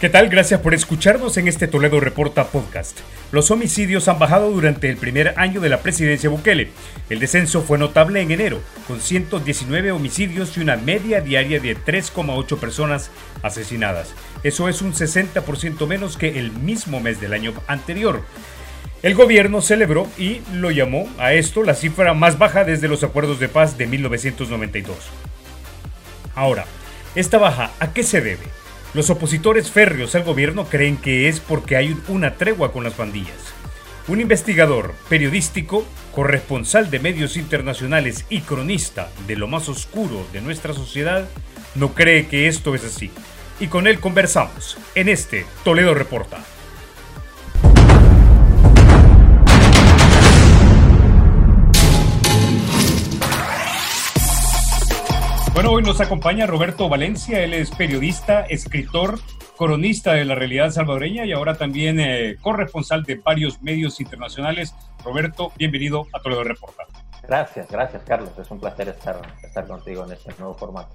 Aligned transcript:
¿Qué 0.00 0.08
tal? 0.08 0.28
Gracias 0.28 0.60
por 0.60 0.74
escucharnos 0.74 1.36
en 1.38 1.48
este 1.48 1.66
Toledo 1.66 1.98
Reporta 1.98 2.44
podcast. 2.44 3.00
Los 3.32 3.50
homicidios 3.50 4.06
han 4.06 4.20
bajado 4.20 4.48
durante 4.48 4.88
el 4.88 4.96
primer 4.96 5.34
año 5.36 5.60
de 5.60 5.68
la 5.68 5.80
presidencia 5.80 6.30
Bukele. 6.30 6.68
El 7.10 7.18
descenso 7.18 7.62
fue 7.62 7.78
notable 7.78 8.20
en 8.20 8.30
enero, 8.30 8.60
con 8.86 9.00
119 9.00 9.90
homicidios 9.90 10.56
y 10.56 10.60
una 10.60 10.76
media 10.76 11.20
diaria 11.20 11.58
de 11.58 11.76
3,8 11.76 12.60
personas 12.60 13.10
asesinadas. 13.42 14.14
Eso 14.44 14.68
es 14.68 14.82
un 14.82 14.92
60% 14.92 15.84
menos 15.88 16.16
que 16.16 16.38
el 16.38 16.52
mismo 16.52 17.00
mes 17.00 17.20
del 17.20 17.32
año 17.32 17.52
anterior. 17.66 18.22
El 19.02 19.16
gobierno 19.16 19.62
celebró 19.62 20.06
y 20.16 20.42
lo 20.52 20.70
llamó 20.70 21.08
a 21.18 21.32
esto 21.32 21.64
la 21.64 21.74
cifra 21.74 22.14
más 22.14 22.38
baja 22.38 22.62
desde 22.62 22.86
los 22.86 23.02
acuerdos 23.02 23.40
de 23.40 23.48
paz 23.48 23.76
de 23.76 23.88
1992. 23.88 24.96
Ahora, 26.36 26.66
esta 27.16 27.38
baja, 27.38 27.72
¿a 27.80 27.92
qué 27.92 28.04
se 28.04 28.20
debe? 28.20 28.44
Los 28.94 29.10
opositores 29.10 29.70
férreos 29.70 30.14
al 30.14 30.24
gobierno 30.24 30.64
creen 30.64 30.96
que 30.96 31.28
es 31.28 31.40
porque 31.40 31.76
hay 31.76 31.96
una 32.08 32.34
tregua 32.34 32.72
con 32.72 32.84
las 32.84 32.94
pandillas. 32.94 33.36
Un 34.08 34.20
investigador 34.20 34.94
periodístico, 35.10 35.84
corresponsal 36.14 36.90
de 36.90 36.98
medios 36.98 37.36
internacionales 37.36 38.24
y 38.30 38.40
cronista 38.40 39.10
de 39.26 39.36
lo 39.36 39.46
más 39.46 39.68
oscuro 39.68 40.26
de 40.32 40.40
nuestra 40.40 40.72
sociedad, 40.72 41.28
no 41.74 41.92
cree 41.92 42.28
que 42.28 42.48
esto 42.48 42.74
es 42.74 42.84
así. 42.84 43.10
Y 43.60 43.66
con 43.66 43.86
él 43.86 44.00
conversamos 44.00 44.78
en 44.94 45.10
este 45.10 45.44
Toledo 45.64 45.92
Reporta. 45.92 46.38
Bueno, 55.58 55.72
hoy 55.72 55.82
nos 55.82 56.00
acompaña 56.00 56.46
Roberto 56.46 56.88
Valencia, 56.88 57.42
él 57.42 57.52
es 57.52 57.72
periodista, 57.72 58.42
escritor, 58.42 59.18
coronista 59.56 60.12
de 60.12 60.24
la 60.24 60.36
realidad 60.36 60.70
salvadoreña 60.70 61.26
y 61.26 61.32
ahora 61.32 61.56
también 61.56 61.98
eh, 61.98 62.36
corresponsal 62.40 63.02
de 63.02 63.16
varios 63.16 63.60
medios 63.60 64.00
internacionales. 64.00 64.72
Roberto, 65.04 65.50
bienvenido 65.58 66.06
a 66.12 66.20
Toledo 66.20 66.44
Reporta. 66.44 66.84
Gracias, 67.24 67.68
gracias 67.72 68.04
Carlos, 68.06 68.30
es 68.38 68.48
un 68.52 68.60
placer 68.60 68.86
estar, 68.86 69.20
estar 69.42 69.66
contigo 69.66 70.04
en 70.04 70.12
este 70.12 70.32
nuevo 70.38 70.54
formato. 70.54 70.92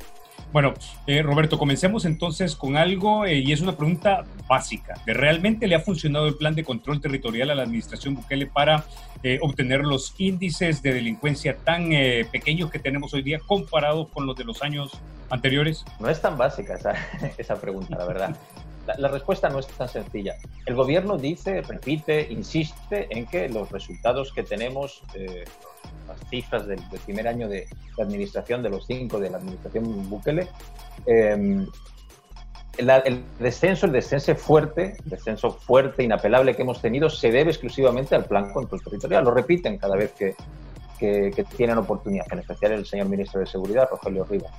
Bueno, 0.53 0.75
eh, 1.07 1.23
Roberto, 1.23 1.57
comencemos 1.57 2.05
entonces 2.05 2.55
con 2.55 2.77
algo 2.77 3.25
eh, 3.25 3.39
y 3.39 3.51
es 3.51 3.61
una 3.61 3.75
pregunta 3.75 4.23
básica. 4.47 5.01
¿De 5.03 5.15
¿Realmente 5.15 5.67
le 5.67 5.73
ha 5.73 5.79
funcionado 5.79 6.27
el 6.27 6.35
plan 6.35 6.53
de 6.53 6.63
control 6.63 7.01
territorial 7.01 7.49
a 7.49 7.55
la 7.55 7.63
administración 7.63 8.13
Bukele 8.13 8.45
para 8.45 8.85
eh, 9.23 9.39
obtener 9.41 9.79
los 9.79 10.13
índices 10.19 10.83
de 10.83 10.93
delincuencia 10.93 11.57
tan 11.57 11.89
pequeños 12.31 12.69
que 12.69 12.77
tenemos 12.77 13.15
hoy 13.15 13.23
día 13.23 13.39
comparados 13.39 14.09
con 14.09 14.27
los 14.27 14.35
de 14.35 14.43
los 14.43 14.61
años 14.61 14.91
anteriores? 15.31 15.83
No 15.99 16.07
es 16.07 16.21
tan 16.21 16.37
básica 16.37 16.75
esa, 16.75 16.93
esa 17.39 17.59
pregunta, 17.59 17.97
la 17.97 18.05
verdad. 18.05 18.37
La, 18.97 19.07
respuesta 19.07 19.49
no 19.49 19.59
es 19.59 19.67
tan 19.67 19.87
sencilla. 19.87 20.35
El 20.65 20.75
gobierno 20.75 21.17
dice, 21.17 21.61
repite, 21.61 22.27
insiste 22.29 23.07
en 23.09 23.25
que 23.25 23.47
los 23.47 23.71
resultados 23.71 24.33
que 24.33 24.43
tenemos, 24.43 25.01
las 26.07 26.29
cifras 26.29 26.67
del, 26.67 26.81
primer 27.05 27.27
año 27.27 27.47
de, 27.47 27.67
administración, 27.97 28.61
de 28.61 28.69
los 28.69 28.85
cinco 28.85 29.19
de 29.19 29.29
la 29.29 29.37
administración 29.37 30.09
Bukele, 30.09 30.47
em, 31.05 31.65
el 32.77 33.23
descenso, 33.39 33.85
el 33.85 33.91
descenso 33.91 34.35
fuerte, 34.35 34.97
descenso 35.05 35.51
fuerte, 35.51 36.03
inapelable 36.03 36.55
que 36.55 36.63
hemos 36.63 36.81
tenido, 36.81 37.09
se 37.09 37.31
debe 37.31 37.51
exclusivamente 37.51 38.15
al 38.15 38.25
plan 38.25 38.51
control 38.51 38.81
territorial. 38.83 39.23
Lo 39.23 39.31
repiten 39.31 39.77
cada 39.77 39.95
vez 39.95 40.11
que, 40.13 40.35
que, 40.99 41.45
tienen 41.55 41.77
oportunidad, 41.77 42.25
en 42.31 42.39
especial 42.39 42.71
el 42.71 42.85
señor 42.85 43.09
ministro 43.09 43.39
de 43.39 43.45
Seguridad, 43.45 43.87
Rogelio 43.89 44.23
Rivas. 44.23 44.51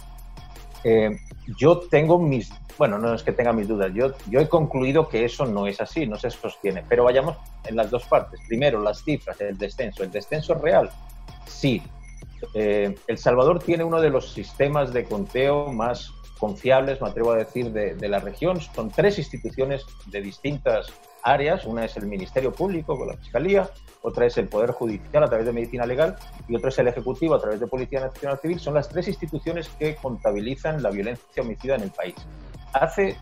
Eh, 0.84 1.16
yo 1.58 1.80
tengo 1.90 2.18
mis, 2.18 2.52
bueno, 2.78 2.98
no 2.98 3.14
es 3.14 3.22
que 3.22 3.32
tenga 3.32 3.52
mis 3.52 3.66
dudas, 3.66 3.92
yo, 3.94 4.12
yo 4.28 4.40
he 4.40 4.48
concluido 4.48 5.08
que 5.08 5.24
eso 5.24 5.46
no 5.46 5.66
es 5.66 5.80
así, 5.80 6.06
no 6.06 6.18
se 6.18 6.30
sostiene, 6.30 6.84
pero 6.88 7.04
vayamos 7.04 7.36
en 7.64 7.76
las 7.76 7.90
dos 7.90 8.04
partes. 8.04 8.40
Primero, 8.46 8.80
las 8.80 9.02
cifras, 9.02 9.40
el 9.40 9.58
descenso. 9.58 10.02
El 10.02 10.10
descenso 10.10 10.54
real 10.54 10.90
Sí. 11.46 11.82
Eh, 12.54 12.94
el 13.06 13.18
Salvador 13.18 13.62
tiene 13.62 13.84
uno 13.84 14.00
de 14.00 14.10
los 14.10 14.32
sistemas 14.32 14.92
de 14.92 15.04
conteo 15.04 15.72
más 15.72 16.12
confiables, 16.38 17.00
me 17.00 17.08
atrevo 17.08 17.32
a 17.32 17.36
decir, 17.36 17.70
de, 17.72 18.08
la 18.08 18.18
región. 18.18 18.60
Son 18.60 18.90
tres 18.90 19.18
instituciones 19.18 19.84
de 20.06 20.20
distintas 20.20 20.92
áreas. 21.24 21.64
Una 21.64 21.84
es 21.84 21.96
el 21.96 22.06
Ministerio 22.06 22.52
Público 22.52 22.96
con 22.96 23.08
la 23.08 23.16
Fiscalía, 23.16 23.68
otra 24.02 24.26
es 24.26 24.36
el 24.38 24.48
Poder 24.48 24.70
Judicial 24.70 25.24
a 25.24 25.28
través 25.28 25.46
de 25.46 25.52
Medicina 25.52 25.86
Legal 25.86 26.16
y 26.46 26.54
otra 26.54 26.68
es 26.68 26.78
el 26.78 26.88
Ejecutivo 26.88 27.34
a 27.34 27.40
través 27.40 27.58
de 27.58 27.66
Policía 27.66 28.00
Nacional 28.00 28.38
Civil. 28.38 28.60
Son 28.60 28.74
las 28.74 28.88
tres 28.88 29.08
instituciones 29.08 29.68
que 29.78 29.96
contabilizan 29.96 30.82
la 30.82 30.90
violencia 30.90 31.42
homicida 31.42 31.74
en 31.74 31.82
el 31.82 31.90
país. 31.90 32.14
Hace 32.72 33.16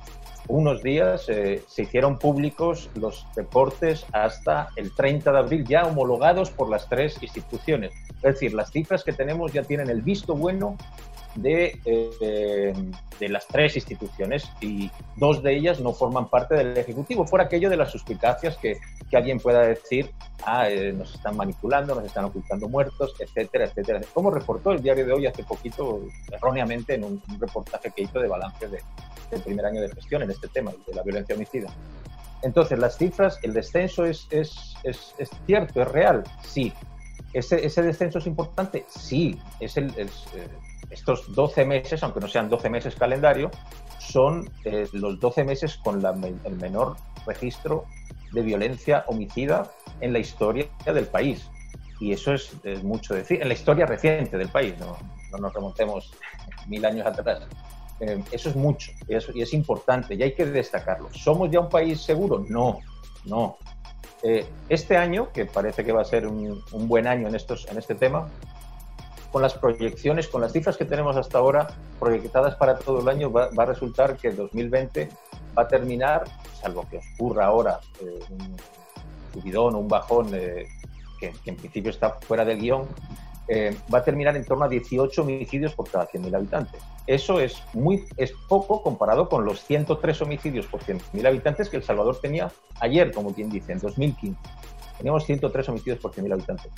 unos 0.49 0.83
días 0.83 1.29
eh, 1.29 1.63
se 1.69 1.83
hicieron 1.83 2.19
públicos 2.19 2.91
los 2.97 3.27
reportes 3.37 4.05
hasta 4.13 4.69
el 4.77 4.95
30 4.95 5.31
de 5.31 5.39
abril, 5.39 5.65
ya 5.65 5.85
homologados 5.85 6.51
por 6.51 6.69
las 6.69 6.89
tres 6.89 7.23
instituciones. 7.23 7.93
Es 8.17 8.35
decir, 8.35 8.53
las 8.53 8.71
cifras 8.71 9.05
que 9.05 9.13
tenemos 9.13 9.53
ya 9.53 9.63
tienen 9.63 9.89
el 9.89 10.03
visto 10.03 10.35
bueno 10.35 10.77
de, 11.35 11.81
eh, 11.85 12.75
de 13.19 13.29
las 13.29 13.47
tres 13.47 13.77
instituciones 13.77 14.51
y 14.61 14.91
dos 15.17 15.43
de 15.43 15.57
ellas 15.57 15.81
no 15.81 15.93
forman 15.93 16.29
parte 16.29 16.55
del 16.55 16.77
Ejecutivo. 16.77 17.27
Fuera 17.27 17.47
aquello 17.47 17.71
de 17.71 17.77
las 17.77 17.91
suspicacias 17.91 18.57
que, 18.57 18.79
que 19.11 19.17
alguien 19.17 19.39
pueda 19.39 19.61
decir, 19.61 20.11
ah, 20.45 20.69
eh, 20.69 20.93
nos 20.93 21.15
están 21.15 21.37
manipulando, 21.37 21.95
nos 21.95 22.05
están 22.05 22.25
ocultando 22.25 22.69
muertos, 22.69 23.15
etcétera, 23.19 23.67
etcétera. 23.67 24.01
Como 24.13 24.31
reportó 24.31 24.73
el 24.73 24.83
diario 24.83 25.07
de 25.07 25.13
hoy 25.13 25.27
hace 25.27 25.45
poquito, 25.45 26.03
erróneamente, 26.31 26.95
en 26.95 27.05
un, 27.05 27.23
reportaje 27.39 27.91
que 27.91 28.03
hizo 28.03 28.19
de 28.21 28.29
balance 28.29 28.69
de, 28.69 28.81
del 29.31 29.43
primer 29.43 29.67
año 29.67 29.81
de 29.81 29.89
gestión 29.91 30.23
en 30.23 30.31
este 30.31 30.49
tema, 30.49 30.73
de 30.87 30.95
la 30.95 31.03
violencia 31.03 31.35
homicida. 31.35 31.69
Entonces, 32.43 32.79
las 32.79 32.99
cifras, 32.99 33.39
el 33.43 33.53
descenso 33.53 34.05
es, 34.05 34.27
es, 34.31 34.75
es, 34.83 35.15
es 35.19 35.31
cierto, 35.47 35.83
es 35.83 35.89
real, 35.89 36.25
sí. 36.43 36.73
¿Ese, 37.33 37.65
¿Ese, 37.65 37.83
descenso 37.83 38.19
es 38.19 38.27
importante? 38.27 38.85
Sí. 38.89 39.41
Es 39.61 39.77
el, 39.77 39.91
eh, 39.97 40.09
estos 40.93 41.35
12 41.35 41.65
meses, 41.65 42.03
aunque 42.03 42.21
no 42.21 42.29
sean 42.29 42.49
12 42.49 42.71
meses 42.71 42.95
calendario, 42.95 43.51
son 43.99 44.51
eh, 44.65 44.87
los 44.93 45.19
12 45.19 45.45
meses 45.45 45.77
con 45.77 46.05
el 46.45 46.57
menor 46.57 46.97
registro 47.27 47.87
de 48.33 48.43
violencia 48.43 49.05
homicida 49.07 49.71
en 50.01 50.13
la 50.13 50.19
historia 50.19 50.67
del 50.85 51.07
país. 51.07 51.49
Y 52.01 52.13
eso 52.13 52.35
es, 52.35 52.53
mucho 52.83 53.15
decir, 53.15 53.41
en 53.41 53.49
la 53.49 53.55
historia 53.55 53.87
reciente 53.87 54.37
del 54.37 54.49
país, 54.49 54.75
no, 54.79 54.97
no 55.31 55.39
nos 55.39 55.55
remontemos 55.55 56.13
mil 56.67 56.85
años 56.85 57.07
atrás. 57.07 57.43
Eh, 58.01 58.23
eso 58.33 58.49
es 58.49 58.57
mucho 58.57 58.91
y 59.07 59.15
es, 59.15 59.29
y 59.33 59.43
es, 59.43 59.55
importante 59.55 60.15
y 60.15 60.23
hay 60.23 60.35
que 60.35 60.45
destacarlo. 60.45 61.09
¿Somos 61.13 61.51
ya 61.51 61.61
un 61.61 61.69
país 61.69 62.01
seguro? 62.01 62.45
No, 62.49 62.81
no. 63.25 63.59
Eh, 64.25 64.45
este 64.69 64.97
año, 64.97 65.31
que 65.33 65.47
parece 65.47 65.85
que 65.85 65.93
va 65.93 66.03
a 66.03 66.05
ser 66.05 66.27
un, 66.27 66.63
un, 66.73 66.89
buen 66.89 67.07
año 67.07 67.29
en, 67.29 67.35
estos, 67.35 67.69
en 67.71 67.79
este 67.79 67.95
tema, 67.95 68.29
con 69.33 69.43
las 69.43 69.55
proyecciones, 69.55 70.29
con 70.29 70.43
las 70.43 70.53
cifras 70.53 70.77
que 70.77 70.85
tenemos 70.85 71.17
hasta 71.17 71.39
ahora 71.39 71.69
proyectadas 71.99 72.55
para 72.57 72.79
todo 72.79 73.01
el 73.01 73.09
año, 73.09 73.33
va, 73.33 73.49
a 73.57 73.65
resultar 73.65 74.17
que 74.17 74.31
2020 74.31 75.09
va 75.59 75.63
a 75.63 75.69
terminar, 75.69 76.25
salvo 76.61 76.87
que 76.89 77.01
ocurra 77.15 77.47
ahora 77.47 77.81
eh, 78.01 78.21
un 78.31 78.57
subidón 79.33 79.75
o 79.75 79.79
un 79.79 79.89
bajón 79.89 80.29
eh, 80.35 80.69
que, 81.19 81.33
que, 81.43 81.51
en 81.51 81.57
principio 81.57 81.91
está 81.91 82.11
fuera 82.21 82.45
del 82.45 82.61
guion, 82.61 82.87
eh, 83.49 83.77
va 83.93 83.99
a 83.99 84.05
terminar 84.05 84.37
en 84.37 84.45
torno 84.45 84.65
a 84.65 84.69
18 84.69 85.23
homicidios 85.23 85.75
por 85.75 85.91
cada 85.91 86.07
100.000 86.07 86.37
habitantes. 86.37 86.81
Eso 87.07 87.41
es, 87.41 87.61
muy, 87.73 88.05
es 88.17 88.33
poco 88.49 88.83
comparado 88.83 89.29
con 89.29 89.45
los 89.45 89.65
103 89.65 90.23
homicidios 90.23 90.67
por 90.67 90.81
100.000 90.81 91.27
habitantes 91.27 91.69
que 91.69 91.77
El 91.77 91.83
Salvador 91.83 92.21
tenía 92.21 92.53
ayer, 92.81 93.13
como 93.13 93.35
quien 93.35 93.51
dice, 93.51 93.73
en 93.73 93.81
2015. 93.81 94.39
Teníamos 95.03 95.27
103 95.27 95.69
homicidios 95.69 95.99
por 95.99 96.13
100.000 96.13 96.33
habitantes 96.33 96.71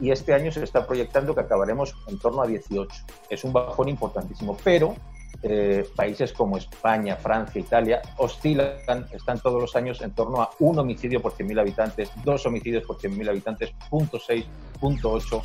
y 0.00 0.10
este 0.10 0.34
año 0.34 0.50
se 0.50 0.64
está 0.64 0.84
proyectando 0.84 1.36
que 1.36 1.42
acabaremos 1.42 1.94
en 2.08 2.18
torno 2.18 2.42
a 2.42 2.46
18. 2.48 2.92
Es 3.28 3.44
un 3.44 3.52
bajón 3.52 3.88
importantísimo, 3.88 4.56
pero 4.64 4.96
eh, 5.44 5.88
países 5.94 6.32
como 6.32 6.56
España, 6.56 7.14
Francia, 7.14 7.60
Italia 7.60 8.02
oscilan, 8.16 9.06
están 9.12 9.38
todos 9.38 9.60
los 9.60 9.76
años 9.76 10.00
en 10.00 10.10
torno 10.10 10.42
a 10.42 10.50
un 10.58 10.80
homicidio 10.80 11.22
por 11.22 11.34
100.000 11.34 11.60
habitantes, 11.60 12.10
dos 12.24 12.44
homicidios 12.44 12.82
por 12.84 12.98
100.000 12.98 13.28
habitantes, 13.28 13.70
punto 13.88 14.18
6, 14.18 14.44
punto 14.80 15.12
8. 15.12 15.40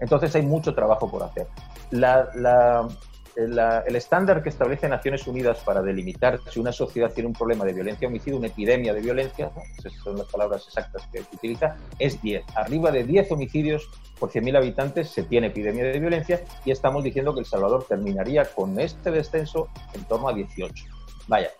Entonces 0.00 0.34
hay 0.34 0.42
mucho 0.42 0.74
trabajo 0.74 1.10
por 1.10 1.24
hacer. 1.24 1.46
La, 1.90 2.30
la, 2.36 2.88
el 3.36 3.96
estándar 3.96 4.42
que 4.42 4.48
establece 4.48 4.88
Naciones 4.88 5.26
Unidas 5.26 5.58
para 5.64 5.82
delimitar 5.82 6.40
si 6.50 6.58
una 6.58 6.72
sociedad 6.72 7.12
tiene 7.12 7.28
un 7.28 7.34
problema 7.34 7.64
de 7.64 7.72
violencia 7.72 8.08
homicidio, 8.08 8.38
una 8.38 8.48
epidemia 8.48 8.94
de 8.94 9.00
violencia, 9.00 9.50
esas 9.78 9.92
son 10.02 10.16
las 10.16 10.26
palabras 10.26 10.64
exactas 10.66 11.06
que 11.12 11.20
utiliza, 11.20 11.76
es 11.98 12.20
10. 12.22 12.44
Arriba 12.54 12.90
de 12.90 13.04
10 13.04 13.32
homicidios 13.32 13.88
por 14.18 14.30
100.000 14.30 14.56
habitantes 14.56 15.10
se 15.10 15.22
tiene 15.24 15.48
epidemia 15.48 15.84
de 15.84 16.00
violencia 16.00 16.40
y 16.64 16.70
estamos 16.70 17.04
diciendo 17.04 17.34
que 17.34 17.40
El 17.40 17.46
Salvador 17.46 17.84
terminaría 17.88 18.44
con 18.46 18.80
este 18.80 19.10
descenso 19.10 19.68
en 19.92 20.04
torno 20.04 20.28
a 20.28 20.32
18. 20.32 20.84
Vaya, 21.28 21.50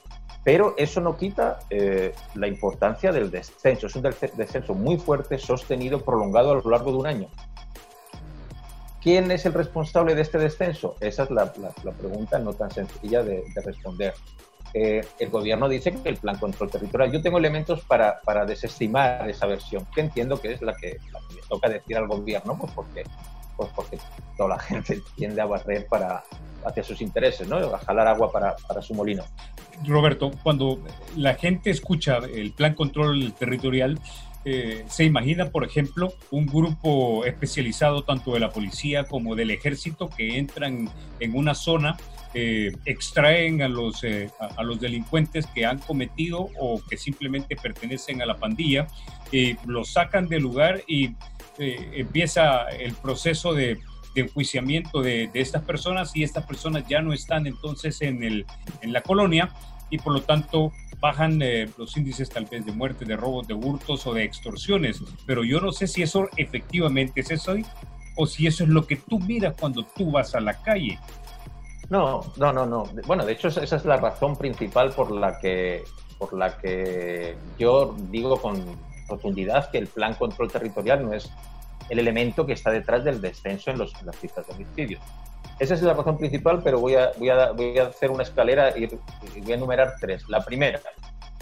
pero 0.46 0.74
eso 0.76 1.00
no 1.00 1.16
quita 1.16 1.58
eh, 1.70 2.14
la 2.36 2.46
importancia 2.46 3.10
del 3.10 3.32
descenso. 3.32 3.88
Es 3.88 3.96
un 3.96 4.02
descenso 4.02 4.74
muy 4.74 4.96
fuerte, 4.96 5.38
sostenido, 5.38 6.00
prolongado 6.00 6.52
a 6.52 6.54
lo 6.54 6.70
largo 6.70 6.92
de 6.92 6.98
un 6.98 7.06
año. 7.08 7.28
¿Quién 9.06 9.30
es 9.30 9.46
el 9.46 9.52
responsable 9.52 10.16
de 10.16 10.22
este 10.22 10.36
descenso? 10.36 10.96
Esa 10.98 11.22
es 11.22 11.30
la, 11.30 11.52
pregunta 11.96 12.40
no 12.40 12.52
tan 12.54 12.72
sencilla 12.72 13.22
de, 13.22 13.44
responder. 13.64 14.14
eh, 14.74 15.06
el 15.20 15.30
gobierno 15.30 15.68
dice 15.68 15.92
que 15.92 16.08
el 16.08 16.16
plan 16.16 16.36
control 16.38 16.72
territorial. 16.72 17.12
Yo 17.12 17.22
tengo 17.22 17.38
elementos 17.38 17.84
para, 17.84 18.20
para 18.22 18.44
desestimar 18.44 19.30
esa 19.30 19.46
versión, 19.46 19.86
que 19.94 20.00
entiendo 20.00 20.40
que 20.40 20.54
es 20.54 20.60
la 20.60 20.74
que, 20.74 20.98
le 21.36 21.40
toca 21.48 21.68
decir 21.68 21.96
al 21.96 22.08
gobierno, 22.08 22.58
pues 22.58 22.72
porque, 22.72 23.04
pues 23.56 23.70
porque 23.76 23.96
toda 24.36 24.56
la 24.56 24.58
gente 24.64 25.00
tiende 25.14 25.40
a 25.40 25.46
barrer 25.46 25.86
para, 25.86 26.24
hacia 26.64 26.82
sus 26.82 27.00
intereses, 27.00 27.46
¿no? 27.46 27.58
a 27.58 27.78
jalar 27.78 28.08
agua 28.08 28.32
para, 28.32 28.56
para 28.66 28.82
su 28.82 28.92
molino. 28.92 29.22
Roberto, 29.86 30.32
cuando 30.42 30.80
la 31.16 31.34
gente 31.34 31.70
escucha 31.70 32.16
el 32.16 32.50
plan 32.50 32.74
control 32.74 33.32
territorial, 33.38 34.00
eh, 34.48 34.84
se 34.88 35.02
imagina, 35.02 35.50
por 35.50 35.64
ejemplo, 35.64 36.14
un 36.30 36.46
grupo 36.46 37.24
especializado 37.24 38.04
tanto 38.04 38.32
de 38.32 38.38
la 38.38 38.50
policía 38.50 39.02
como 39.02 39.34
del 39.34 39.50
ejército 39.50 40.08
que 40.08 40.38
entran 40.38 40.88
en 41.18 41.36
una 41.36 41.52
zona, 41.52 41.96
eh, 42.32 42.70
extraen 42.84 43.60
a 43.62 43.68
los, 43.68 44.04
eh, 44.04 44.30
a, 44.38 44.62
los 44.62 44.78
delincuentes 44.78 45.48
que 45.48 45.66
han 45.66 45.80
cometido 45.80 46.48
o 46.60 46.80
que 46.88 46.96
simplemente 46.96 47.56
pertenecen 47.56 48.22
a 48.22 48.26
la 48.26 48.36
pandilla, 48.36 48.86
los 49.64 49.90
sacan 49.92 50.28
del 50.28 50.44
lugar 50.44 50.84
y 50.86 51.16
empieza 51.58 52.68
el 52.68 52.94
proceso 52.94 53.52
de, 53.52 53.80
enjuiciamiento 54.14 55.02
de, 55.02 55.28
de, 55.30 55.40
estas 55.40 55.62
personas 55.62 56.14
y 56.14 56.22
estas 56.22 56.46
personas 56.46 56.86
ya 56.88 57.02
no 57.02 57.12
están 57.12 57.48
entonces 57.48 58.00
en, 58.00 58.22
el, 58.22 58.46
en 58.80 58.92
la 58.92 59.02
colonia 59.02 59.50
y 59.90 59.98
por 59.98 60.12
lo 60.12 60.22
tanto 60.22 60.72
bajan 61.00 61.40
eh, 61.42 61.68
los 61.76 61.96
índices 61.96 62.28
tal 62.28 62.46
vez 62.46 62.64
de 62.64 62.72
muerte, 62.72 63.04
de 63.04 63.16
robos, 63.16 63.46
de 63.46 63.54
hurtos 63.54 64.06
o 64.06 64.14
de 64.14 64.24
extorsiones, 64.24 65.02
pero 65.26 65.44
yo 65.44 65.60
no 65.60 65.72
sé 65.72 65.86
si 65.86 66.02
eso 66.02 66.28
efectivamente 66.36 67.20
es 67.20 67.30
eso 67.30 67.54
o 68.16 68.26
si 68.26 68.46
eso 68.46 68.64
es 68.64 68.70
lo 68.70 68.86
que 68.86 68.96
tú 68.96 69.18
miras 69.20 69.54
cuando 69.58 69.82
tú 69.82 70.10
vas 70.10 70.34
a 70.34 70.40
la 70.40 70.54
calle. 70.62 70.98
No, 71.90 72.22
no, 72.36 72.52
no, 72.52 72.66
no. 72.66 72.84
Bueno, 73.06 73.24
de 73.24 73.32
hecho 73.32 73.48
esa 73.48 73.76
es 73.76 73.84
la 73.84 73.96
razón 73.96 74.36
principal 74.36 74.90
por 74.90 75.12
la 75.12 75.38
que, 75.38 75.84
por 76.18 76.32
la 76.32 76.56
que 76.58 77.36
yo 77.58 77.94
digo 78.10 78.40
con 78.40 78.64
rotundidad 79.08 79.70
que 79.70 79.78
el 79.78 79.86
plan 79.86 80.14
control 80.14 80.50
territorial 80.50 81.04
no 81.04 81.12
es 81.12 81.30
el 81.88 81.98
elemento 82.00 82.44
que 82.44 82.54
está 82.54 82.70
detrás 82.70 83.04
del 83.04 83.20
descenso 83.20 83.70
en, 83.70 83.78
los, 83.78 83.94
en 84.00 84.06
las 84.06 84.16
cifras 84.18 84.46
de 84.46 84.54
homicidios. 84.54 85.02
Esa 85.58 85.74
es 85.74 85.82
la 85.82 85.94
razón 85.94 86.18
principal, 86.18 86.60
pero 86.62 86.80
voy 86.80 86.94
a, 86.96 87.12
voy 87.18 87.30
a, 87.30 87.52
voy 87.52 87.78
a 87.78 87.86
hacer 87.86 88.10
una 88.10 88.22
escalera 88.22 88.76
y, 88.76 88.86
voy 88.86 89.52
a 89.52 89.54
enumerar 89.54 89.94
tres. 89.98 90.28
La 90.28 90.44
primera, 90.44 90.80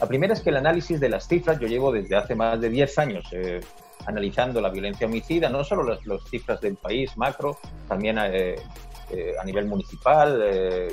la 0.01 0.07
primera 0.07 0.35
es 0.35 0.41
que 0.41 0.51
el 0.51 0.57
análisis 0.57 1.01
de 1.01 1.09
las 1.09 1.27
cifras, 1.27 1.59
yo 1.59 1.67
llevo 1.67 1.91
desde 1.93 2.17
hace 2.17 2.35
más 2.35 2.61
de 2.61 2.69
10 2.69 2.99
años 2.99 3.25
eh, 3.33 3.61
analizando 4.07 4.61
la 4.61 4.69
violencia 4.69 5.07
homicida, 5.07 5.49
no 5.49 5.65
solo 5.65 5.83
las, 5.83 6.01
cifras 6.31 6.61
del 6.61 6.77
país 6.77 7.17
macro, 7.17 7.59
también 7.89 8.19
eh, 8.19 8.57
eh, 9.11 9.35
a 9.41 9.45
nivel 9.45 9.67
municipal, 9.67 10.41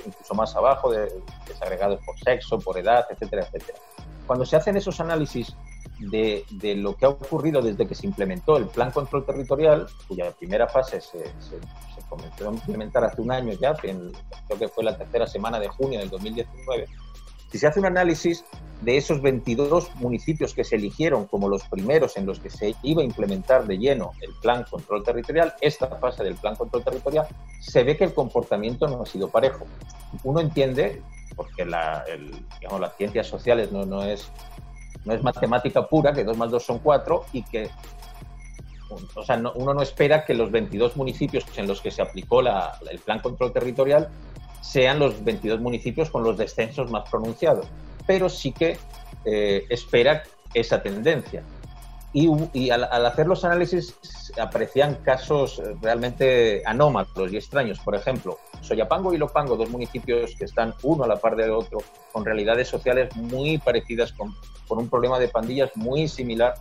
incluso 0.06 0.34
más 0.34 0.56
abajo, 0.56 0.92
de, 0.92 1.12
desagregados 1.48 2.00
por 2.04 2.18
sexo, 2.20 2.58
por 2.60 2.78
edad, 2.78 3.06
etcétera, 3.10 3.44
etcétera. 3.44 3.78
Cuando 4.26 4.46
se 4.46 4.56
hacen 4.56 4.78
esos 4.78 5.00
análisis 5.00 5.56
de, 6.00 6.46
de, 6.52 6.76
lo 6.76 6.96
que 6.96 7.06
ha 7.06 7.10
ocurrido 7.10 7.62
desde 7.62 7.88
que 7.88 7.96
se 7.96 8.08
implementó 8.08 8.58
el 8.58 8.68
Plan 8.68 8.92
Control 8.92 9.26
Territorial, 9.26 9.88
cuya 10.08 10.32
primera 10.32 10.68
fase 10.68 11.02
se, 11.02 11.20
se, 11.40 11.60
comenzó 12.12 12.50
a 12.50 12.54
implementar 12.54 13.06
hace 13.06 13.22
un 13.22 13.32
año 13.32 13.54
ya, 13.54 13.74
creo 13.74 14.12
que 14.60 14.68
fue 14.68 14.84
la 14.84 14.98
tercera 14.98 15.26
semana 15.26 15.60
de 15.60 15.70
junio 15.70 16.00
del 16.00 16.10
2019, 16.10 16.88
si 17.50 17.58
se 17.58 17.68
hace 17.68 17.80
un 17.80 17.86
análisis 17.86 18.44
de 18.82 18.98
esos 18.98 19.22
22 19.22 19.96
municipios 19.96 20.54
que 20.54 20.64
se 20.64 20.76
eligieron 20.76 21.26
como 21.28 21.48
los 21.48 21.64
primeros 21.64 22.18
en 22.18 22.26
los 22.26 22.40
que 22.40 22.50
se 22.50 22.76
iba 22.82 23.02
a 23.02 23.06
implementar 23.06 23.66
de 23.66 23.78
lleno 23.78 24.12
el 24.22 24.34
plan 24.42 24.66
control 24.70 25.04
territorial, 25.04 25.54
esta 25.62 25.88
fase 25.88 26.24
del 26.24 26.36
plan 26.36 26.56
control 26.56 26.84
territorial, 26.84 27.28
se 27.62 27.84
ve 27.84 27.96
que 27.96 28.06
el 28.06 28.14
comportamiento 28.14 28.88
no 28.88 29.04
ha 29.04 29.06
sido 29.06 29.30
parejo. 29.30 29.66
Uno 30.24 30.40
entiende, 30.40 31.02
porque 31.36 31.66
la, 31.66 32.04
digamos, 32.60 32.82
las 32.82 32.96
ciencias 32.98 33.28
sociales 33.28 33.72
no, 33.72 33.86
no, 33.86 34.04
es, 34.04 34.32
no 35.06 35.14
es 35.14 35.22
matemática 35.22 35.88
pura, 35.88 36.14
que 36.14 36.24
2 36.24 36.38
más 36.38 36.50
2 36.52 36.64
son 36.64 36.80
4 36.80 37.26
y 37.34 37.44
que 37.44 37.70
o 39.16 39.24
sea, 39.24 39.42
uno 39.56 39.74
no 39.74 39.82
espera 39.82 40.26
que 40.26 40.34
los 40.34 40.52
22 40.52 40.98
municipios 40.98 41.46
en 41.56 41.68
los 41.68 41.82
que 41.82 41.92
se 41.92 42.02
aplicó 42.02 42.42
el 42.42 43.00
plan 43.00 43.20
control 43.20 43.54
territorial 43.54 44.10
sean 44.62 45.00
los 45.00 45.24
22 45.24 45.60
municipios 45.60 46.10
con 46.10 46.24
los 46.24 46.38
descensos 46.38 46.92
más 46.92 47.10
pronunciados, 47.10 47.68
pero 48.06 48.30
sí 48.30 48.52
que 48.52 48.78
eh, 49.26 49.66
espera 49.70 50.24
esa 50.54 50.82
tendencia. 50.82 51.44
Y, 52.14 52.70
al, 52.72 52.84
hacer 53.06 53.26
los 53.26 53.46
análisis 53.46 53.96
aparecían 54.38 54.96
casos 54.96 55.62
realmente 55.82 56.62
anómalos 56.66 57.32
y 57.32 57.38
extraños. 57.38 57.80
Por 57.80 57.96
ejemplo, 57.96 58.38
Soyapango 58.60 59.14
y 59.14 59.18
Lopango, 59.18 59.56
dos 59.56 59.70
municipios 59.70 60.36
que 60.36 60.44
están 60.44 60.74
uno 60.84 61.06
a 61.06 61.08
la 61.08 61.16
par 61.16 61.38
del 61.38 61.52
otro, 61.52 61.80
con 62.12 62.26
realidades 62.26 62.68
sociales 62.68 63.16
muy 63.16 63.60
parecidas, 63.60 64.12
con, 64.12 64.36
con 64.68 64.80
un 64.80 64.90
problema 64.90 65.20
de 65.20 65.30
pandillas 65.30 65.72
muy 65.76 66.10
similar 66.10 66.54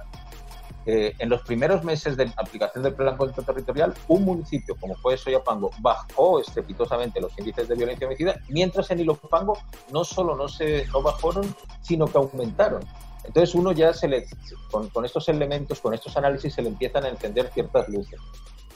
eh, 0.86 1.14
en 1.18 1.28
los 1.28 1.42
primeros 1.42 1.84
meses 1.84 2.16
de 2.16 2.32
aplicación 2.36 2.82
del 2.82 2.94
plan 2.94 3.16
control 3.16 3.44
territorial, 3.44 3.94
un 4.08 4.24
municipio 4.24 4.74
como 4.80 4.94
fue 4.96 5.16
Soyapango 5.16 5.70
bajó 5.80 6.40
estrepitosamente 6.40 7.20
los 7.20 7.38
índices 7.38 7.68
de 7.68 7.74
violencia 7.74 8.06
homicida, 8.06 8.36
mientras 8.48 8.90
en 8.90 9.00
Ilopango 9.00 9.58
no 9.92 10.04
solo 10.04 10.34
no, 10.34 10.48
se, 10.48 10.86
no 10.86 11.02
bajaron, 11.02 11.54
sino 11.82 12.06
que 12.06 12.18
aumentaron. 12.18 12.82
Entonces 13.24 13.54
uno 13.54 13.72
ya 13.72 13.92
se 13.92 14.08
le, 14.08 14.26
con, 14.70 14.88
con 14.88 15.04
estos 15.04 15.28
elementos, 15.28 15.80
con 15.80 15.92
estos 15.92 16.16
análisis, 16.16 16.54
se 16.54 16.62
le 16.62 16.68
empiezan 16.70 17.04
a 17.04 17.08
encender 17.08 17.50
ciertas 17.52 17.88
luces. 17.88 18.18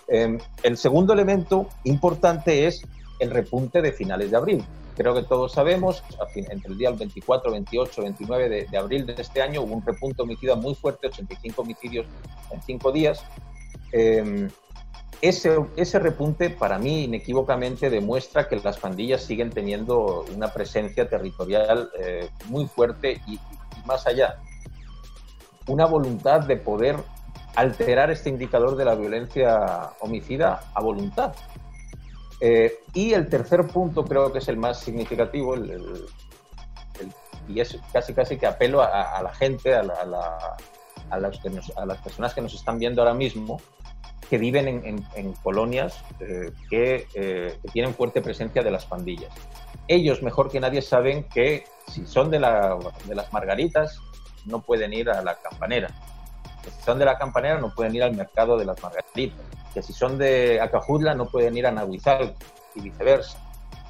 Eh, 0.08 0.38
el 0.62 0.76
segundo 0.76 1.14
elemento 1.14 1.68
importante 1.84 2.66
es 2.66 2.86
el 3.18 3.30
repunte 3.30 3.82
de 3.82 3.92
finales 3.92 4.30
de 4.30 4.36
abril 4.36 4.64
creo 4.96 5.14
que 5.14 5.22
todos 5.22 5.52
sabemos, 5.52 6.02
entre 6.34 6.72
el 6.72 6.78
día 6.78 6.90
24, 6.90 7.50
28, 7.52 8.02
29 8.02 8.66
de, 8.70 8.78
abril 8.78 9.06
de 9.06 9.14
este 9.20 9.42
año 9.42 9.62
hubo 9.62 9.74
un 9.74 9.84
repunto 9.84 10.22
homicida 10.22 10.54
muy 10.54 10.74
fuerte, 10.74 11.08
85 11.08 11.62
homicidios 11.62 12.06
en 12.50 12.62
cinco 12.62 12.92
días. 12.92 13.24
Em, 13.92 14.48
ese, 15.20 15.56
ese, 15.76 15.98
repunte 15.98 16.50
para 16.50 16.78
mí 16.78 17.04
inequívocamente 17.04 17.88
demuestra 17.88 18.48
que 18.48 18.56
las 18.56 18.78
pandillas 18.78 19.22
siguen 19.22 19.50
teniendo 19.50 20.24
una 20.34 20.52
presencia 20.52 21.08
territorial 21.08 21.90
eh, 21.98 22.28
muy 22.48 22.66
fuerte 22.66 23.20
y, 23.26 23.38
más 23.86 24.06
allá. 24.06 24.36
Una 25.66 25.86
voluntad 25.86 26.40
de 26.40 26.56
poder 26.56 26.96
alterar 27.54 28.10
este 28.10 28.28
indicador 28.28 28.76
de 28.76 28.84
la 28.84 28.94
violencia 28.94 29.92
homicida 30.00 30.64
a 30.74 30.82
voluntad. 30.82 31.34
Eh, 32.46 32.80
y 32.92 33.14
el 33.14 33.26
tercer 33.30 33.66
punto 33.68 34.04
creo 34.04 34.30
que 34.30 34.38
es 34.38 34.48
el 34.48 34.58
más 34.58 34.78
significativo, 34.78 35.56
y 37.48 37.58
es 37.58 37.78
casi 37.90 38.12
casi 38.12 38.36
que 38.36 38.46
apelo 38.46 38.82
a, 38.82 39.22
la 39.22 39.32
gente, 39.32 39.74
a, 39.74 39.80
a, 41.08 41.16
las 41.16 41.98
personas 42.02 42.34
que 42.34 42.42
nos 42.42 42.52
están 42.52 42.78
viendo 42.78 43.00
ahora 43.00 43.14
mismo, 43.14 43.62
que 44.28 44.36
viven 44.36 44.68
en, 44.68 45.32
colonias 45.42 46.04
eh, 46.20 46.52
eh, 46.70 47.06
que, 47.62 47.68
tienen 47.72 47.94
fuerte 47.94 48.20
presencia 48.20 48.62
de 48.62 48.70
las 48.70 48.84
pandillas. 48.84 49.32
Ellos, 49.88 50.22
mejor 50.22 50.50
que 50.50 50.60
nadie, 50.60 50.82
saben 50.82 51.24
que 51.24 51.64
si 51.88 52.04
son 52.04 52.30
de, 52.30 52.38
de 52.38 53.14
las 53.14 53.32
margaritas, 53.32 53.98
no 54.44 54.60
pueden 54.60 54.92
ir 54.92 55.08
a 55.08 55.22
la 55.22 55.36
campanera. 55.36 55.88
si 56.62 56.82
son 56.82 56.98
de 56.98 57.06
la 57.06 57.16
campanera, 57.16 57.58
no 57.58 57.74
pueden 57.74 57.94
ir 57.94 58.02
al 58.02 58.14
mercado 58.14 58.58
de 58.58 58.66
las 58.66 58.82
margaritas 58.82 59.40
que 59.74 59.82
si 59.82 59.92
son 59.92 60.16
de 60.16 60.60
Acajutla 60.60 61.14
no 61.14 61.26
pueden 61.26 61.56
ir 61.56 61.66
a 61.66 61.72
Nahuizal 61.72 62.34
y 62.74 62.80
viceversa. 62.80 63.38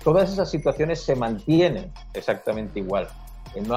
Todas 0.02 0.32
esas 0.32 0.50
situaciones 0.50 1.02
se 1.02 1.14
mantienen 1.14 1.92
exactamente 2.14 2.80
igual. 2.80 3.08
Eh, 3.54 3.62
no, 3.62 3.76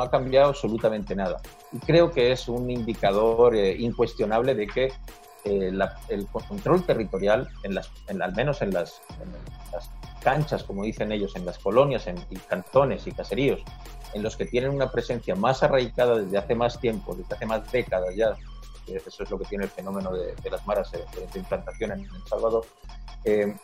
ha, 0.00 0.10
cambiado 0.10 0.48
absolutamente 0.48 1.14
nada. 1.14 1.40
Y 1.72 1.78
creo 1.78 2.10
que 2.10 2.32
es 2.32 2.48
un 2.48 2.70
indicador 2.70 3.54
eh, 3.54 3.76
incuestionable 3.78 4.54
de 4.54 4.66
que 4.66 4.92
eh, 5.44 5.72
el 6.08 6.26
control 6.26 6.84
territorial, 6.84 7.48
en 7.62 7.74
las, 7.74 7.90
al 8.08 8.34
menos 8.34 8.62
en 8.62 8.72
las, 8.72 9.00
canchas, 10.22 10.64
como 10.64 10.84
dicen 10.84 11.12
ellos, 11.12 11.34
en 11.34 11.46
las 11.46 11.58
colonias, 11.58 12.06
en 12.06 12.16
cantones 12.46 13.06
y 13.06 13.12
caseríos, 13.12 13.62
en 14.12 14.22
los 14.22 14.36
que 14.36 14.44
tienen 14.44 14.70
una 14.70 14.90
presencia 14.92 15.34
más 15.34 15.62
arraigada 15.62 16.18
desde 16.18 16.36
hace 16.36 16.54
más 16.54 16.78
tiempo, 16.78 17.14
desde 17.14 17.34
hace 17.34 17.46
más 17.46 17.72
décadas 17.72 18.14
ya, 18.14 18.36
eso 18.96 19.22
es 19.22 19.30
lo 19.30 19.38
que 19.38 19.44
tiene 19.44 19.64
el 19.64 19.70
fenómeno 19.70 20.12
de, 20.12 20.34
las 20.50 20.66
maras 20.66 20.90
de, 20.92 21.38
implantación 21.38 21.92
en, 21.92 22.00
El 22.00 22.28
Salvador, 22.28 22.64
eh, 23.24 23.54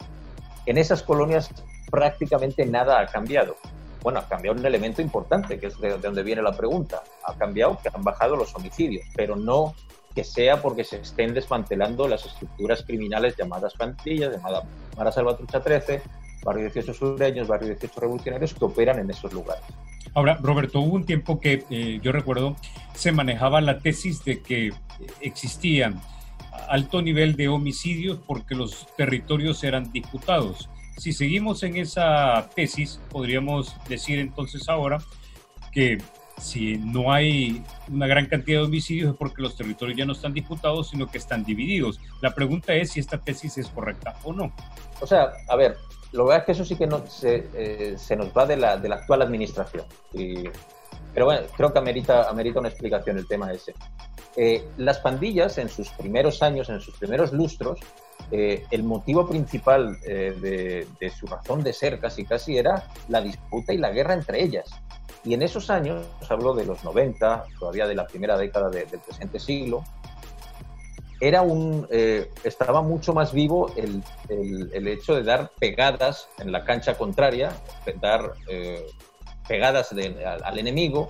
en 0.66 0.78
esas 0.78 1.02
colonias 1.02 1.50
prácticamente 1.90 2.66
nada 2.66 3.00
ha 3.00 3.06
cambiado. 3.06 3.56
Bueno, 4.02 4.20
ha 4.20 4.28
cambiado 4.28 4.58
un 4.58 4.64
elemento 4.64 5.02
importante, 5.02 5.58
que 5.58 5.66
es 5.66 5.80
de, 5.80 5.98
donde 5.98 6.22
viene 6.22 6.42
la 6.42 6.52
pregunta. 6.52 7.02
Ha 7.24 7.34
cambiado 7.34 7.78
que 7.82 7.88
han 7.92 8.02
bajado 8.02 8.36
los 8.36 8.54
homicidios, 8.54 9.04
pero 9.14 9.36
no 9.36 9.74
que 10.14 10.24
sea 10.24 10.62
porque 10.62 10.82
se 10.82 11.00
estén 11.00 11.34
desmantelando 11.34 12.08
las 12.08 12.24
estructuras 12.24 12.82
criminales 12.82 13.36
llamadas 13.36 13.74
plantillas, 13.74 14.34
llamadas 14.34 14.64
Mara 14.96 15.12
Salvatrucha 15.12 15.60
13, 15.60 16.02
Barrio 16.42 16.62
18 16.64 16.94
Sureños, 16.94 17.48
Barrio 17.48 17.68
18 17.68 18.00
Revolucionarios, 18.00 18.54
que 18.54 18.64
operan 18.64 18.98
en 18.98 19.10
esos 19.10 19.32
lugares. 19.32 19.64
Ahora, 20.14 20.38
Roberto, 20.42 20.80
hubo 20.80 20.94
un 20.94 21.04
tiempo 21.04 21.40
que 21.40 21.64
eh, 21.70 22.00
yo 22.02 22.12
recuerdo 22.12 22.56
se 22.94 23.12
manejaba 23.12 23.60
la 23.60 23.78
tesis 23.78 24.24
de 24.24 24.40
que 24.40 24.72
existía 25.20 25.94
alto 26.68 27.02
nivel 27.02 27.36
de 27.36 27.48
homicidios 27.48 28.18
porque 28.26 28.54
los 28.54 28.86
territorios 28.96 29.62
eran 29.64 29.92
disputados. 29.92 30.68
si 30.96 31.12
seguimos 31.12 31.62
en 31.62 31.76
esa 31.76 32.48
tesis, 32.54 33.00
podríamos 33.10 33.76
decir 33.86 34.18
entonces 34.18 34.68
ahora 34.68 34.98
que 35.70 35.98
si 36.38 36.76
no 36.78 37.12
hay 37.12 37.62
una 37.88 38.06
gran 38.06 38.26
cantidad 38.26 38.60
de 38.60 38.66
homicidios 38.66 39.10
es 39.10 39.16
porque 39.16 39.42
los 39.42 39.56
territorios 39.56 39.98
ya 39.98 40.04
no 40.04 40.12
están 40.12 40.32
disputados, 40.32 40.90
sino 40.90 41.06
que 41.06 41.18
están 41.18 41.44
divididos. 41.44 42.00
La 42.20 42.34
pregunta 42.34 42.74
es 42.74 42.92
si 42.92 43.00
esta 43.00 43.18
tesis 43.18 43.58
es 43.58 43.68
correcta 43.68 44.18
o 44.22 44.32
no. 44.32 44.52
O 45.00 45.06
sea, 45.06 45.32
a 45.48 45.56
ver, 45.56 45.76
lo 46.16 46.24
verdad 46.24 46.40
es 46.40 46.46
que 46.46 46.52
eso 46.52 46.64
sí 46.64 46.76
que 46.76 46.86
no, 46.86 47.06
se, 47.06 47.48
eh, 47.54 47.94
se 47.98 48.16
nos 48.16 48.28
va 48.28 48.46
de 48.46 48.56
la, 48.56 48.76
de 48.76 48.88
la 48.88 48.96
actual 48.96 49.22
administración. 49.22 49.84
Y, 50.12 50.44
pero 51.12 51.26
bueno, 51.26 51.46
creo 51.56 51.72
que 51.72 51.78
amerita, 51.78 52.28
amerita 52.28 52.60
una 52.60 52.68
explicación 52.68 53.18
el 53.18 53.28
tema 53.28 53.52
ese. 53.52 53.74
Eh, 54.36 54.66
las 54.78 54.98
pandillas 54.98 55.58
en 55.58 55.68
sus 55.68 55.90
primeros 55.90 56.42
años, 56.42 56.68
en 56.68 56.80
sus 56.80 56.96
primeros 56.96 57.32
lustros, 57.32 57.80
eh, 58.30 58.64
el 58.70 58.82
motivo 58.82 59.28
principal 59.28 59.98
de, 60.00 60.86
de, 60.98 61.10
su 61.10 61.26
razón 61.26 61.62
de 61.62 61.72
ser 61.72 62.00
casi 62.00 62.24
casi 62.24 62.58
era 62.58 62.88
la 63.08 63.20
disputa 63.20 63.72
y 63.72 63.78
la 63.78 63.90
guerra 63.90 64.14
entre 64.14 64.42
ellas. 64.42 64.68
Y 65.24 65.34
en 65.34 65.42
esos 65.42 65.70
años, 65.70 66.06
hablo 66.28 66.54
de 66.54 66.64
los 66.64 66.82
90, 66.84 67.44
todavía 67.58 67.86
de 67.86 67.94
la 67.94 68.06
primera 68.06 68.36
década 68.36 68.68
del 68.68 68.86
presente 68.86 69.38
siglo, 69.38 69.84
era 71.20 71.42
un, 71.42 71.86
eh, 71.90 72.30
estaba 72.44 72.82
mucho 72.82 73.14
más 73.14 73.32
vivo 73.32 73.72
el, 73.76 74.02
el, 74.28 74.88
hecho 74.88 75.14
de 75.14 75.22
dar 75.22 75.50
pegadas 75.58 76.28
en 76.38 76.52
la 76.52 76.64
cancha 76.64 76.96
contraria, 76.96 77.52
de 77.86 77.94
dar 77.94 78.34
eh, 78.48 78.86
pegadas 79.48 79.92
al, 79.92 80.58
enemigo, 80.58 81.08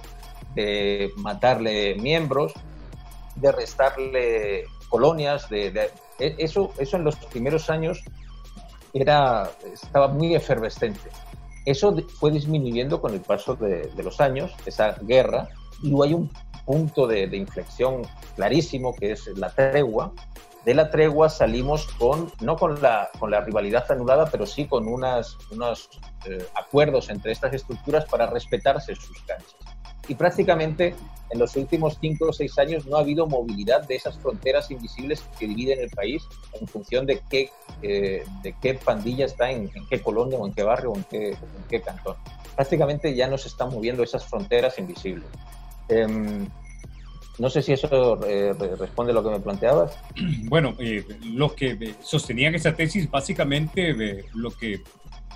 de 0.55 1.11
matarle 1.17 1.97
miembros, 1.97 2.53
de 3.35 3.53
restarle 3.53 4.65
colonias, 4.89 5.49
de, 5.49 5.91
e, 6.19 6.35
eso, 6.39 6.73
eso 6.79 6.97
en 6.97 7.05
los 7.05 7.17
primeros 7.17 7.69
años 7.69 8.03
era, 8.93 9.51
estaba 9.73 10.09
muy 10.09 10.35
efervescente. 10.35 11.11
Eso 11.65 11.97
fue 12.21 12.31
disminuyendo 12.31 13.01
con 13.01 13.13
el 13.13 13.21
paso 13.21 13.57
de, 13.57 13.89
de 13.89 14.03
los 14.05 14.21
años, 14.21 14.53
esa 14.67 14.93
guerra, 15.03 15.49
y 15.83 15.89
luego 15.89 16.05
hay 16.05 16.15
un 16.15 16.31
punto 16.67 17.07
de, 17.07 17.25
inflexión 17.35 18.03
clarísimo, 18.35 18.95
que 18.95 19.13
es 19.13 19.27
la 19.37 19.51
tregua. 19.51 20.13
De 20.65 20.75
la 20.75 20.91
tregua 20.91 21.29
salimos 21.31 21.87
con, 21.99 22.31
no 22.41 22.57
con 22.57 22.83
la, 22.83 23.09
con 23.19 23.31
la 23.31 23.41
rivalidad 23.41 23.91
anulada, 23.91 24.27
pero 24.31 24.45
sí 24.45 24.67
con 24.67 24.89
unas, 24.89 25.39
unos 25.53 25.89
eh, 26.27 26.45
acuerdos 26.55 27.09
entre 27.09 27.33
estas 27.33 27.55
estructuras 27.55 28.05
para 28.07 28.27
respetarse 28.27 28.97
sus 28.97 29.23
canchas. 29.23 29.55
Y 30.09 30.15
prácticamente 30.15 30.95
en 31.31 31.39
los 31.39 31.57
últimos 31.57 31.99
cinco 32.01 32.27
o 32.27 32.33
seis 32.33 32.59
años 32.59 32.87
no 32.87 32.97
ha 32.97 33.01
habido 33.01 33.27
movilidad 33.27 33.87
de 33.87 33.97
esas 33.97 34.17
fronteras 34.19 34.71
invisibles 34.71 35.25
que 35.39 35.49
dividen 35.49 35.81
el 35.81 35.91
país 35.91 36.23
en 36.61 36.67
función 36.69 37.07
de 37.07 37.21
qué, 37.29 37.51
eh, 37.83 38.25
de 38.43 38.55
qué 38.61 38.75
pandilla 38.75 39.27
está 39.27 39.51
en, 39.51 39.71
qué 39.89 40.01
colonia 40.01 40.39
o 40.39 40.47
en 40.47 40.53
qué 40.53 40.63
barrio 40.63 40.93
o 40.93 40.97
en 40.97 41.05
qué, 41.05 41.31
en 41.31 41.65
qué 41.69 41.81
cantón. 41.81 42.17
Prácticamente 42.55 43.15
ya 43.15 43.27
no 43.27 43.37
se 43.39 43.49
están 43.49 43.71
moviendo 43.71 44.03
esas 44.03 44.25
fronteras 44.25 44.79
invisibles. 44.79 45.27
Em, 45.89 46.49
no 47.39 47.51
sé 47.51 47.61
si 47.63 47.73
eso 47.73 48.19
eh, 48.27 48.55
responde 48.79 49.13
a 49.13 49.15
lo 49.15 49.23
que 49.23 49.31
me 49.31 49.41
planteabas. 49.41 49.99
Bueno, 50.45 50.75
eh, 50.79 51.05
los 51.25 51.55
que 51.55 51.73
eh, 51.73 51.95
sostenían 52.01 52.55
esa 52.55 52.75
tesis, 52.75 53.11
básicamente 53.11 54.25
lo 54.35 54.51
que 54.51 54.81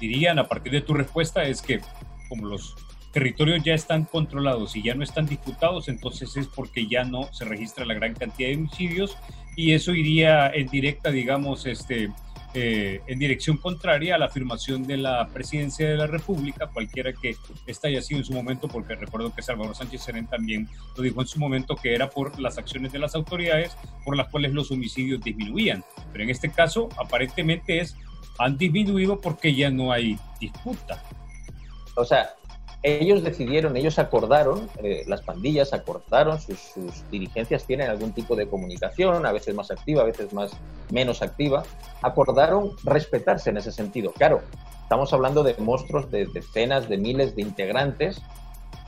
dirían 0.01 0.39
a 0.39 0.49
partir 0.49 0.73
de 0.73 0.81
tu 0.81 0.95
respuesta 0.95 1.43
es 1.43 1.61
que 1.61 1.81
como 2.29 2.47
los 2.47 2.75
territorios 3.13 3.63
ya 3.65 3.75
están 3.75 4.05
controlados 4.05 4.77
y 4.77 4.83
ya 4.83 4.95
no 4.95 5.03
están 5.03 5.27
disputados, 5.27 5.89
entonces 5.89 6.37
es 6.37 6.47
porque 6.47 6.87
ya 6.87 7.05
no 7.05 7.31
se 7.33 7.45
registra 7.45 7.85
la 7.85 7.95
gran 7.95 8.15
cantidad 8.15 8.49
de 8.49 8.57
homicidios 8.57 9.17
y 9.57 9.73
eso 9.73 9.93
iría 9.93 10.49
en 10.49 10.69
directa, 10.69 11.11
digamos, 11.11 11.67
este, 11.67 12.11
eh, 12.55 13.01
en 13.07 13.19
dirección 13.19 13.57
contraria 13.57 14.17
a 14.17 14.19
la 14.19 14.27
afirmación 14.27 14.85
de 14.85 14.97
la 14.97 15.29
presidencia 15.29 15.89
de 15.89 15.97
la 15.97 16.07
República, 16.07 16.67
cualquiera 16.67 17.13
que 17.13 17.37
esta 17.67 17.89
haya 17.89 18.03
sido 18.03 18.19
en 18.19 18.25
su 18.25 18.33
momento, 18.33 18.67
porque 18.67 18.95
recuerdo 18.97 19.33
que 19.35 19.43
Salvador 19.43 19.77
Sánchez 19.77 20.03
Serén 20.03 20.27
también 20.27 20.69
lo 20.97 21.03
dijo 21.03 21.21
en 21.21 21.27
su 21.27 21.39
momento 21.39 21.77
que 21.77 21.95
era 21.95 22.11
por 22.11 22.39
las 22.41 22.59
acciones 22.59 22.93
de 22.93 22.99
las 22.99 23.15
autoridades 23.15 23.77
por 24.05 24.17
las 24.17 24.29
cuales 24.29 24.53
los 24.53 24.71
homicidios 24.71 25.21
disminuían. 25.21 25.85
Pero 26.13 26.25
en 26.25 26.31
este 26.31 26.51
caso, 26.51 26.89
aparentemente 26.99 27.79
es 27.79 27.97
han 28.39 28.57
disminuido 28.57 29.21
porque 29.21 29.55
ya 29.55 29.71
no 29.71 29.93
hay 29.93 30.19
disputa. 30.41 31.03
O 31.95 32.05
sea, 32.05 32.31
ellos 32.83 33.23
decidieron, 33.23 33.77
ellos 33.77 33.99
acordaron, 33.99 34.69
eh, 34.83 35.05
las 35.07 35.21
pandillas 35.21 35.75
acordaron, 35.75 36.41
sus, 36.41 36.59
dirigencias 37.11 37.65
tienen 37.65 37.91
algún 37.91 38.13
tipo 38.13 38.37
de 38.37 38.49
comunicación, 38.49 39.27
a 39.27 39.33
veces 39.33 39.55
más 39.55 39.71
activa, 39.71 40.03
a 40.03 40.07
veces 40.07 40.33
más 40.33 40.53
menos 40.91 41.21
activa, 41.21 41.63
acordaron 42.01 42.71
respetarse 42.85 43.51
en 43.51 43.59
ese 43.59 43.71
sentido. 43.71 44.13
Claro, 44.13 44.41
estamos 44.83 45.13
hablando 45.13 45.43
de 45.43 45.55
monstruos 45.59 46.11
de 46.11 46.27
decenas 46.27 46.89
de 46.89 46.97
miles 46.97 47.37
de 47.37 47.43
integrantes, 47.43 48.23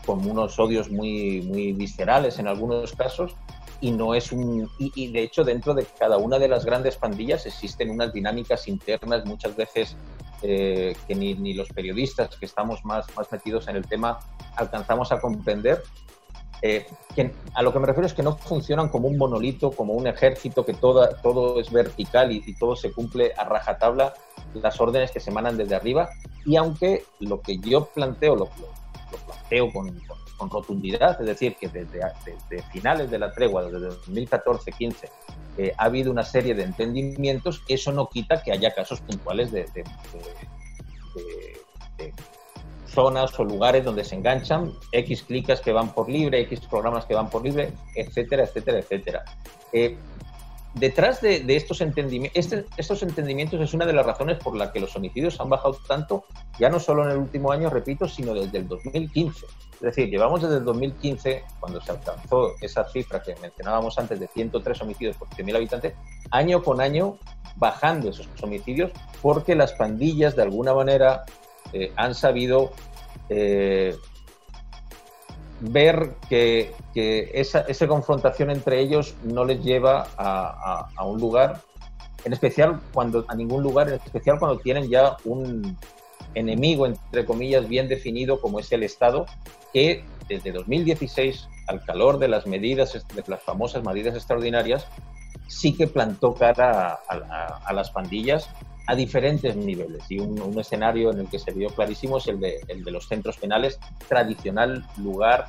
con 0.07 0.29
unos 0.29 0.59
odios 0.59 0.91
muy, 0.91 1.43
muy 1.43 1.73
viscerales 1.73 2.39
en 2.39 2.49
algunos 2.49 2.93
casos, 2.93 3.37
y 3.83 3.91
no 3.91 4.15
es 4.15 4.33
un 4.33 4.71
y, 4.79 5.12
de 5.12 5.23
hecho 5.23 5.43
dentro 5.45 5.75
de 5.75 5.85
cada 5.99 6.17
una 6.17 6.39
de 6.39 6.49
las 6.49 6.65
grandes 6.65 6.97
pandillas 6.97 7.45
existen 7.45 7.91
unas 7.91 8.12
dinámicas 8.12 8.69
internas 8.69 9.27
muchas 9.27 9.55
veces 9.57 9.97
eh, 10.43 10.97
que 11.07 11.15
ni, 11.15 11.35
ni, 11.35 11.53
los 11.53 11.69
periodistas 11.69 12.37
que 12.37 12.47
estamos 12.47 12.85
más, 12.85 13.07
más 13.17 13.31
metidos 13.31 13.69
en 13.69 13.77
el 13.77 13.87
tema 13.87 14.21
alcanzamos 14.57 15.12
a 15.12 15.21
comprender. 15.21 15.83
Eh, 16.65 16.87
que 17.17 17.33
a 17.55 17.62
lo 17.62 17.73
que 17.73 17.81
me 17.81 17.87
refiero 17.87 18.07
es 18.07 18.15
que 18.15 18.23
no 18.23 18.37
funcionan 18.37 18.89
como 18.89 19.09
un 19.09 19.19
monolito, 19.19 19.73
como 19.73 19.95
un 19.95 20.07
ejército, 20.07 20.65
que 20.65 20.75
toda, 20.75 21.21
todo 21.21 21.61
es 21.61 21.73
vertical 21.73 22.31
y, 22.31 22.55
todo 22.55 22.77
se 22.77 22.93
cumple 22.93 23.33
a 23.37 23.45
rajatabla 23.45 24.15
las 24.55 24.81
órdenes 24.81 25.11
que 25.11 25.19
se 25.19 25.31
emanan 25.31 25.57
desde 25.57 25.75
arriba. 25.75 26.09
Y 26.45 26.55
aunque 26.55 27.05
lo 27.19 27.41
que 27.41 27.59
yo 27.59 27.87
planteo, 27.87 28.37
lo, 28.37 28.45
lo, 28.45 29.19
planteo 29.27 29.73
con, 29.73 29.91
con, 30.01 30.19
rotundidad, 30.51 31.21
es 31.21 31.27
decir, 31.27 31.57
que 31.57 31.69
desde, 31.69 32.01
desde 32.25 32.63
finales 32.71 33.11
de 33.11 33.19
la 33.19 33.33
tregua, 33.33 33.65
desde 33.65 33.89
2014-15, 33.89 35.09
eh, 35.59 35.73
ha 35.77 35.85
habido 35.85 36.11
una 36.11 36.25
serie 36.25 36.55
de 36.55 36.65
entendimientos, 36.65 37.63
eso 37.69 37.93
no 37.93 38.09
quita 38.09 38.43
que 38.43 38.53
haya 38.53 38.75
casos 38.75 39.01
puntuales 39.01 39.53
de, 39.53 39.67
zonas 42.87 43.39
o 43.39 43.45
lugares 43.45 43.85
donde 43.85 44.05
se 44.05 44.15
enganchan, 44.15 44.73
X 44.93 45.23
clicas 45.23 45.61
que 45.61 45.73
van 45.73 45.95
por 45.95 46.11
libre, 46.11 46.41
X 46.43 46.61
programas 46.61 47.07
que 47.07 47.15
van 47.15 47.31
por 47.31 47.43
libre, 47.43 47.73
etcétera, 47.95 48.45
etcétera, 48.45 48.79
etcétera. 48.81 49.25
Eh, 49.73 49.97
detrás 50.75 51.21
de, 51.21 51.45
estos, 51.49 51.81
entendimientos, 51.81 52.38
este, 52.38 52.64
estos 52.76 53.02
entendimientos 53.02 53.61
es 53.61 53.75
una 53.75 53.87
de 53.87 53.93
las 53.93 54.07
razones 54.07 54.38
por 54.38 54.57
las 54.57 54.71
que 54.71 54.81
los 54.81 54.95
homicidios 54.97 55.41
han 55.41 55.49
bajado 55.49 55.79
tanto, 55.87 56.25
ya 56.59 56.69
no 56.69 56.81
solo 56.81 57.05
en 57.05 57.11
el 57.11 57.19
último 57.19 57.52
año, 57.52 57.71
repito, 57.71 58.09
sino 58.09 58.35
desde 58.35 58.59
el 58.59 58.69
2015. 58.69 59.47
Es 59.75 59.81
decir, 59.81 60.09
llevamos 60.09 60.43
desde 60.43 60.59
el 60.59 60.64
2015, 60.64 61.45
cuando 61.61 61.81
se 61.81 61.91
alcanzó 61.91 62.52
esa 62.61 62.85
cifra 62.85 63.23
que 63.23 63.35
mencionábamos 63.43 63.99
antes 63.99 64.21
de 64.21 64.29
103 64.29 64.83
homicidios 64.83 65.17
por 65.17 65.29
100.000 65.29 65.57
habitantes, 65.57 65.95
año 66.31 66.62
con 66.62 66.81
año 66.81 67.19
bajando 67.57 68.11
esos 68.11 68.29
homicidios 68.43 68.93
porque 69.21 69.55
las 69.55 69.73
pandillas 69.73 70.37
de 70.37 70.43
alguna 70.43 70.73
manera 70.73 71.25
eh, 71.73 71.93
han 71.97 72.14
sabido 72.14 72.73
eh, 73.29 73.95
ver 75.62 76.14
que, 76.28 76.75
esa, 76.95 77.64
confrontación 77.87 78.50
entre 78.50 78.81
ellos 78.81 79.14
no 79.23 79.45
les 79.45 79.62
lleva 79.62 80.09
a, 80.16 81.04
un 81.04 81.21
lugar, 81.21 81.61
en 82.25 82.33
especial 82.33 82.81
cuando, 82.92 83.25
a 83.28 83.35
ningún 83.35 83.62
lugar, 83.62 83.88
en 83.88 83.95
especial 83.95 84.38
cuando 84.38 84.59
tienen 84.59 84.88
ya 84.88 85.16
un 85.25 85.76
enemigo, 86.35 86.87
entre 86.87 87.25
comillas, 87.25 87.69
bien 87.69 87.88
definido 87.88 88.40
como 88.40 88.59
es 88.59 88.73
el 88.73 88.83
Estado, 88.83 89.26
que 89.73 90.04
desde 90.28 90.52
2016, 90.52 91.49
al 91.69 91.85
calor 91.85 92.19
de 92.19 92.28
las 92.28 92.47
medidas, 92.47 92.92
de 92.92 93.25
las 93.26 93.42
famosas 93.42 93.85
medidas 93.85 94.14
extraordinarias, 94.14 94.87
sí 95.47 95.75
que 95.75 95.87
plantó 95.87 96.35
cara 96.35 96.99
a 97.09 97.73
las 97.73 97.90
pandillas 97.90 98.49
a 98.87 98.95
diferentes 98.95 99.57
niveles. 99.57 100.05
Y 100.09 100.19
un, 100.19 100.59
escenario 100.59 101.11
en 101.12 101.21
el 101.21 101.29
que 101.29 101.39
se 101.39 101.53
vio 101.53 101.69
clarísimo 101.71 102.19
es 102.19 102.27
el 102.27 102.41
de, 102.41 102.61
el 102.69 102.85
de 102.85 102.91
los 102.91 103.07
centros 103.09 103.37
penales, 103.37 103.79
tradicional 104.09 104.85
lugar 104.99 105.49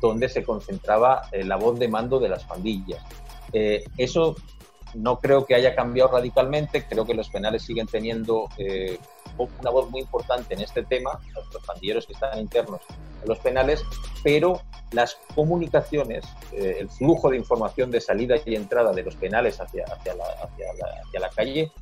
donde 0.00 0.28
se 0.28 0.44
concentraba 0.44 1.22
eh, 1.32 1.44
la 1.44 1.56
voz 1.56 1.78
de 1.78 1.88
mando 1.88 2.20
de 2.20 2.28
las 2.28 2.44
pandillas. 2.44 3.02
Eh, 3.52 3.84
eso 3.96 4.36
no 4.94 5.18
creo 5.18 5.44
que 5.44 5.54
haya 5.54 5.74
cambiado 5.74 6.12
radicalmente, 6.12 6.86
creo 6.86 7.04
que 7.04 7.14
los 7.14 7.28
penales 7.28 7.62
siguen 7.62 7.86
teniendo 7.86 8.48
eh, 8.56 8.98
una 9.60 9.70
voz 9.70 9.90
muy 9.90 10.00
importante 10.00 10.54
en 10.54 10.60
este 10.60 10.82
tema, 10.84 11.20
los 11.34 11.64
pandilleros 11.64 12.06
que 12.06 12.14
están 12.14 12.38
internos 12.38 12.80
en 13.22 13.28
los 13.28 13.38
penales, 13.38 13.84
pero 14.22 14.62
las 14.92 15.18
comunicaciones, 15.34 16.24
el 16.52 16.88
flujo 16.88 17.30
de 17.30 17.36
información 17.36 17.90
de 17.90 18.00
salida 18.00 18.36
y 18.44 18.56
entrada 18.56 18.92
de 18.92 19.02
los 19.02 19.14
penales 19.14 19.60
hacia, 19.60 19.84
hacia, 19.84 20.14
la, 20.14 20.24
hacia, 20.24 20.72
la, 20.74 21.02
hacia 21.04 21.20
la 21.20 21.28
calle 21.28 21.72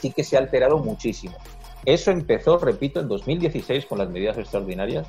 sí 0.00 0.12
que 0.12 0.24
se 0.24 0.36
ha 0.36 0.40
alterado 0.40 0.78
muchísimo. 0.78 1.36
Eso 1.84 2.10
empezó, 2.10 2.58
repito, 2.58 3.00
en 3.00 3.08
2016 3.08 3.86
con 3.86 3.98
las 3.98 4.08
medidas 4.08 4.38
extraordinarias 4.38 5.06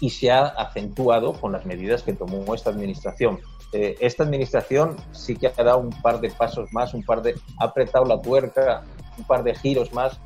y 0.00 0.10
se 0.10 0.30
ha 0.30 0.46
acentuado 0.46 1.32
con 1.32 1.52
las 1.52 1.66
medidas 1.66 2.02
que 2.02 2.12
tomó 2.12 2.54
esta 2.54 2.70
administración. 2.70 3.40
Eh, 3.72 3.96
esta 4.00 4.22
administración 4.22 4.96
sí 5.12 5.36
que 5.36 5.48
ha 5.48 5.62
dado 5.62 5.78
un 5.78 5.90
par 5.90 6.20
de 6.20 6.30
pasos 6.30 6.72
más, 6.72 6.94
un 6.94 7.02
par 7.02 7.22
de, 7.22 7.34
ha 7.58 7.64
apretado 7.64 8.04
la 8.04 8.20
tuerca, 8.20 8.84
un 9.18 9.24
par 9.24 9.42
de 9.42 9.54
giros 9.54 9.92
más 9.92 10.20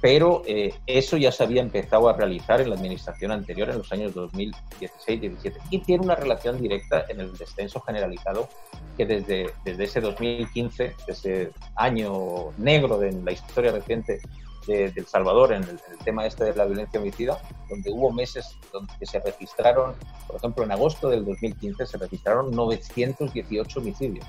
pero 0.00 0.42
eh, 0.46 0.74
eso 0.86 1.16
ya 1.16 1.32
se 1.32 1.42
había 1.42 1.60
empezado 1.60 2.08
a 2.08 2.12
realizar 2.12 2.60
en 2.60 2.70
la 2.70 2.76
administración 2.76 3.32
anterior 3.32 3.68
en 3.70 3.78
los 3.78 3.92
años 3.92 4.14
2016-17 4.14 5.54
y 5.70 5.78
tiene 5.80 6.04
una 6.04 6.14
relación 6.14 6.60
directa 6.60 7.04
en 7.08 7.20
el 7.20 7.36
descenso 7.36 7.80
generalizado 7.80 8.48
que 8.96 9.06
desde, 9.06 9.50
desde 9.64 9.84
ese 9.84 10.00
2015, 10.00 10.94
ese 11.06 11.50
año 11.74 12.52
negro 12.58 12.98
de 12.98 13.12
la 13.12 13.32
historia 13.32 13.72
reciente 13.72 14.20
de, 14.66 14.92
El 14.94 15.06
Salvador 15.06 15.52
en 15.52 15.64
el, 15.64 15.78
tema 16.04 16.26
este 16.26 16.44
de 16.44 16.54
la 16.54 16.66
violencia 16.66 17.00
homicida, 17.00 17.40
donde 17.68 17.90
hubo 17.90 18.12
meses 18.12 18.56
donde 18.72 18.92
se 19.04 19.18
registraron, 19.18 19.94
por 20.26 20.36
ejemplo, 20.36 20.62
en 20.64 20.72
agosto 20.72 21.08
del 21.08 21.24
2015 21.24 21.86
se 21.86 21.98
registraron 21.98 22.50
918 22.50 23.80
homicidios. 23.80 24.26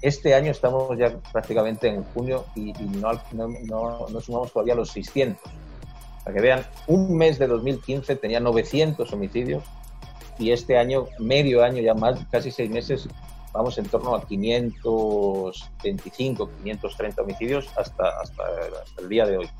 Este 0.00 0.32
año 0.34 0.52
estamos 0.52 0.96
ya 0.96 1.18
prácticamente 1.32 1.88
en 1.88 2.04
junio 2.04 2.44
y, 2.54 2.72
no, 2.72 3.20
no, 3.32 4.06
no, 4.08 4.20
sumamos 4.20 4.52
todavía 4.52 4.76
los 4.76 4.90
600. 4.90 5.42
Para 6.22 6.34
que 6.34 6.40
vean, 6.40 6.64
un 6.86 7.16
mes 7.16 7.36
de 7.38 7.48
2015 7.48 8.14
tenía 8.16 8.38
900 8.38 9.12
homicidios 9.12 9.64
y 10.38 10.52
este 10.52 10.78
año, 10.78 11.06
medio 11.18 11.64
año 11.64 11.82
ya 11.82 11.94
más, 11.94 12.20
casi 12.30 12.52
seis 12.52 12.70
meses, 12.70 13.08
vamos 13.52 13.76
en 13.78 13.86
torno 13.86 14.14
a 14.14 14.24
525, 14.24 16.50
530 16.62 17.22
homicidios 17.22 17.68
hasta, 17.76 18.20
hasta, 18.20 18.44
el 19.00 19.08
día 19.08 19.26
de 19.26 19.38
hoy. 19.38 19.50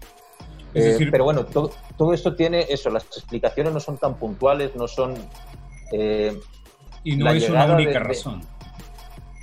Eh, 0.75 1.09
pero 1.11 1.25
bueno, 1.25 1.47
todo, 1.47 1.73
todo, 1.97 2.15
esto 2.15 2.37
tiene 2.37 2.67
eso, 2.69 2.91
las 2.91 3.03
explicaciones 3.05 3.73
no 3.73 3.81
son 3.81 3.99
tan 3.99 4.15
puntuales, 4.15 4.77
no 4.77 4.87
son... 4.87 5.17
Eh, 5.91 6.39
y 7.03 7.17
no 7.17 7.33
es 7.33 7.49
una 7.49 7.75
única 7.75 7.99
razón 7.99 8.41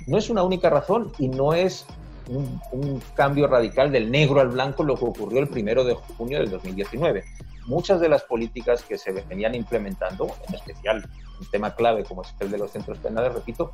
no 0.06 0.18
es 0.18 0.30
una 0.30 0.42
única 0.42 0.70
razón 0.70 1.12
y 1.18 1.28
no 1.28 1.52
es 1.52 1.86
un, 2.28 3.00
cambio 3.14 3.46
radical 3.46 3.92
del 3.92 4.10
negro 4.10 4.40
al 4.40 4.48
blanco 4.48 4.82
lo 4.82 4.96
que 4.96 5.04
ocurrió 5.04 5.40
el 5.40 5.48
primero 5.48 5.84
de 5.84 5.94
junio 5.94 6.38
del 6.38 6.50
2019. 6.50 7.24
Muchas 7.66 8.00
de 8.00 8.08
las 8.08 8.22
políticas 8.22 8.82
que 8.82 8.96
se 8.96 9.12
venían 9.12 9.54
implementando, 9.54 10.28
en 10.48 10.54
especial 10.54 11.08
un 11.40 11.50
tema 11.50 11.74
clave 11.74 12.04
como 12.04 12.22
es 12.22 12.34
el 12.40 12.50
de 12.50 12.58
los 12.58 12.70
centros 12.70 12.98
penales, 12.98 13.32
repito, 13.34 13.70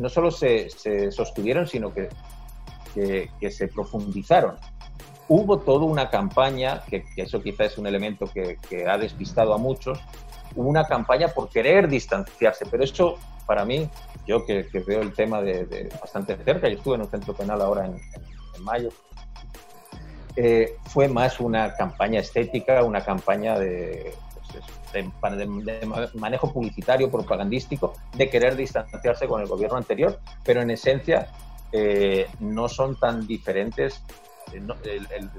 no 0.00 0.08
solo 0.08 0.30
se, 0.30 0.70
sostuvieron, 1.10 1.66
sino 1.66 1.92
que, 1.92 2.08
que, 2.94 3.50
se 3.50 3.68
profundizaron. 3.68 4.56
Hubo 5.28 5.58
toda 5.58 5.84
una 5.84 6.08
campaña, 6.08 6.82
que, 6.88 7.04
eso 7.16 7.42
quizá 7.42 7.64
es 7.64 7.76
un 7.78 7.86
elemento 7.86 8.26
que, 8.32 8.58
que 8.68 8.88
ha 8.88 8.96
despistado 8.96 9.52
a 9.52 9.58
muchos, 9.58 9.98
una 10.56 10.84
campaña 10.84 11.28
por 11.28 11.48
querer 11.48 11.88
distanciarse, 11.88 12.66
pero 12.70 12.84
eso 12.84 13.18
para 13.46 13.64
mí 13.64 13.88
yo 14.26 14.44
que, 14.44 14.66
veo 14.86 15.02
el 15.02 15.12
tema 15.12 15.40
de, 15.40 15.88
bastante 16.00 16.36
cerca, 16.36 16.68
yo 16.68 16.76
estuve 16.76 16.96
en 16.96 17.02
un 17.02 17.10
centro 17.10 17.34
penal 17.34 17.60
ahora 17.62 17.86
en, 17.86 18.00
mayo, 18.60 18.88
eh, 20.34 20.76
fue 20.86 21.08
más 21.08 21.40
una 21.40 21.74
campaña 21.74 22.20
estética, 22.20 22.82
una 22.82 23.04
campaña 23.04 23.58
de, 23.58 24.14
pues 25.20 25.36
de, 25.36 26.10
manejo 26.14 26.52
publicitario, 26.52 27.10
propagandístico, 27.10 27.92
de 28.14 28.30
querer 28.30 28.56
distanciarse 28.56 29.28
con 29.28 29.42
el 29.42 29.46
gobierno 29.46 29.76
anterior, 29.76 30.18
pero 30.42 30.62
en 30.62 30.70
esencia 30.70 31.28
eh, 31.72 32.26
no 32.40 32.68
son 32.68 32.98
tan 32.98 33.26
diferentes. 33.26 34.02
Eh, 34.52 34.62
el, 34.86 35.30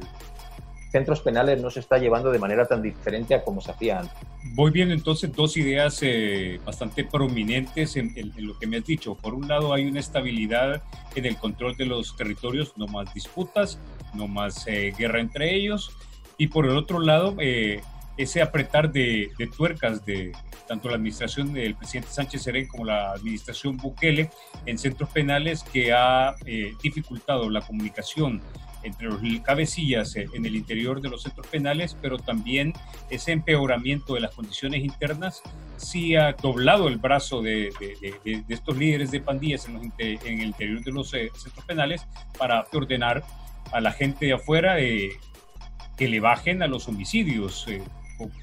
centros 0.92 1.22
penales 1.22 1.62
no 1.62 1.70
se 1.70 1.82
está 1.82 1.98
llevando 1.98 2.32
de 2.32 2.40
manera 2.40 2.66
tan 2.66 2.82
diferente 2.82 3.36
a 3.36 3.44
como 3.44 3.62
se 3.62 3.72
hacía 3.72 4.00
antes. 4.00 4.18
Voy 4.44 4.72
viendo 4.72 4.94
entonces 4.94 5.34
dos 5.34 5.58
ideas 5.58 6.00
eh, 6.02 6.60
bastante 6.66 7.04
prominentes 7.04 7.96
en, 7.96 8.14
lo 8.38 8.58
que 8.58 8.68
me 8.68 8.78
has 8.78 8.86
dicho. 8.86 9.16
Por 9.16 9.34
un 9.34 9.48
lado 9.48 9.74
hay 9.74 9.86
una 9.86 10.00
estabilidad 10.00 10.84
en 11.16 11.26
el 11.26 11.38
control 11.38 11.76
de 11.76 11.86
los 11.86 12.16
territorios, 12.16 12.74
no 12.78 12.88
más 12.88 13.14
disputas, 13.14 13.80
no 14.14 14.28
más 14.28 14.66
eh, 14.68 14.94
guerra 14.98 15.20
entre 15.20 15.56
ellos. 15.56 15.92
Y 16.38 16.48
por 16.48 16.66
el 16.66 16.78
otro 16.78 17.00
lado, 17.00 17.36
eh, 17.40 17.82
ese 18.16 18.42
apretar 18.42 18.92
de, 18.92 19.32
de, 19.38 19.48
tuercas 19.48 20.06
de 20.06 20.32
tanto 20.68 20.90
la 20.90 20.96
administración 20.96 21.54
del 21.54 21.76
presidente 21.76 22.12
Sánchez 22.12 22.44
Serén 22.44 22.68
como 22.68 22.86
la 22.86 23.12
administración 23.12 23.78
Bukele 23.78 24.30
en 24.66 24.78
centros 24.78 25.10
penales 25.10 25.64
que 25.64 25.94
ha 25.94 26.36
dificultado 26.82 27.50
la 27.50 27.62
comunicación 27.62 28.42
entre 28.88 29.08
los 29.08 29.20
cabecillas 29.44 30.16
eh, 30.16 30.28
en 30.34 30.46
el 30.46 30.56
interior 30.56 31.02
de 31.02 31.10
los 31.10 31.24
centros 31.24 31.48
penales, 31.48 31.98
pero 32.02 32.18
también 32.18 32.74
ese 33.10 33.32
empeoramiento 33.32 34.16
de 34.16 34.22
las 34.22 34.34
condiciones 34.34 34.84
internas 34.84 35.42
sí 35.78 36.16
ha 36.16 36.34
doblado 36.34 36.88
el 36.88 36.98
brazo 36.98 37.42
de, 37.42 37.70
estos 38.50 38.78
líderes 38.78 39.12
de 39.12 39.22
pandillas 39.22 39.68
en, 39.68 39.92
el 40.00 40.44
interior 40.44 40.84
de 40.84 40.92
los 40.92 41.14
eh, 41.14 41.30
centros 41.36 41.66
penales 41.66 42.06
para 42.38 42.66
ordenar 42.74 43.24
a 43.72 43.82
la 43.82 43.92
gente 43.92 44.28
de 44.28 44.34
afuera 44.34 44.80
eh, 44.80 45.12
que 45.98 46.08
le 46.08 46.20
bajen 46.20 46.64
a 46.64 46.68
los 46.68 46.88
homicidios. 46.88 47.68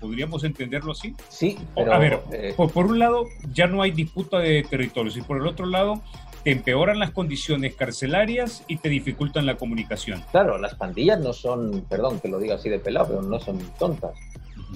¿Podríamos 0.00 0.44
entenderlo 0.44 0.92
así? 0.92 1.16
Sí. 1.28 1.59
a 1.76 1.98
ver, 1.98 2.20
por, 2.57 2.87
un 2.87 3.00
lado 3.00 3.26
ya 3.52 3.66
no 3.66 3.83
hay 3.83 3.90
disputa 3.90 4.38
de 4.38 4.62
territorios 4.62 5.16
y 5.16 5.22
por 5.22 5.38
el 5.38 5.46
otro 5.48 5.66
lado 5.66 6.00
te 6.44 6.52
empeoran 6.52 6.98
las 6.98 7.11
condiciones 7.11 7.74
carcelarias 7.74 8.64
y 8.68 8.76
te 8.76 8.90
dificultan 8.90 9.46
la 9.46 9.57
comunicación. 9.57 10.22
Claro, 10.30 10.59
las 10.59 10.74
pandillas 10.74 11.18
no 11.18 11.33
son, 11.33 11.87
perdón 11.88 12.20
que 12.20 12.28
lo 12.28 12.38
diga 12.38 12.57
así 12.57 12.68
de 12.68 12.78
pelado, 12.78 13.09
pero 13.09 13.22
no 13.22 13.40
son 13.40 13.59
tontas. 13.78 14.12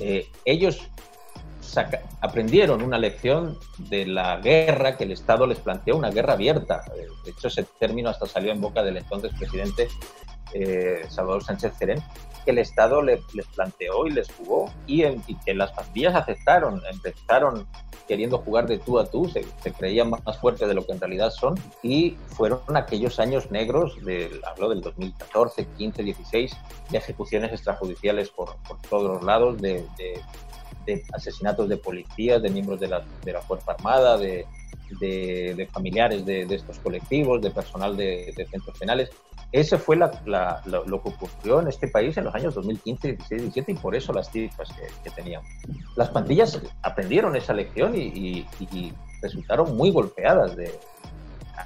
Eh, 0.01 0.27
ellos 0.47 0.89
aprendieron 2.21 2.83
una 2.83 2.99
lección 2.99 3.59
de 3.79 4.07
la 4.07 4.39
guerra 4.39 4.97
que 4.97 5.05
el 5.05 5.13
Estado 5.13 5.47
les 5.47 5.59
planteó, 5.59 5.97
una 5.97 6.11
guerra 6.11 6.35
abierta. 6.35 6.83
Eh, 6.97 7.07
de 7.25 7.31
hecho, 7.31 7.49
ese 7.49 7.65
término 7.79 8.11
hasta 8.11 8.27
salió 8.27 8.53
en 8.53 8.61
boca 8.61 8.83
del 8.83 8.97
entonces 8.97 9.33
presidente 9.39 9.89
eh, 10.55 11.05
Salvador 11.09 11.45
Sánchez 11.45 11.75
Cerén, 11.79 12.03
que 12.45 12.53
el 12.53 12.59
Estado 12.59 13.03
les 13.03 13.21
planteó 13.55 14.07
y 14.07 14.11
les 14.11 14.33
jugó 14.33 14.73
y, 14.87 15.05
y, 15.05 15.35
que 15.45 15.55
las 15.55 15.73
pandillas 15.73 16.15
aceptaron, 16.15 16.81
empezaron 16.91 17.67
queriendo 18.09 18.39
jugar 18.39 18.67
de 18.67 18.79
tú 18.79 18.99
a 18.99 19.05
tú, 19.05 19.29
se, 19.29 19.45
creían 19.73 20.11
más 20.11 20.39
fuertes 20.39 20.67
de 20.67 20.75
lo 20.75 20.85
que 20.85 20.93
en 20.93 21.01
realidad 21.01 21.31
son 21.31 21.55
y 21.83 22.17
fueron 22.29 22.61
aquellos 22.75 23.21
años 23.21 23.51
negros, 23.51 24.03
del, 24.03 24.41
hablo 24.45 24.71
del 24.71 24.81
2014, 24.81 25.67
15, 25.77 26.03
16, 26.03 26.57
de 26.91 26.99
ejecuciones 26.99 27.53
extrajudiciales 27.53 28.31
por, 28.31 28.57
todos 28.89 29.11
los 29.11 29.23
lados, 29.23 29.61
de, 29.61 29.85
asesinatos 31.13 31.69
de 31.69 31.77
policías, 31.77 32.43
de 32.43 32.51
miembros 32.51 32.81
de 32.81 32.89
la, 32.89 33.05
de 33.25 33.33
la 33.33 33.43
Fuerza 33.43 33.73
Armada, 33.73 34.17
de, 34.17 34.47
de, 35.01 35.69
familiares 35.73 36.25
de, 36.25 36.43
estos 36.51 36.79
colectivos, 36.79 37.43
de 37.43 37.51
personal 37.51 37.97
de, 37.97 38.33
centros 38.51 38.79
penales. 38.79 39.11
Ese 39.51 39.79
fue 39.79 39.97
la, 39.97 40.63
lo, 40.67 41.03
que 41.03 41.09
ocurrió 41.09 41.61
en 41.61 41.69
este 41.69 41.89
país 41.89 42.17
en 42.19 42.25
los 42.25 42.35
años 42.35 42.55
2015, 42.55 43.09
16, 43.09 43.43
17 43.43 43.73
y 43.73 43.75
por 43.77 43.95
eso 43.95 44.13
las 44.13 44.31
cifras 44.31 44.69
que, 45.03 45.11
teníamos. 45.11 45.49
Las 45.97 46.11
pandillas 46.11 46.61
aprendieron 46.83 47.35
esa 47.37 47.55
lección 47.55 47.95
y, 47.97 48.47
resultaron 49.21 49.77
muy 49.77 49.91
golpeadas 49.91 50.55
de, 50.55 50.79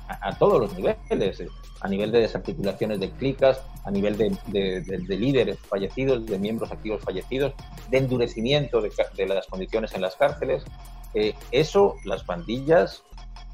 a, 0.08 0.34
todos 0.38 0.58
los 0.58 0.74
niveles, 0.74 1.42
a 1.82 1.88
nivel 1.88 2.12
de 2.12 2.20
desarticulaciones 2.20 3.00
de 3.00 3.10
clicas, 3.10 3.60
a 3.84 3.90
nivel 3.90 4.16
de, 4.16 4.30
líderes 5.08 5.58
fallecidos, 5.58 6.24
de 6.24 6.38
miembros 6.38 6.70
activos 6.70 7.02
fallecidos, 7.02 7.52
de 7.90 7.98
endurecimiento 7.98 8.80
de, 8.80 9.26
las 9.26 9.46
condiciones 9.48 9.92
en 9.94 10.00
las 10.00 10.14
cárceles. 10.14 10.62
Eh, 11.14 11.34
eso, 11.50 11.96
las 12.04 12.22
pandillas 12.22 13.02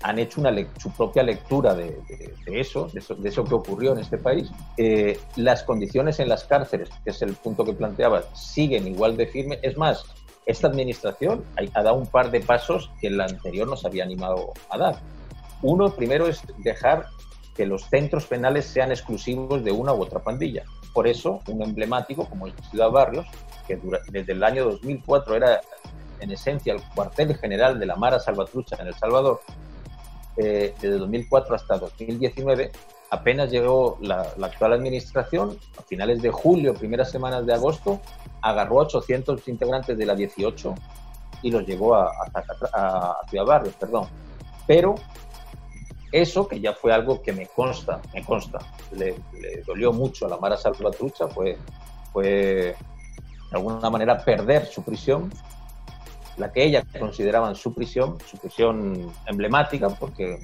han 0.03 0.19
hecho 0.19 0.41
una 0.41 0.55
su 0.79 0.91
propia 0.93 1.23
lectura 1.23 1.75
de, 1.75 1.99
eso, 2.47 2.89
de, 2.93 3.29
eso, 3.29 3.45
que 3.45 3.55
ocurrió 3.55 3.93
en 3.93 3.99
este 3.99 4.19
país. 4.19 4.51
Eh, 4.77 5.19
las 5.37 5.65
condiciones 5.65 6.21
en 6.21 6.29
las 6.29 6.45
cárceles, 6.45 6.91
que 7.03 7.11
es 7.11 7.23
el 7.23 7.33
punto 7.33 7.65
que 7.65 7.73
planteaba, 7.73 8.23
siguen 8.35 8.87
igual 8.87 9.17
de 9.17 9.27
firme. 9.27 9.59
Es 9.63 9.77
más, 9.79 10.05
esta 10.45 10.69
administración 10.69 11.45
ha, 11.75 11.83
dado 11.83 11.97
un 11.97 12.07
par 12.07 12.31
de 12.31 12.41
pasos 12.41 12.91
que 13.01 13.11
la 13.11 13.25
anterior 13.25 13.67
no 13.67 13.77
había 13.85 14.05
animado 14.05 14.53
a 14.69 14.79
dar. 14.79 15.01
Uno, 15.63 15.91
primero, 15.91 16.29
es 16.29 16.43
dejar 16.59 17.07
que 17.59 17.67
los 17.67 17.87
centros 17.87 18.25
penales 18.27 18.67
sean 18.67 18.93
exclusivos 18.93 19.65
de 19.65 19.73
una 19.73 19.93
u 19.93 20.01
otra 20.01 20.21
pandilla. 20.21 20.63
Por 20.95 21.09
eso, 21.09 21.41
un 21.49 21.61
emblemático 21.61 22.25
como 22.29 22.47
el 22.47 22.53
Ciudad 22.71 22.89
Barrios, 22.89 23.27
que 23.67 23.77
desde 24.13 24.33
el 24.33 24.45
año 24.45 24.65
2004 24.67 25.35
era 25.35 25.61
en 26.21 26.31
esencia 26.31 26.73
el 26.73 26.81
cuartel 26.95 27.37
general 27.37 27.81
de 27.81 27.87
la 27.87 27.97
Mara 27.97 28.21
Salvatrucha 28.21 28.77
en 28.79 28.87
El 28.87 28.95
Salvador, 28.95 29.41
eh, 30.37 30.73
desde 30.81 30.99
2004 30.99 31.57
hasta 31.57 31.79
2019, 31.79 32.71
apenas 33.11 33.51
llegó 33.51 33.99
la, 34.03 34.21
actual 34.41 34.75
administración, 34.75 35.59
a 35.77 35.83
finales 35.83 36.23
de 36.23 36.31
julio, 36.31 36.75
primeras 36.75 37.11
semanas 37.11 37.45
de 37.45 37.55
agosto, 37.55 38.01
agarró 38.41 38.79
a 38.79 38.85
800 38.85 39.49
integrantes 39.49 39.99
de 39.99 40.07
la 40.07 40.15
18 40.15 40.77
y 41.43 41.51
los 41.51 41.67
llevó 41.67 41.97
a, 41.97 42.13
a, 42.73 43.17
Ciudad 43.29 43.45
Barrios, 43.45 43.75
perdón. 43.75 44.07
Pero 44.65 44.95
eso, 46.13 46.49
que 46.49 46.61
ya 46.61 46.73
fue 46.73 46.93
algo 46.93 47.23
que 47.23 47.33
me 47.33 47.47
consta, 47.47 48.01
me 48.15 48.25
consta, 48.25 48.59
le, 48.93 49.17
dolió 49.67 49.93
mucho 49.93 50.27
a 50.27 50.29
la 50.29 50.39
Mara 50.39 50.57
Salvatrucha, 50.57 51.29
fue, 51.29 51.59
fue 52.13 52.25
de 52.25 52.77
alguna 53.57 53.91
manera 53.91 54.19
perder 54.19 54.67
su 54.67 54.83
prisión 54.83 55.31
la 56.39 56.53
que 56.53 56.65
ella 56.65 56.85
consideraban 56.99 57.55
su 57.55 57.75
prisión, 57.75 58.17
su 58.25 58.39
prisión 58.39 59.13
emblemática, 59.27 59.89
porque 59.89 60.39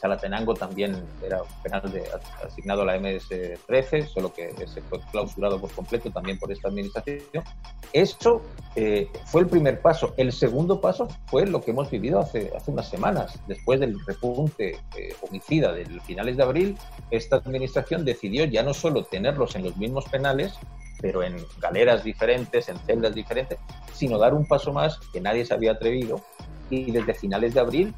Chalatenango 0.00 0.54
también 0.54 1.02
era 1.24 1.42
penal 1.62 1.90
de, 1.92 2.04
asignado 2.44 2.82
a 2.82 2.86
la 2.86 2.98
MS-13, 2.98 4.06
solo 4.08 4.32
que 4.32 4.54
se 4.66 4.80
fue 4.82 5.00
clausurado 5.10 5.60
por 5.60 5.70
completo 5.72 6.10
también 6.10 6.38
por 6.38 6.50
esta 6.50 6.68
administración. 6.68 7.20
Eso 7.92 8.40
eh, 8.76 9.08
fue 9.26 9.42
el 9.42 9.48
primer 9.48 9.80
paso. 9.80 10.14
El 10.16 10.32
segundo 10.32 10.80
paso 10.80 11.08
fue 11.26 11.46
lo 11.46 11.60
que 11.60 11.72
hemos 11.72 11.90
vivido 11.90 12.20
hace, 12.20 12.50
hace 12.56 12.70
unas 12.70 12.88
semanas. 12.88 13.38
Después 13.46 13.80
del 13.80 13.98
repunte 14.06 14.78
eh, 14.96 15.14
homicida 15.20 15.72
de 15.72 15.84
finales 16.00 16.36
de 16.36 16.42
abril, 16.42 16.78
esta 17.10 17.36
administración 17.36 18.04
decidió 18.04 18.44
ya 18.44 18.62
no 18.62 18.72
solo 18.72 19.04
tenerlos 19.04 19.54
en 19.56 19.64
los 19.64 19.76
mismos 19.76 20.06
penales, 20.06 20.54
pero 21.00 21.22
en 21.22 21.36
galeras 21.60 22.04
diferentes, 22.04 22.68
en 22.68 22.78
celdas 22.78 23.14
diferentes, 23.14 23.58
sino 23.92 24.18
dar 24.18 24.34
un 24.34 24.46
paso 24.46 24.72
más 24.72 24.98
que 25.12 25.20
nadie 25.20 25.44
se 25.44 25.54
había 25.54 25.72
atrevido. 25.72 26.20
Y 26.70 26.90
desde 26.92 27.14
finales 27.14 27.54
de 27.54 27.60
abril 27.60 27.94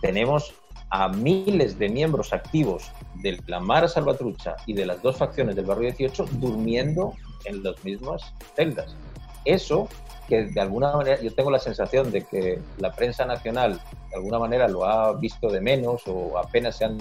tenemos 0.00 0.54
a 0.90 1.08
miles 1.08 1.78
de 1.78 1.88
miembros 1.88 2.32
activos 2.32 2.90
de 3.16 3.38
la 3.46 3.60
Mara 3.60 3.88
Salvatrucha 3.88 4.56
y 4.66 4.72
de 4.72 4.86
las 4.86 5.02
dos 5.02 5.16
facciones 5.16 5.56
del 5.56 5.66
barrio 5.66 5.92
18 5.92 6.26
durmiendo 6.32 7.14
en 7.44 7.62
las 7.62 7.82
mismas 7.84 8.34
celdas. 8.54 8.96
Eso 9.44 9.88
que 10.28 10.44
de 10.44 10.60
alguna 10.60 10.94
manera 10.94 11.20
yo 11.20 11.32
tengo 11.32 11.50
la 11.50 11.58
sensación 11.58 12.10
de 12.10 12.22
que 12.22 12.60
la 12.78 12.92
prensa 12.92 13.24
nacional 13.24 13.80
de 14.10 14.16
alguna 14.16 14.38
manera 14.38 14.68
lo 14.68 14.84
ha 14.84 15.14
visto 15.14 15.48
de 15.48 15.60
menos 15.60 16.02
o 16.06 16.38
apenas 16.38 16.76
se 16.76 16.84
han, 16.84 16.98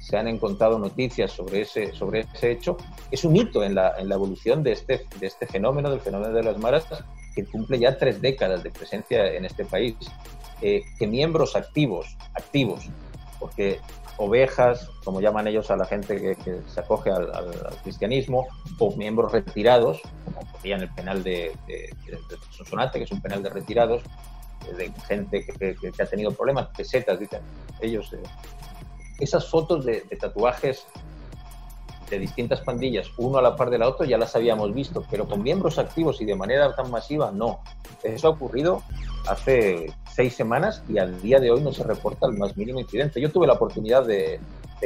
se 0.00 0.16
han 0.16 0.28
encontrado 0.28 0.78
noticias 0.78 1.32
sobre 1.32 1.62
ese, 1.62 1.94
sobre 1.94 2.20
ese 2.20 2.52
hecho, 2.52 2.76
es 3.10 3.24
un 3.24 3.36
hito 3.36 3.64
en 3.64 3.74
la, 3.74 3.94
en 3.98 4.08
la 4.08 4.14
evolución 4.14 4.62
de 4.62 4.72
este, 4.72 5.06
de 5.18 5.26
este 5.26 5.46
fenómeno, 5.46 5.90
del 5.90 6.00
fenómeno 6.00 6.32
de 6.32 6.42
las 6.42 6.58
maras, 6.58 6.86
que 7.34 7.44
cumple 7.46 7.78
ya 7.78 7.96
tres 7.96 8.20
décadas 8.20 8.62
de 8.62 8.70
presencia 8.70 9.32
en 9.34 9.46
este 9.46 9.64
país. 9.64 9.96
Eh, 10.66 10.82
que 10.98 11.06
miembros 11.06 11.56
activos, 11.56 12.16
activos, 12.32 12.88
porque 13.38 13.80
ovejas, 14.16 14.88
como 15.04 15.20
llaman 15.20 15.46
ellos 15.46 15.70
a 15.70 15.76
la 15.76 15.84
gente 15.84 16.16
que, 16.16 16.62
se 16.66 16.80
acoge 16.80 17.10
al, 17.10 17.30
cristianismo, 17.82 18.46
o 18.78 18.96
miembros 18.96 19.30
retirados, 19.30 20.00
como 20.24 20.40
en 20.64 20.80
el 20.80 20.88
penal 20.94 21.22
de, 21.22 21.52
de, 21.66 21.90
Sonsonate, 22.48 22.98
que 22.98 23.04
es 23.04 23.12
un 23.12 23.20
penal 23.20 23.42
de 23.42 23.50
retirados, 23.50 24.04
de 24.74 24.90
gente 25.06 25.44
que, 25.44 25.76
ha 26.02 26.06
tenido 26.06 26.32
problemas, 26.32 26.68
pesetas, 26.74 27.20
dicen 27.20 27.42
ellos. 27.82 28.14
Eh, 28.14 28.22
esas 29.20 29.46
fotos 29.46 29.84
de, 29.84 30.00
tatuajes 30.18 30.86
de 32.10 32.18
distintas 32.18 32.60
pandillas, 32.60 33.10
uno 33.16 33.38
a 33.38 33.42
la 33.42 33.56
par 33.56 33.70
de 33.70 33.78
la 33.78 33.88
otra, 33.88 34.06
ya 34.06 34.18
las 34.18 34.34
habíamos 34.36 34.74
visto, 34.74 35.04
pero 35.10 35.26
con 35.26 35.42
miembros 35.42 35.78
activos 35.78 36.20
y 36.20 36.24
de 36.24 36.34
manera 36.34 36.74
tan 36.74 36.90
masiva, 36.90 37.30
no. 37.32 37.60
Eso 38.02 38.28
ha 38.28 38.30
ocurrido 38.30 38.82
hace 39.28 39.92
seis 40.14 40.34
semanas 40.34 40.82
y 40.88 40.98
al 40.98 41.20
día 41.22 41.40
de 41.40 41.50
hoy 41.50 41.60
no 41.60 41.72
se 41.72 41.82
reporta 41.82 42.26
el 42.26 42.34
más 42.34 42.56
mínimo 42.56 42.80
incidente. 42.80 43.20
Yo 43.20 43.30
tuve 43.30 43.46
la 43.46 43.54
oportunidad 43.54 44.04
de, 44.06 44.40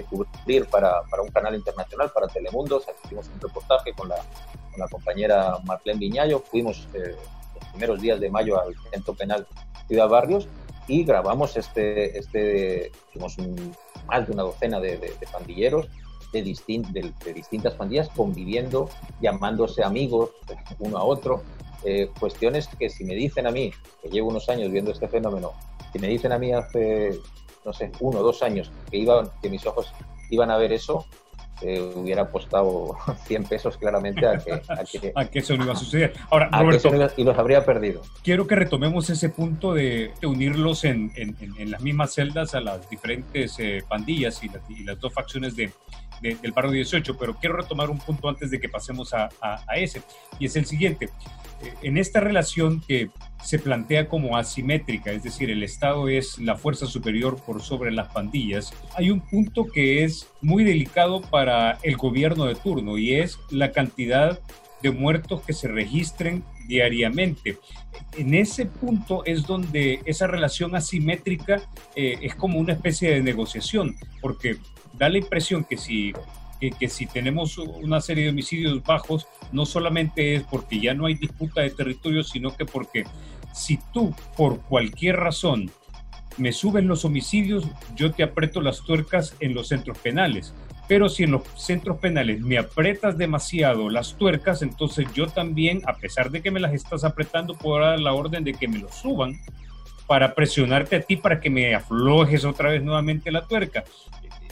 cubrir 0.09 0.67
para, 0.67 1.03
un 1.21 1.31
canal 1.31 1.57
internacional, 1.57 2.11
para 2.15 2.29
Telemundo, 2.29 2.81
hicimos 3.05 3.29
un 3.35 3.41
reportaje 3.41 3.93
con 3.95 4.09
la, 4.09 4.17
con 4.17 4.79
la 4.79 4.89
compañera 4.89 5.59
Marlene 5.65 5.99
Viñayo, 5.99 6.39
fuimos 6.39 6.87
eh, 6.95 7.17
los 7.55 7.69
primeros 7.71 8.01
días 8.01 8.21
de 8.21 8.31
mayo 8.31 8.61
al 8.61 8.75
centro 8.93 9.15
penal 9.15 9.45
Ciudad 9.89 10.09
Barrios 10.09 10.47
y 10.87 11.05
grabamos 11.05 11.57
este, 11.57 12.17
este 12.19 12.93
hicimos 13.09 13.37
más 14.07 14.27
de 14.27 14.33
una 14.33 14.43
docena 14.43 14.81
de, 14.81 15.15
pandilleros 15.31 15.89
de, 16.33 16.43
de, 16.43 17.33
distintas 17.33 17.75
pandillas 17.75 18.09
conviviendo, 18.11 18.88
llamándose 19.21 19.83
amigos 19.83 20.31
uno 20.79 20.99
a 20.99 21.05
otro, 21.05 21.43
eh, 21.85 22.11
cuestiones 22.19 22.69
que 22.79 22.91
si 22.91 23.05
me 23.05 23.14
dicen 23.14 23.47
a 23.47 23.51
mí, 23.51 23.73
que 24.03 24.09
llevo 24.09 24.29
unos 24.29 24.49
años 24.49 24.71
viendo 24.71 24.91
este 24.91 25.09
fenómeno, 25.09 25.53
si 25.93 25.99
me 25.99 26.09
dicen 26.09 26.33
a 26.33 26.38
mí 26.38 26.53
hace, 26.53 27.19
no 27.64 27.73
sé, 27.73 27.91
uno 28.01 28.21
o 28.21 28.23
dos 28.23 28.43
años 28.43 28.71
que, 28.91 28.99
iba, 28.99 29.33
que 29.41 29.49
mis 29.49 29.64
ojos 29.67 29.93
iban 30.31 30.51
a 30.51 30.57
ver 30.57 30.73
eso, 30.73 31.07
eh, 31.61 31.81
hubiera 31.95 32.23
apostado 32.23 32.97
100 33.27 33.45
pesos 33.45 33.77
claramente 33.77 34.27
a 34.27 34.38
que, 34.38 34.53
a 35.14 35.25
que, 35.25 35.38
eso 35.38 35.57
no 35.57 35.64
iba 35.64 35.73
a 35.73 35.77
suceder. 35.77 36.14
Ahora, 36.31 36.51
Roberto, 36.53 36.91
y 37.17 37.25
los 37.25 37.38
habría 37.38 37.64
perdido. 37.64 38.03
Quiero 38.23 38.47
que 38.47 38.55
retomemos 38.55 39.11
ese 39.11 39.29
punto 39.29 39.75
de, 39.75 40.12
unirlos 40.23 40.85
en, 40.85 41.12
en, 41.17 41.37
en, 41.41 41.71
las 41.71 41.81
mismas 41.81 42.14
celdas 42.14 42.55
a 42.55 42.61
las 42.61 42.88
diferentes 42.88 43.59
eh, 43.59 43.83
pandillas 43.88 44.43
y, 44.45 44.51
y, 44.69 44.85
las 44.85 45.01
dos 45.01 45.12
facciones 45.12 45.57
de, 45.57 45.73
del 46.21 46.53
barrio 46.53 46.73
18, 46.73 47.17
pero 47.17 47.35
quiero 47.37 47.57
retomar 47.57 47.91
un 47.91 47.99
punto 47.99 48.29
antes 48.29 48.51
de 48.51 48.61
que 48.61 48.69
pasemos 48.69 49.15
a, 49.15 49.29
a, 49.41 49.77
ese, 49.77 50.03
y 50.39 50.47
es 50.47 50.57
el 50.57 50.67
siguiente. 50.67 51.11
Eh, 51.63 51.73
en 51.83 51.99
esta 51.99 52.21
relación 52.21 52.81
que 52.87 53.11
se 53.43 53.59
plantea 53.59 54.09
como 54.09 54.37
asimétrica, 54.37 55.13
es 55.13 55.23
decir, 55.23 55.51
el 55.51 55.63
Estado 55.63 56.09
es 56.09 56.39
la 56.39 56.57
fuerza 56.57 56.87
superior 56.87 57.37
por 57.45 57.63
sobre 57.63 57.93
las 57.93 58.09
pandillas, 58.09 58.73
hay 58.97 59.11
un 59.11 59.21
punto 59.21 59.67
que 59.67 60.05
es 60.05 60.29
muy 60.41 60.65
delicado 60.65 61.21
para 61.21 61.79
el 61.83 61.97
gobierno 61.97 62.45
de 62.47 62.55
turno 62.55 62.99
y 62.99 63.15
es 63.15 63.39
la 63.51 63.73
cantidad 63.73 64.41
de 64.83 64.91
muertos 64.91 65.43
que 65.43 65.53
se 65.53 65.69
registren 65.69 66.45
diariamente. 66.67 67.59
En 68.17 68.35
ese 68.35 68.67
punto 68.67 69.25
es 69.25 69.47
donde 69.47 70.01
esa 70.05 70.27
relación 70.27 70.77
asimétrica 70.77 71.63
eh, 71.97 72.19
es 72.23 72.35
como 72.35 72.59
una 72.59 72.75
especie 72.75 73.11
de 73.11 73.23
negociación, 73.23 73.97
porque 74.21 74.59
da 74.99 75.09
la 75.09 75.19
impresión 75.19 75.65
que 75.65 75.77
si, 75.77 76.13
que, 76.61 76.89
si 76.89 77.07
tenemos 77.07 77.57
una 77.59 78.01
serie 78.01 78.25
de 78.25 78.31
homicidios 78.31 78.83
bajos, 78.83 79.27
no 79.53 79.65
solamente 79.65 80.35
es 80.35 80.43
porque 80.43 80.81
ya 80.81 80.95
no 80.95 81.07
hay 81.07 81.15
disputa 81.15 81.63
de 81.63 81.71
territorio, 81.71 82.23
sino 82.23 82.57
que 82.57 82.65
porque 82.65 83.05
si 83.53 83.79
tú 83.93 84.15
por 84.37 84.61
cualquier 84.63 85.17
razón 85.17 85.71
me 86.37 86.53
suben 86.53 86.87
los 86.87 87.05
homicidios, 87.05 87.65
yo 87.97 88.13
te 88.13 88.23
aprieto 88.23 88.61
las 88.61 88.83
tuercas 88.83 89.35
en 89.41 89.55
los 89.55 89.69
centros 89.69 89.99
penales. 89.99 90.55
Pero 90.87 91.09
si 91.09 91.25
en 91.25 91.33
los 91.33 91.43
centros 91.57 91.99
penales 91.99 92.41
me 92.41 92.57
aprietas 92.57 93.19
demasiado 93.19 93.91
las 93.91 94.17
tuercas, 94.17 94.63
entonces 94.63 95.07
yo 95.13 95.27
también, 95.27 95.83
a 95.87 95.97
pesar 95.97 96.31
de 96.31 96.41
que 96.41 96.51
me 96.51 96.61
las 96.61 96.73
estás 96.73 97.05
apretando, 97.05 97.55
puedo 97.55 97.81
dar 97.81 98.01
la 98.01 98.15
orden 98.15 98.45
de 98.45 98.55
que 98.55 98.69
me 98.69 98.79
los 98.79 98.95
suban 98.95 99.39
para 100.09 100.35
presionarte 100.35 100.97
a 100.97 101.03
ti 101.03 101.17
para 101.17 101.39
que 101.39 101.51
me 101.51 101.75
aflojes 101.75 102.47
otra 102.47 102.71
vez 102.71 102.83
nuevamente 102.83 103.31
la 103.31 103.47
tuerca 103.47 103.85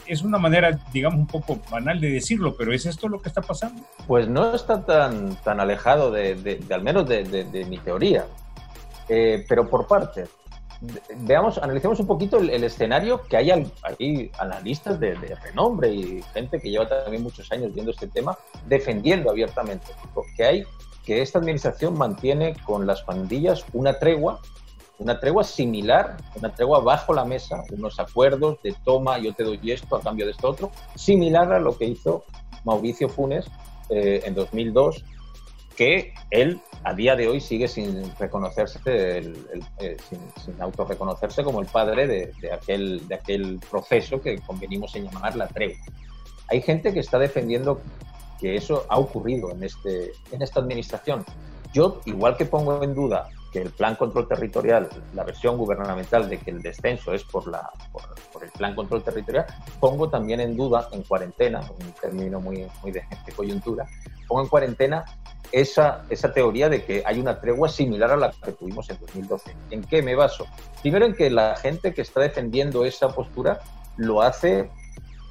es 0.06 0.22
una 0.22 0.38
manera, 0.38 0.78
digamos, 0.92 1.18
un 1.18 1.26
poco 1.26 1.58
banal 1.70 2.00
de 2.00 2.10
decirlo, 2.10 2.56
pero 2.56 2.72
¿es 2.72 2.86
esto 2.86 3.08
lo 3.08 3.20
que 3.20 3.28
está 3.28 3.42
pasando? 3.42 3.82
Pues 4.06 4.28
no 4.28 4.54
está 4.54 4.84
tan, 4.84 5.36
tan 5.36 5.60
alejado 5.60 6.10
de, 6.10 6.60
al 6.70 6.82
menos 6.82 7.08
de, 7.08 7.66
mi 7.68 7.78
teoría, 7.78 8.26
eh, 9.08 9.44
pero 9.48 9.68
por 9.68 9.86
parte. 9.86 10.26
Veamos, 11.20 11.56
analicemos 11.56 11.98
un 12.00 12.06
poquito 12.06 12.36
el, 12.36 12.62
escenario 12.62 13.22
que 13.22 13.38
hay, 13.38 13.50
hay 13.50 14.30
analistas 14.38 15.00
de, 15.00 15.14
renombre 15.42 15.88
y 15.88 16.22
gente 16.34 16.60
que 16.60 16.70
lleva 16.70 16.86
también 16.86 17.22
muchos 17.22 17.50
años 17.50 17.72
viendo 17.72 17.92
este 17.92 18.08
tema 18.08 18.36
defendiendo 18.66 19.30
abiertamente 19.30 19.86
que 20.36 20.44
hay 20.44 20.64
que 21.06 21.22
esta 21.22 21.38
administración 21.38 21.96
mantiene 21.96 22.56
con 22.66 22.86
las 22.86 23.02
pandillas 23.02 23.64
una 23.72 23.98
tregua 23.98 24.40
una 24.98 25.20
tregua 25.20 25.44
similar, 25.44 26.16
una 26.34 26.54
tregua 26.54 26.80
bajo 26.80 27.12
la 27.12 27.24
mesa, 27.24 27.62
unos 27.70 27.98
acuerdos 28.00 28.58
de 28.62 28.74
toma, 28.84 29.18
yo 29.18 29.34
te 29.34 29.44
doy 29.44 29.60
esto 29.70 29.96
a 29.96 30.00
cambio 30.00 30.26
de 30.26 30.32
esto 30.32 30.48
otro, 30.48 30.70
similar 30.94 31.52
a 31.52 31.60
lo 31.60 31.76
que 31.76 31.86
hizo 31.86 32.24
Mauricio 32.64 33.08
Funes 33.08 33.46
eh, 33.90 34.22
en 34.24 34.34
2002, 34.34 35.04
que 35.76 36.14
él 36.30 36.60
a 36.84 36.94
día 36.94 37.14
de 37.16 37.28
hoy 37.28 37.40
sigue 37.40 37.68
sin 37.68 38.16
reconocerse, 38.16 38.78
eh, 38.86 39.96
sin, 40.08 40.60
autorreconocerse 40.60 41.44
como 41.44 41.60
el 41.60 41.66
padre 41.66 42.06
de, 42.06 42.52
aquel, 42.52 43.06
de 43.06 43.14
aquel 43.16 43.60
proceso 43.70 44.20
que 44.20 44.38
convenimos 44.38 44.94
en 44.96 45.04
llamar 45.04 45.36
la 45.36 45.48
tregua. 45.48 45.76
Hay 46.48 46.62
gente 46.62 46.94
que 46.94 47.00
está 47.00 47.18
defendiendo 47.18 47.80
que 48.40 48.56
eso 48.56 48.86
ha 48.88 48.98
ocurrido 48.98 49.50
en, 49.50 49.64
este, 49.64 50.12
en 50.30 50.42
esta 50.42 50.60
administración. 50.60 51.24
Yo, 51.72 52.00
igual 52.06 52.36
que 52.36 52.46
pongo 52.46 52.82
en 52.82 52.94
duda 52.94 53.28
el 53.54 53.70
plan 53.70 53.96
control 53.96 54.28
territorial, 54.28 54.88
la 55.14 55.24
versión 55.24 55.56
gubernamental 55.56 56.28
de 56.28 56.38
que 56.38 56.50
el 56.50 56.62
descenso 56.62 57.12
es 57.12 57.24
por, 57.24 57.46
la, 57.48 57.68
por, 58.32 58.44
el 58.44 58.50
plan 58.50 58.74
control 58.74 59.02
territorial, 59.02 59.46
pongo 59.80 60.08
también 60.08 60.40
en 60.40 60.56
duda, 60.56 60.88
en 60.92 61.02
cuarentena, 61.02 61.60
un 61.60 61.92
término 61.92 62.40
muy, 62.40 62.66
muy 62.82 62.92
de, 62.92 63.04
coyuntura, 63.34 63.86
pongo 64.28 64.42
en 64.42 64.48
cuarentena 64.48 65.04
esa, 65.52 66.04
esa 66.10 66.32
teoría 66.32 66.68
de 66.68 66.84
que 66.84 67.02
hay 67.06 67.18
una 67.18 67.40
tregua 67.40 67.68
similar 67.68 68.10
a 68.10 68.16
la 68.16 68.30
que 68.30 68.52
tuvimos 68.52 68.90
en 68.90 68.98
2012. 69.00 69.56
¿En 69.70 69.84
qué 69.84 70.02
me 70.02 70.14
baso? 70.14 70.46
Primero 70.82 71.06
en 71.06 71.14
que 71.14 71.30
la 71.30 71.56
gente 71.56 71.94
que 71.94 72.02
está 72.02 72.20
defendiendo 72.20 72.84
esa 72.84 73.08
postura 73.08 73.60
lo 73.96 74.22
hace 74.22 74.70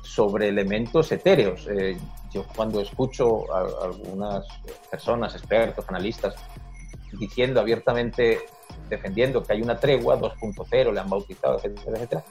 sobre 0.04 0.48
elementos 0.48 1.12
etéreos. 1.12 1.68
Eh, 1.70 1.98
yo 2.32 2.46
cuando 2.56 2.82
escucho 2.82 3.54
a 3.54 3.86
algunas 3.86 4.46
personas, 4.90 5.36
expertos, 5.36 5.86
analistas, 5.88 6.36
diciendo 7.20 7.60
abiertamente, 7.60 8.40
defendiendo 8.90 9.44
que 9.44 9.54
hay 9.54 9.62
una 9.62 9.80
tregua 9.80 10.20
2.0, 10.20 10.94
le 10.94 11.00
han 11.00 11.10
bautizado, 11.10 11.58
etcétera, 11.58 11.98
etcétera, 11.98 12.24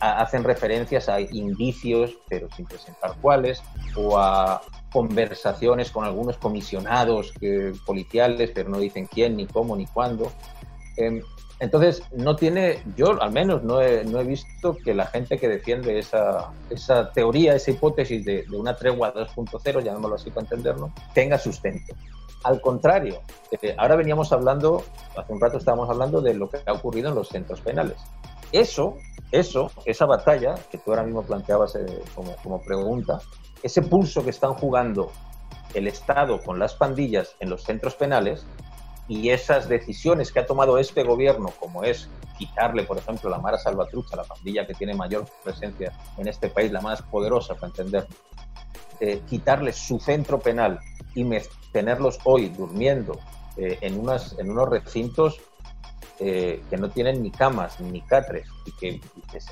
hacen 0.00 0.44
referencias 0.44 1.08
a 1.08 1.20
indicios, 1.20 2.18
pero 2.28 2.48
sin 2.54 2.66
presentar 2.66 3.14
cuáles, 3.20 3.62
o 3.96 4.18
a 4.18 4.60
conversaciones 4.92 5.90
con 5.90 6.04
algunos 6.04 6.36
comisionados 6.36 7.32
policiales, 7.86 8.50
pero 8.54 8.68
no 8.68 8.78
dicen 8.78 9.06
quién, 9.06 9.36
ni 9.36 9.46
cómo, 9.46 9.76
ni 9.76 9.86
cuándo. 9.86 10.30
Em, 10.96 11.22
Entonces, 11.58 12.02
no 12.12 12.36
tiene, 12.36 12.82
yo 12.96 13.20
al 13.22 13.32
menos 13.32 13.62
no 13.62 13.80
he, 13.80 14.04
no 14.04 14.20
he 14.20 14.24
visto 14.24 14.76
que 14.76 14.92
la 14.92 15.06
gente 15.06 15.38
que 15.38 15.48
defiende 15.48 15.98
esa, 15.98 16.50
esa 16.68 17.10
teoría, 17.12 17.54
esa 17.54 17.70
hipótesis 17.70 18.22
de, 18.26 18.42
de 18.42 18.56
una 18.56 18.76
tregua 18.76 19.14
2.0, 19.14 19.82
llamémoslo 19.82 20.16
así 20.16 20.28
para 20.28 20.42
entenderlo, 20.42 20.92
tenga 21.14 21.38
sustento. 21.38 21.94
Al 22.46 22.60
contrario, 22.60 23.22
eh, 23.50 23.74
ahora 23.76 23.96
veníamos 23.96 24.32
hablando, 24.32 24.84
hace 25.16 25.32
un 25.32 25.40
rato 25.40 25.58
estábamos 25.58 25.90
hablando 25.90 26.20
de 26.20 26.32
lo 26.32 26.48
que 26.48 26.58
ha 26.64 26.72
ocurrido 26.74 27.08
en 27.08 27.16
los 27.16 27.28
centros 27.28 27.60
penales. 27.60 27.96
Eso, 28.52 28.98
eso, 29.32 29.68
esa 29.84 30.06
batalla 30.06 30.54
que 30.70 30.78
tú 30.78 30.92
ahora 30.92 31.02
mismo 31.02 31.24
planteabas 31.24 31.74
eh, 31.74 32.04
como, 32.14 32.36
como 32.44 32.60
pregunta, 32.62 33.18
ese 33.64 33.82
pulso 33.82 34.22
que 34.22 34.30
están 34.30 34.54
jugando 34.54 35.10
el 35.74 35.88
Estado 35.88 36.40
con 36.40 36.60
las 36.60 36.74
pandillas 36.74 37.34
en 37.40 37.50
los 37.50 37.64
centros 37.64 37.96
penales, 37.96 38.46
y 39.08 39.30
esas 39.30 39.68
decisiones 39.68 40.30
que 40.30 40.38
ha 40.38 40.46
tomado 40.46 40.78
este 40.78 41.02
gobierno, 41.02 41.48
como 41.58 41.82
es 41.82 42.08
quitarle, 42.38 42.84
por 42.84 42.98
ejemplo, 42.98 43.28
la 43.28 43.38
Mara 43.38 43.58
Salvatrucha, 43.58 44.14
la 44.14 44.22
pandilla 44.22 44.68
que 44.68 44.74
tiene 44.74 44.94
mayor 44.94 45.24
presencia 45.42 45.92
en 46.16 46.28
este 46.28 46.48
país, 46.48 46.70
la 46.70 46.80
más 46.80 47.02
poderosa, 47.02 47.54
para 47.54 47.68
entender, 47.68 48.06
eh, 49.00 49.20
quitarle 49.28 49.72
su 49.72 49.98
centro 49.98 50.38
penal 50.38 50.80
y 51.14 51.26
tenerlos 51.72 52.18
hoy 52.24 52.48
durmiendo 52.50 53.18
eh, 53.56 53.78
en, 53.80 53.98
unas, 53.98 54.38
en 54.38 54.50
unos 54.50 54.68
recintos 54.68 55.40
eh, 56.18 56.62
que 56.70 56.76
no 56.78 56.88
tienen 56.88 57.22
ni 57.22 57.30
camas 57.30 57.78
ni 57.80 58.00
catres 58.00 58.48
y 58.64 58.72
que, 58.72 59.00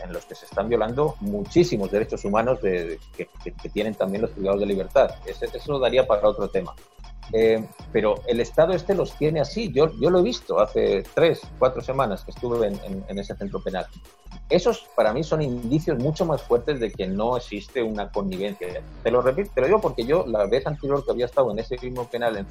en 0.03 0.13
los 0.13 0.25
que 0.25 0.35
se 0.35 0.47
están 0.47 0.69
violando 0.69 1.17
muchísimos 1.21 1.91
derechos 1.91 2.25
humanos 2.25 2.63
de, 2.63 2.99
que, 3.17 3.29
tienen 3.69 3.95
también 3.95 4.23
los 4.23 4.31
privados 4.31 4.61
de 4.61 4.67
libertad. 4.67 5.11
Eso, 5.27 5.45
eso 5.53 5.79
daría 5.79 6.07
para 6.07 6.27
otro 6.27 6.49
tema. 6.49 6.75
Eh, 7.33 7.65
pero 7.93 8.17
el 8.27 8.41
Estado 8.41 8.73
este 8.73 8.95
los 8.95 9.17
tiene 9.17 9.41
así. 9.41 9.73
Yo, 9.73 9.91
yo 10.01 10.11
lo 10.11 10.21
he 10.21 10.23
visto 10.23 10.61
hace 10.61 11.05
tres, 11.15 11.41
cuatro 11.59 11.81
semanas 11.81 12.25
que 12.25 12.31
estuve 12.33 12.67
en, 12.67 13.19
ese 13.19 13.35
centro 13.37 13.63
penal. 13.63 13.87
Esos 14.51 14.87
para 14.95 15.13
mí 15.13 15.23
son 15.23 15.41
indicios 15.41 15.99
mucho 15.99 16.27
más 16.27 16.43
fuertes 16.43 16.81
de 16.81 16.91
que 16.91 17.07
no 17.07 17.37
existe 17.37 17.83
una 17.83 18.11
connivencia. 18.11 18.83
Te 19.03 19.11
lo 19.11 19.23
repito, 19.23 19.51
te 19.55 19.61
lo 19.61 19.67
digo 19.69 19.81
porque 19.81 20.05
yo 20.05 20.27
la 20.27 20.47
vez 20.47 20.67
anterior 20.67 21.05
que 21.05 21.13
había 21.13 21.27
estado 21.27 21.51
en 21.53 21.59
ese 21.59 21.79
mismo 21.81 22.07
penal 22.09 22.37
en, 22.37 22.47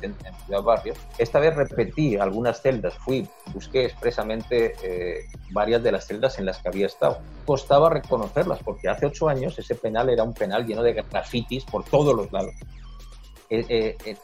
Ciudad 0.46 0.64
Barrio, 0.64 0.94
esta 1.18 1.40
vez 1.40 1.56
repetí 1.56 2.16
algunas 2.18 2.62
celdas, 2.62 2.96
fui, 2.96 3.28
busqué 3.54 3.86
expresamente 3.86 4.74
eh, 4.82 5.26
varias 5.52 5.84
de 5.84 5.92
las 5.92 6.08
celdas 6.08 6.40
en 6.40 6.46
las 6.46 6.58
que 6.60 6.70
había 6.70 6.88
estado. 6.88 7.20
Costaba 7.46 7.90
reconocerlas 7.90 8.60
porque 8.64 8.90
hace 8.90 9.06
ocho 9.06 9.30
años 9.30 9.60
ese 9.60 9.76
penal 9.76 10.10
era 10.10 10.24
un 10.24 10.34
penal 10.34 10.66
lleno 10.66 10.82
de 10.84 10.94
grafitis 10.94 11.64
por 11.66 11.84
todos 11.84 12.16
los 12.16 12.32
lados. 12.32 12.56
Eh, 13.56 13.96
eh, 14.04 14.18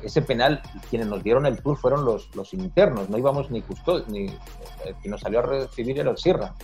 ese 0.00 0.22
penal 0.22 0.62
quienes 0.88 1.08
nos 1.08 1.20
dieron 1.24 1.44
el 1.44 1.60
tour 1.60 1.76
fueron 1.76 2.04
los, 2.04 2.32
los 2.36 2.54
internos, 2.54 3.10
no 3.10 3.18
íbamos 3.18 3.50
ni 3.50 3.60
custodios, 3.60 4.06
ni 4.06 4.26
el 4.84 4.94
que 5.02 5.08
nos 5.08 5.22
salió 5.22 5.40
a 5.40 5.42
recibir 5.42 5.98
el 5.98 6.16
Sierra. 6.16 6.54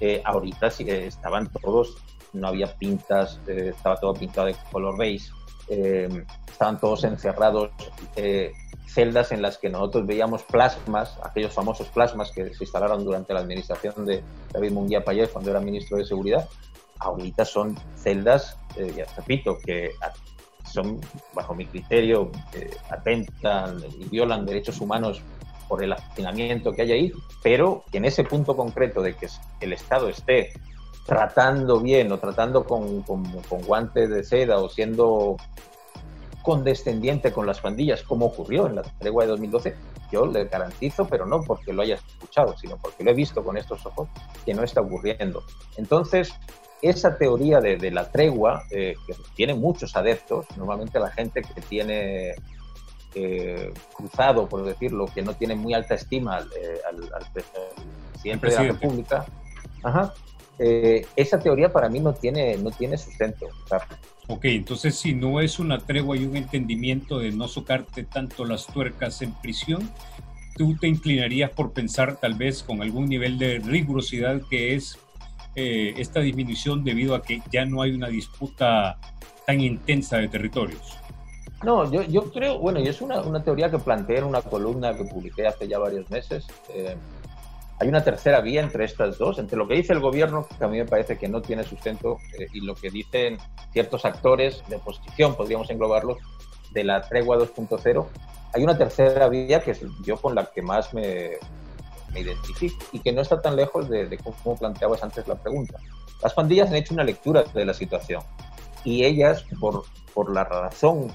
Eh, 0.00 0.20
ahorita 0.24 0.70
sí, 0.70 0.84
estaban 0.88 1.48
todos, 1.62 1.98
no 2.32 2.48
había 2.48 2.76
pintas, 2.76 3.38
estaba 3.46 3.94
todo 3.96 4.14
pintado 4.14 4.48
de 4.48 4.56
color 4.72 4.98
beige, 4.98 5.30
estaban 5.68 6.80
todos 6.80 7.04
encerrados, 7.04 7.70
celdas 8.88 9.30
en 9.30 9.40
las 9.40 9.56
que 9.56 9.70
nosotros 9.70 10.04
veíamos 10.04 10.42
plasmas, 10.42 11.16
aquellos 11.22 11.52
famosos 11.52 11.86
plasmas 11.88 12.32
que 12.32 12.52
se 12.54 12.64
instalaron 12.64 13.04
durante 13.04 13.32
la 13.32 13.40
administración 13.40 14.04
de 14.04 14.20
David 14.52 14.72
Munguía 14.72 15.04
Payés 15.04 15.28
cuando 15.28 15.50
era 15.50 15.60
ministro 15.60 15.96
de 15.96 16.06
Seguridad, 16.06 16.48
ahorita 16.98 17.44
son 17.44 17.76
celdas, 17.94 18.58
ya 18.96 19.06
repito, 19.16 19.58
que 19.64 19.92
son, 20.76 21.00
bajo 21.32 21.54
mi 21.54 21.66
criterio, 21.66 22.30
eh, 22.52 22.70
atentan 22.90 23.82
y 23.98 24.04
violan 24.04 24.44
derechos 24.44 24.80
humanos 24.80 25.22
por 25.68 25.82
el 25.82 25.92
hacinamiento 25.92 26.72
que 26.72 26.82
hay 26.82 26.92
ahí, 26.92 27.12
pero 27.42 27.82
que 27.90 27.98
en 27.98 28.04
ese 28.04 28.22
punto 28.24 28.54
concreto 28.56 29.02
de 29.02 29.14
que 29.14 29.26
el 29.60 29.72
Estado 29.72 30.08
esté 30.08 30.52
tratando 31.06 31.80
bien 31.80 32.12
o 32.12 32.18
tratando 32.18 32.64
con, 32.64 33.02
con, 33.02 33.24
con 33.42 33.62
guantes 33.62 34.10
de 34.10 34.22
seda 34.22 34.58
o 34.58 34.68
siendo 34.68 35.36
condescendiente 36.42 37.32
con 37.32 37.46
las 37.46 37.60
pandillas, 37.60 38.02
como 38.02 38.26
ocurrió 38.26 38.66
en 38.66 38.76
la 38.76 38.82
tregua 38.82 39.24
de 39.24 39.30
2012, 39.30 39.74
yo 40.12 40.26
le 40.26 40.44
garantizo, 40.44 41.06
pero 41.08 41.26
no 41.26 41.42
porque 41.42 41.72
lo 41.72 41.82
haya 41.82 41.96
escuchado, 41.96 42.56
sino 42.56 42.76
porque 42.76 43.02
lo 43.02 43.10
he 43.10 43.14
visto 43.14 43.42
con 43.42 43.56
estos 43.56 43.84
ojos, 43.86 44.08
que 44.44 44.54
no 44.54 44.62
está 44.62 44.80
ocurriendo. 44.80 45.42
Entonces, 45.76 46.32
esa 46.82 47.16
teoría 47.16 47.60
de, 47.60 47.90
la 47.90 48.10
tregua, 48.10 48.64
eh, 48.70 48.94
que 49.06 49.14
tiene 49.34 49.54
muchos 49.54 49.96
adeptos, 49.96 50.46
normalmente 50.56 50.98
la 50.98 51.10
gente 51.10 51.42
que 51.42 51.60
tiene 51.62 52.34
eh, 53.14 53.72
cruzado, 53.94 54.48
por 54.48 54.64
decirlo, 54.64 55.06
que 55.06 55.22
no 55.22 55.34
tiene 55.34 55.54
muy 55.54 55.74
alta 55.74 55.94
estima 55.94 56.40
eh, 56.40 56.80
al, 56.88 57.26
presidente, 57.32 58.46
de 58.46 58.54
la 58.54 58.62
República, 58.62 59.26
esa 60.58 61.38
teoría 61.38 61.72
para 61.72 61.88
mí 61.88 62.00
no 62.00 62.12
tiene, 62.14 62.56
no 62.56 62.70
tiene 62.70 62.96
sustento. 62.96 63.46
Ok, 64.28 64.46
entonces 64.46 64.96
si 64.96 65.14
no 65.14 65.40
es 65.40 65.58
una 65.58 65.78
tregua 65.78 66.16
y 66.16 66.24
un 66.24 66.36
entendimiento 66.36 67.18
de 67.18 67.30
no 67.30 67.46
socarte 67.46 68.02
tanto 68.02 68.44
las 68.44 68.66
tuercas 68.66 69.22
en 69.22 69.32
prisión, 69.32 69.88
tú 70.56 70.76
te 70.76 70.88
inclinarías 70.88 71.50
por 71.50 71.72
pensar 71.72 72.16
tal 72.16 72.34
vez 72.34 72.62
con 72.62 72.82
algún 72.82 73.08
nivel 73.08 73.38
de 73.38 73.58
rigurosidad 73.60 74.42
que 74.50 74.74
es 74.74 74.98
eh, 75.56 75.94
esta 75.96 76.20
disminución 76.20 76.84
debido 76.84 77.14
a 77.14 77.22
que 77.22 77.40
ya 77.50 77.64
no 77.64 77.80
hay 77.80 77.92
una 77.92 78.08
disputa 78.08 78.98
tan 79.46 79.60
intensa 79.60 80.18
de 80.18 80.28
territorios? 80.28 80.98
No, 81.64 81.90
yo, 81.90 82.02
yo 82.02 82.30
creo, 82.30 82.58
bueno, 82.58 82.78
y 82.78 82.88
es 82.88 83.00
una, 83.00 83.22
una, 83.22 83.42
teoría 83.42 83.70
que 83.70 83.78
planteé 83.78 84.18
en 84.18 84.24
una 84.24 84.42
columna 84.42 84.94
que 84.94 85.04
publiqué 85.04 85.46
hace 85.46 85.66
ya 85.66 85.78
varios 85.78 86.10
meses. 86.10 86.46
Eh, 86.68 86.94
hay 87.78 87.88
una 87.88 88.04
tercera 88.04 88.40
vía 88.42 88.62
entre 88.62 88.84
estas 88.84 89.16
dos, 89.16 89.38
entre 89.38 89.56
lo 89.56 89.66
que 89.66 89.74
dice 89.74 89.94
el 89.94 90.00
gobierno, 90.00 90.46
que 90.46 90.64
a 90.64 90.68
mí 90.68 90.76
me 90.76 90.84
parece 90.84 91.16
que 91.16 91.28
no 91.28 91.40
tiene 91.40 91.64
sustento, 91.64 92.18
eh, 92.38 92.48
y 92.52 92.60
lo 92.60 92.74
que 92.74 92.90
dicen 92.90 93.38
ciertos 93.72 94.04
actores 94.04 94.62
de 94.68 94.76
oposición, 94.76 95.34
podríamos 95.36 95.70
englobarlos, 95.70 96.18
de 96.72 96.84
la 96.84 97.00
tregua 97.00 97.38
2.0. 97.38 98.06
Hay 98.52 98.62
una 98.62 98.76
tercera 98.76 99.28
vía 99.28 99.60
que 99.60 99.70
es 99.70 99.80
yo 100.04 100.18
con 100.18 100.34
la 100.34 100.44
que 100.46 100.60
más 100.60 100.92
me, 100.92 101.38
me 102.24 102.36
y 102.92 103.00
que 103.00 103.12
no 103.12 103.22
está 103.22 103.40
tan 103.40 103.56
lejos 103.56 103.88
de, 103.88 104.18
cómo 104.42 104.56
planteabas 104.56 105.02
antes 105.02 105.26
la 105.28 105.34
pregunta. 105.34 105.78
Las 106.22 106.34
pandillas 106.34 106.68
han 106.68 106.76
hecho 106.76 106.94
una 106.94 107.04
lectura 107.04 107.42
de 107.42 107.64
la 107.64 107.74
situación 107.74 108.22
y 108.84 109.04
ellas, 109.04 109.44
por, 109.60 109.84
por 110.14 110.32
la 110.32 110.44
razón, 110.44 111.12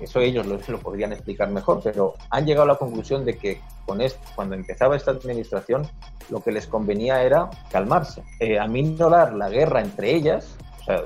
eso 0.00 0.20
ellos 0.20 0.46
lo, 0.46 0.58
lo, 0.68 0.78
podrían 0.78 1.12
explicar 1.12 1.50
mejor, 1.50 1.80
pero 1.82 2.14
han 2.30 2.46
llegado 2.46 2.64
a 2.64 2.72
la 2.74 2.78
conclusión 2.78 3.24
de 3.24 3.36
que 3.36 3.60
con 3.84 4.00
esto, 4.00 4.20
cuando 4.36 4.54
empezaba 4.54 4.94
esta 4.94 5.10
administración, 5.10 5.88
lo 6.30 6.40
que 6.40 6.52
les 6.52 6.66
convenía 6.66 7.22
era 7.22 7.50
calmarse, 7.70 8.22
eh, 8.38 8.58
aminorar 8.58 9.34
la 9.34 9.48
guerra 9.48 9.80
entre 9.80 10.14
ellas, 10.14 10.56
o 10.80 10.84
sea, 10.84 11.02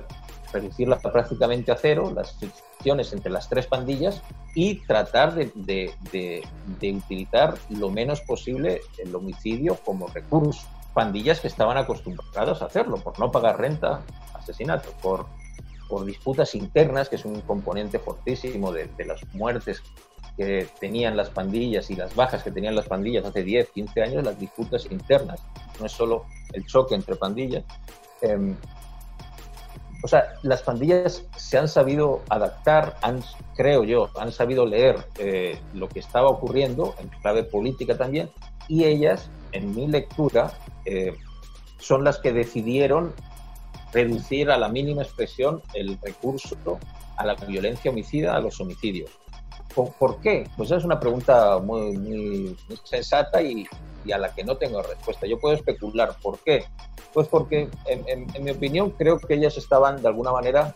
reducirla 0.53 0.99
prácticamente 0.99 1.73
a 1.73 1.77
cero, 1.77 2.13
las 2.15 2.33
fricciones 2.35 3.13
entre 3.13 3.31
las 3.31 3.49
tres 3.49 3.67
pandillas 3.67 4.23
y 4.55 4.77
tratar 4.87 5.35
de, 5.35 5.51
de, 5.55 6.43
de, 6.81 6.93
utilizar 6.93 7.55
lo 7.71 7.91
menos 7.91 8.21
posible 8.21 8.83
el 8.99 9.15
homicidio 9.15 9.77
como 9.77 10.09
recurso. 10.09 10.67
Pandillas 10.93 11.41
que 11.41 11.49
estaban 11.49 11.79
acostumbradas 11.79 12.61
a 12.61 12.67
hacerlo, 12.67 12.99
por 12.99 13.19
no 13.19 13.31
pagar 13.31 13.59
renta, 13.59 14.03
asesinato, 14.35 14.91
por, 15.03 15.27
por 15.89 16.05
disputas 16.05 16.55
internas, 16.55 17.09
que 17.09 17.17
es 17.17 17.25
un 17.25 17.41
componente 17.41 17.99
fortísimo 17.99 18.73
de, 18.73 18.91
las 19.07 19.23
muertes 19.35 19.83
que 20.37 20.69
tenían 20.81 21.17
las 21.17 21.31
pandillas 21.31 21.91
y 21.91 21.97
las 21.97 22.15
bajas 22.15 22.43
que 22.43 22.51
tenían 22.51 22.75
las 22.75 22.89
pandillas 22.89 23.25
hace 23.25 23.43
10, 23.43 23.71
15 23.71 24.03
años, 24.03 24.25
las 24.25 24.39
disputas 24.39 24.87
internas. 24.91 25.43
No 25.81 25.87
es 25.87 25.93
solo 25.93 26.27
el 26.53 26.67
choque 26.67 26.95
entre 26.95 27.17
pandillas. 27.17 27.65
Eh, 28.21 28.55
o 30.03 30.09
sea, 30.09 30.35
las 30.43 30.63
pandillas 30.63 31.25
se 31.37 31.59
han 31.59 31.69
sabido 31.69 32.23
adaptar, 32.29 32.97
han, 33.03 33.23
creo 33.55 33.85
yo, 33.85 34.11
han 34.19 34.33
sabido 34.33 34.67
leer 34.67 34.97
eh, 35.19 35.59
lo 35.75 35.89
que 35.89 36.01
estaba 36.01 36.29
ocurriendo 36.29 36.95
en 36.99 37.09
clave 37.21 37.45
política 37.45 37.97
también, 37.97 38.31
y 38.69 38.85
ellas, 38.85 39.31
en 39.53 39.75
mi 39.75 39.87
lectura, 39.87 40.53
eh, 40.85 41.15
son 41.79 42.05
las 42.05 42.19
que 42.19 42.33
decidieron 42.33 43.15
reducir 43.93 44.51
a 44.51 44.57
la 44.57 44.69
mínima 44.69 45.03
expresión 45.03 45.63
el 45.75 45.99
recurso 46.01 46.57
a 47.17 47.27
la 47.27 47.35
violencia 47.35 47.91
homicida, 47.91 48.35
a 48.35 48.41
los 48.41 48.61
homicidios. 48.61 49.11
¿Por, 49.75 50.21
qué? 50.21 50.49
Pues 50.57 50.71
es 50.71 50.85
una 50.85 51.01
pregunta 51.01 51.59
muy, 51.59 51.97
muy, 51.97 52.57
sensata 52.85 53.41
y, 53.41 53.67
y, 54.05 54.13
a 54.13 54.19
la 54.19 54.35
que 54.35 54.45
no 54.45 54.57
tengo 54.57 54.83
respuesta. 54.83 55.27
Yo 55.27 55.39
puedo 55.39 55.55
especular. 55.55 56.15
¿Por 56.23 56.39
qué? 56.41 56.65
Pues 57.15 57.27
porque, 57.29 57.71
en, 57.87 58.45
mi 58.45 58.51
opinión, 58.51 58.91
creo 58.91 59.19
que 59.19 59.35
ellas 59.35 59.57
estaban 59.57 60.03
de 60.03 60.09
alguna 60.09 60.33
manera 60.33 60.75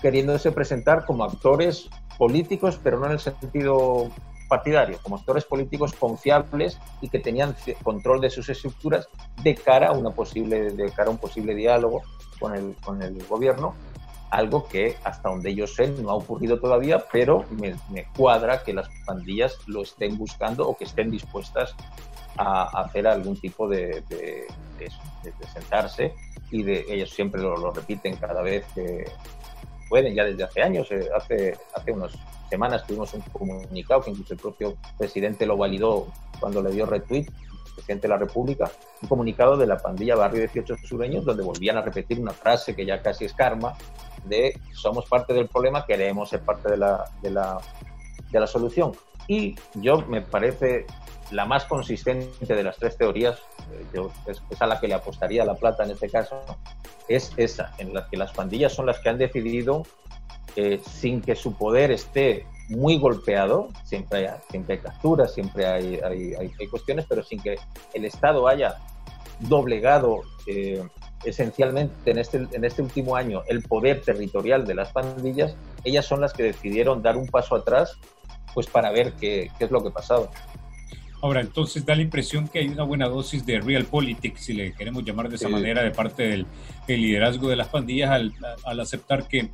queriéndose 0.00 0.52
presentar 0.52 1.04
como 1.04 1.24
actores 1.24 1.88
políticos, 2.18 2.78
pero 2.82 2.98
no 2.98 3.06
en 3.06 3.12
el 3.12 3.20
sentido 3.20 4.10
partidario, 4.48 4.98
como 5.02 5.16
actores 5.16 5.44
políticos 5.44 5.92
confiables 5.92 6.78
y 7.00 7.08
que 7.08 7.18
tenían 7.18 7.56
control 7.82 8.20
de 8.20 8.30
sus 8.30 8.48
estructuras 8.48 9.08
de 9.42 9.54
cara 9.54 9.88
a 9.88 9.92
una 9.92 10.10
posible, 10.10 10.70
de 10.70 10.90
cara 10.92 11.08
a 11.08 11.12
un 11.12 11.18
posible 11.18 11.54
diálogo 11.54 12.02
con 12.38 12.54
el, 12.54 12.76
con 12.76 13.02
el 13.02 13.22
gobierno, 13.26 13.74
algo 14.30 14.68
que 14.68 14.96
hasta 15.04 15.28
donde 15.28 15.54
yo 15.54 15.66
sé 15.66 15.88
no 15.88 16.10
ha 16.10 16.14
ocurrido 16.14 16.60
todavía, 16.60 17.04
pero 17.10 17.44
me, 17.50 17.74
me 17.90 18.06
cuadra 18.16 18.62
que 18.62 18.72
las 18.72 18.88
pandillas 19.04 19.58
lo 19.66 19.82
estén 19.82 20.16
buscando 20.16 20.68
o 20.68 20.76
que 20.76 20.84
estén 20.84 21.10
dispuestas 21.10 21.74
a, 22.38 22.64
hacer 22.82 23.06
algún 23.06 23.36
tipo 23.36 23.68
de, 23.68 24.02
de, 24.08 24.46
sentarse 25.52 26.14
y 26.50 26.62
de 26.62 26.84
ellos 26.88 27.10
siempre 27.10 27.40
lo, 27.40 27.72
repiten 27.72 28.16
cada 28.16 28.42
vez 28.42 28.64
que 28.74 29.10
pueden, 29.88 30.14
ya 30.14 30.24
desde 30.24 30.44
hace 30.44 30.62
años, 30.62 30.90
eh, 30.90 31.08
hace, 31.14 31.56
hace 31.74 31.92
unas 31.92 32.12
semanas 32.48 32.86
tuvimos 32.86 33.12
un 33.14 33.20
comunicado 33.32 34.02
que 34.02 34.10
incluso 34.10 34.34
el 34.34 34.40
propio 34.40 34.76
presidente 34.98 35.46
lo 35.46 35.56
validó 35.56 36.06
cuando 36.40 36.62
le 36.62 36.70
dio 36.70 36.86
retweet, 36.86 37.26
el 37.26 37.74
presidente 37.74 38.02
de 38.02 38.08
la 38.08 38.18
República, 38.18 38.70
un 39.02 39.08
comunicado 39.08 39.56
de 39.56 39.66
la 39.66 39.78
pandilla 39.78 40.16
Barrio 40.16 40.40
18 40.40 40.76
Sureños 40.86 41.24
donde 41.24 41.42
volvían 41.42 41.76
a 41.76 41.82
repetir 41.82 42.20
una 42.20 42.32
frase 42.32 42.74
que 42.74 42.86
ya 42.86 43.02
casi 43.02 43.24
es 43.24 43.32
karma, 43.32 43.74
de 44.24 44.58
somos 44.72 45.06
parte 45.06 45.32
del 45.34 45.48
problema, 45.48 45.86
queremos 45.86 46.30
ser 46.30 46.40
parte 46.40 46.70
de 46.70 46.76
la, 46.76 47.04
de 47.22 47.30
la, 47.30 47.58
de 48.30 48.40
la 48.40 48.46
solución. 48.46 48.92
Y 49.28 49.56
yo 49.74 50.02
me 50.06 50.20
parece 50.20 50.86
la 51.30 51.44
más 51.44 51.64
consistente 51.64 52.54
de 52.54 52.62
las 52.62 52.76
tres 52.76 52.96
teorías, 52.96 53.38
eh, 53.72 53.86
yo, 53.94 54.10
es, 54.26 54.40
a 54.60 54.66
la 54.66 54.80
que 54.80 54.88
le 54.88 54.94
apostaría 54.94 55.44
la 55.44 55.54
plata 55.54 55.84
en 55.84 55.90
este 55.90 56.08
caso, 56.08 56.42
es 57.08 57.32
esa, 57.36 57.72
en 57.78 57.94
la 57.94 58.08
que 58.08 58.16
las 58.16 58.32
pandillas 58.32 58.72
son 58.72 58.86
las 58.86 58.98
que 59.00 59.08
han 59.08 59.18
decidido, 59.18 59.84
sin 60.82 61.20
que 61.20 61.36
su 61.36 61.52
poder 61.52 61.90
esté 61.90 62.46
muy 62.68 62.98
golpeado, 62.98 63.68
siempre 63.84 64.28
hay, 64.28 64.36
siempre 64.50 64.76
hay 64.76 64.80
capturas, 64.80 65.32
siempre 65.32 65.66
hay, 65.66 66.00
hay, 66.02 66.34
hay, 66.34 66.66
cuestiones, 66.68 67.06
pero 67.08 67.22
sin 67.22 67.40
que 67.40 67.56
el 67.94 68.04
Estado 68.04 68.48
haya 68.48 68.76
doblegado 69.40 70.22
eh, 70.46 70.82
esencialmente 71.24 72.10
en 72.10 72.18
este, 72.18 72.46
en 72.50 72.64
este 72.64 72.82
último 72.82 73.16
año 73.16 73.42
el 73.48 73.62
poder 73.62 74.00
territorial 74.00 74.66
de 74.66 74.74
las 74.74 74.92
pandillas, 74.92 75.56
ellas 75.84 76.06
son 76.06 76.20
las 76.20 76.32
que 76.32 76.44
decidieron 76.44 77.02
dar 77.02 77.16
un 77.16 77.26
paso 77.26 77.54
atrás 77.54 77.98
pues 78.54 78.66
para 78.66 78.90
ver 78.90 79.12
qué, 79.14 79.50
qué 79.58 79.66
es 79.66 79.70
lo 79.70 79.82
que 79.82 79.90
pasaba. 79.90 80.28
Ahora, 81.22 81.40
entonces 81.40 81.84
da 81.84 81.96
la 81.96 82.02
impresión 82.02 82.48
que 82.48 82.58
hay 82.58 82.68
una 82.68 82.82
buena 82.82 83.08
dosis 83.08 83.44
de 83.46 83.60
real 83.60 83.84
politics, 83.84 84.42
si 84.44 84.52
le 84.52 84.72
queremos 84.72 85.04
llamar 85.04 85.28
de 85.28 85.36
esa 85.36 85.48
manera, 85.48 85.82
de 85.82 85.90
parte 85.90 86.24
del, 86.24 86.46
liderazgo 86.86 87.48
de 87.48 87.56
las 87.56 87.68
pandillas 87.68 88.10
al, 88.10 88.34
al 88.64 88.80
aceptar 88.80 89.26
que 89.26 89.38
eh, 89.38 89.50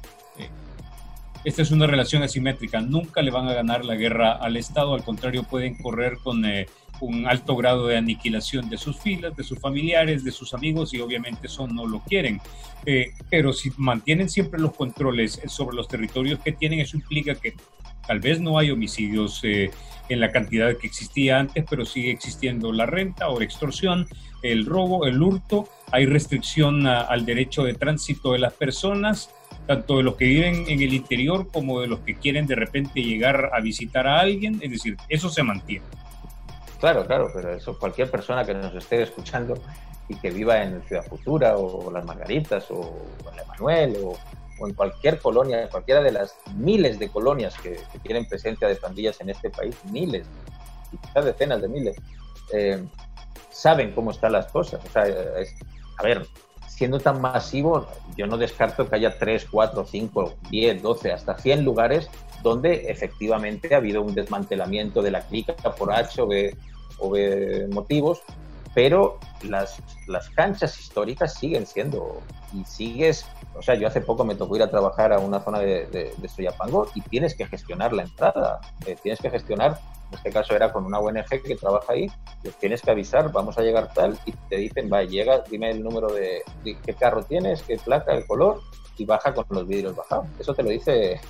esta 1.44 1.62
es 1.62 1.70
una 1.70 1.86
relación 1.86 2.22
asimétrica. 2.22 2.80
Nunca 2.80 3.22
le 3.22 3.30
van 3.30 3.48
a 3.48 3.52
ganar 3.52 3.84
la 3.84 3.96
guerra 3.96 4.32
al 4.32 4.56
Estado, 4.56 4.94
al 4.94 5.02
contrario, 5.02 5.42
pueden 5.44 5.74
correr 5.74 6.18
con 6.22 6.44
eh, 6.44 6.66
un 7.00 7.26
alto 7.26 7.56
grado 7.56 7.88
de 7.88 7.96
aniquilación 7.96 8.70
de 8.70 8.78
sus 8.78 8.96
filas, 9.00 9.36
de 9.36 9.42
sus 9.42 9.58
familiares, 9.58 10.22
de 10.22 10.30
sus 10.30 10.54
amigos 10.54 10.94
y 10.94 11.00
obviamente 11.00 11.48
eso 11.48 11.66
no 11.66 11.86
lo 11.86 12.00
quieren. 12.00 12.40
Eh, 12.86 13.12
pero 13.28 13.52
si 13.52 13.72
mantienen 13.76 14.28
siempre 14.28 14.60
los 14.60 14.74
controles 14.74 15.40
sobre 15.46 15.76
los 15.76 15.88
territorios 15.88 16.38
que 16.38 16.52
tienen, 16.52 16.78
eso 16.78 16.96
implica 16.96 17.34
que 17.34 17.54
tal 18.06 18.20
vez 18.20 18.40
no 18.40 18.58
hay 18.58 18.70
homicidios 18.70 19.40
eh, 19.44 19.70
en 20.08 20.20
la 20.20 20.30
cantidad 20.30 20.76
que 20.76 20.86
existía 20.86 21.38
antes, 21.38 21.64
pero 21.68 21.84
sigue 21.84 22.10
existiendo 22.10 22.72
la 22.72 22.86
renta 22.86 23.28
o 23.28 23.38
la 23.38 23.44
extorsión, 23.44 24.06
el 24.42 24.66
robo, 24.66 25.06
el 25.06 25.22
hurto, 25.22 25.68
hay 25.90 26.06
restricción 26.06 26.86
al 26.86 27.24
derecho 27.24 27.64
de 27.64 27.74
tránsito 27.74 28.32
de 28.32 28.40
las 28.40 28.52
personas, 28.52 29.30
tanto 29.66 29.98
de 29.98 30.02
los 30.02 30.16
que 30.16 30.24
viven 30.24 30.64
en 30.68 30.82
el 30.82 30.92
interior 30.92 31.48
como 31.52 31.80
de 31.80 31.86
los 31.86 32.00
que 32.00 32.16
quieren 32.16 32.46
de 32.46 32.56
repente 32.56 33.02
llegar 33.02 33.50
a 33.52 33.60
visitar 33.60 34.06
a 34.06 34.20
alguien, 34.20 34.58
es 34.62 34.70
decir, 34.70 34.96
eso 35.08 35.28
se 35.28 35.42
mantiene. 35.42 35.84
Claro, 36.80 37.06
claro, 37.06 37.30
pero 37.32 37.54
eso 37.54 37.78
cualquier 37.78 38.10
persona 38.10 38.44
que 38.44 38.54
nos 38.54 38.74
esté 38.74 39.02
escuchando 39.02 39.54
y 40.08 40.16
que 40.16 40.30
viva 40.30 40.62
en 40.62 40.82
Ciudad 40.82 41.04
Futura 41.04 41.56
o 41.56 41.90
Las 41.92 42.04
Margaritas 42.04 42.70
o 42.70 42.96
en 43.32 43.38
Emanuel 43.38 43.96
o, 44.02 44.18
en 44.58 44.74
cualquier 44.74 45.18
colonia, 45.18 45.68
cualquiera 45.68 46.02
de 46.02 46.12
las 46.12 46.36
miles 46.54 46.98
de 46.98 47.08
colonias 47.08 47.54
que, 47.58 47.80
tienen 48.02 48.26
presencia 48.26 48.68
de 48.68 48.76
pandillas 48.76 49.20
en 49.20 49.30
este 49.30 49.50
país, 49.50 49.76
miles, 49.90 50.26
quizás 50.90 51.24
decenas 51.24 51.62
de 51.62 51.68
miles, 51.68 51.96
eh, 52.52 52.82
saben 53.50 53.92
cómo 53.92 54.10
están 54.10 54.32
las 54.32 54.46
cosas. 54.46 54.80
O 54.84 54.90
sea, 54.90 55.02
a 55.02 56.02
ver, 56.02 56.26
siendo 56.68 56.98
tan 56.98 57.20
masivo, 57.20 57.86
yo 58.16 58.26
no 58.26 58.36
descarto 58.36 58.88
que 58.88 58.96
haya 58.96 59.18
3, 59.18 59.46
4, 59.50 59.86
5, 59.86 60.34
10, 60.50 60.82
12, 60.82 61.12
hasta 61.12 61.38
100 61.38 61.64
lugares 61.64 62.08
donde 62.42 62.90
efectivamente 62.90 63.74
ha 63.74 63.78
habido 63.78 64.02
un 64.02 64.14
desmantelamiento 64.14 65.00
de 65.02 65.12
la 65.12 65.20
clica 65.20 65.54
por 65.54 65.92
H 65.92 66.20
o 66.20 66.26
B 66.26 66.56
o 66.98 67.12
motivos, 67.72 68.22
pero 68.74 69.18
las, 69.42 69.82
las 70.06 70.30
canchas 70.30 70.78
históricas 70.78 71.34
siguen 71.34 71.66
siendo 71.66 72.20
y 72.54 72.64
sigues, 72.64 73.26
o 73.54 73.62
sea, 73.62 73.74
yo 73.74 73.86
hace 73.86 74.00
poco 74.00 74.24
me 74.24 74.34
tocó 74.34 74.56
ir 74.56 74.62
a 74.62 74.70
trabajar 74.70 75.12
a 75.12 75.18
una 75.18 75.40
zona 75.40 75.58
de, 75.58 75.86
de, 75.86 76.28
Soyapango 76.28 76.88
y 76.94 77.00
tienes 77.02 77.34
que 77.34 77.46
gestionar 77.46 77.92
la 77.92 78.02
entrada, 78.02 78.60
eh, 78.86 78.96
tienes 79.02 79.20
que 79.20 79.30
gestionar, 79.30 79.78
en 80.08 80.14
este 80.16 80.30
caso 80.30 80.54
era 80.54 80.72
con 80.72 80.84
una 80.84 80.98
ONG 80.98 81.42
que 81.44 81.56
trabaja 81.56 81.92
ahí, 81.92 82.10
les 82.42 82.54
tienes 82.56 82.82
que 82.82 82.90
avisar, 82.90 83.30
vamos 83.32 83.58
a 83.58 83.62
llegar 83.62 83.92
tal 83.92 84.18
y 84.24 84.32
te 84.32 84.56
dicen, 84.56 84.90
va, 84.92 85.02
llega, 85.02 85.42
dime 85.50 85.70
el 85.70 85.82
número 85.82 86.12
de, 86.12 86.42
qué 86.64 86.94
carro 86.94 87.22
tienes, 87.22 87.62
qué 87.62 87.76
placa, 87.76 88.12
el 88.12 88.26
color 88.26 88.60
y 88.96 89.04
baja 89.04 89.34
con 89.34 89.46
los 89.48 89.66
vidrios 89.66 89.96
bajados. 89.96 90.26
Eso 90.38 90.54
te 90.54 90.62
lo 90.62 90.70
dice, 90.70 91.20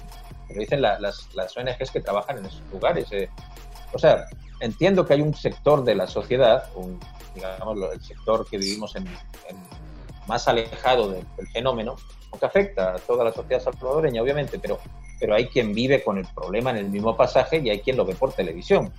te 0.49 0.55
lo 0.55 0.61
dicen 0.61 0.83
las, 0.83 1.01
las 1.01 1.57
ONGs 1.57 1.91
que 1.93 2.01
trabajan 2.01 2.39
en 2.39 2.47
esos 2.47 2.63
lugares. 2.73 3.07
Eh. 3.13 3.29
O 3.93 3.99
sea, 3.99 4.27
entiendo 4.61 5.07
que 5.07 5.15
hay 5.15 5.21
un 5.21 5.35
sector 5.35 5.85
de 5.85 5.95
la 5.95 6.07
sociedad, 6.07 6.69
un, 6.75 6.99
digamos, 7.35 7.79
el 7.93 8.03
sector 8.03 8.47
que 8.49 8.59
vivimos 8.59 8.95
en, 8.97 9.07
más 10.27 10.47
alejado 10.49 11.11
del, 11.11 11.27
fenómeno, 11.53 11.97
que 12.39 12.47
afecta 12.47 12.95
a 12.95 12.99
toda 12.99 13.25
la 13.25 13.33
sociedad 13.33 13.63
salvadoreña, 13.63 14.23
obviamente, 14.23 14.59
pero, 14.59 14.79
pero 15.21 15.35
hay 15.35 15.47
quien 15.49 15.75
vive 15.75 16.03
con 16.03 16.19
el 16.19 16.27
problema 16.35 16.71
en 16.71 16.79
el 16.79 16.89
mismo 16.89 17.17
pasaje 17.17 17.59
y 17.59 17.71
hay 17.71 17.81
quien 17.81 17.97
lo 17.97 18.05
ve 18.05 18.15
por 18.15 18.33
televisión. 18.33 18.93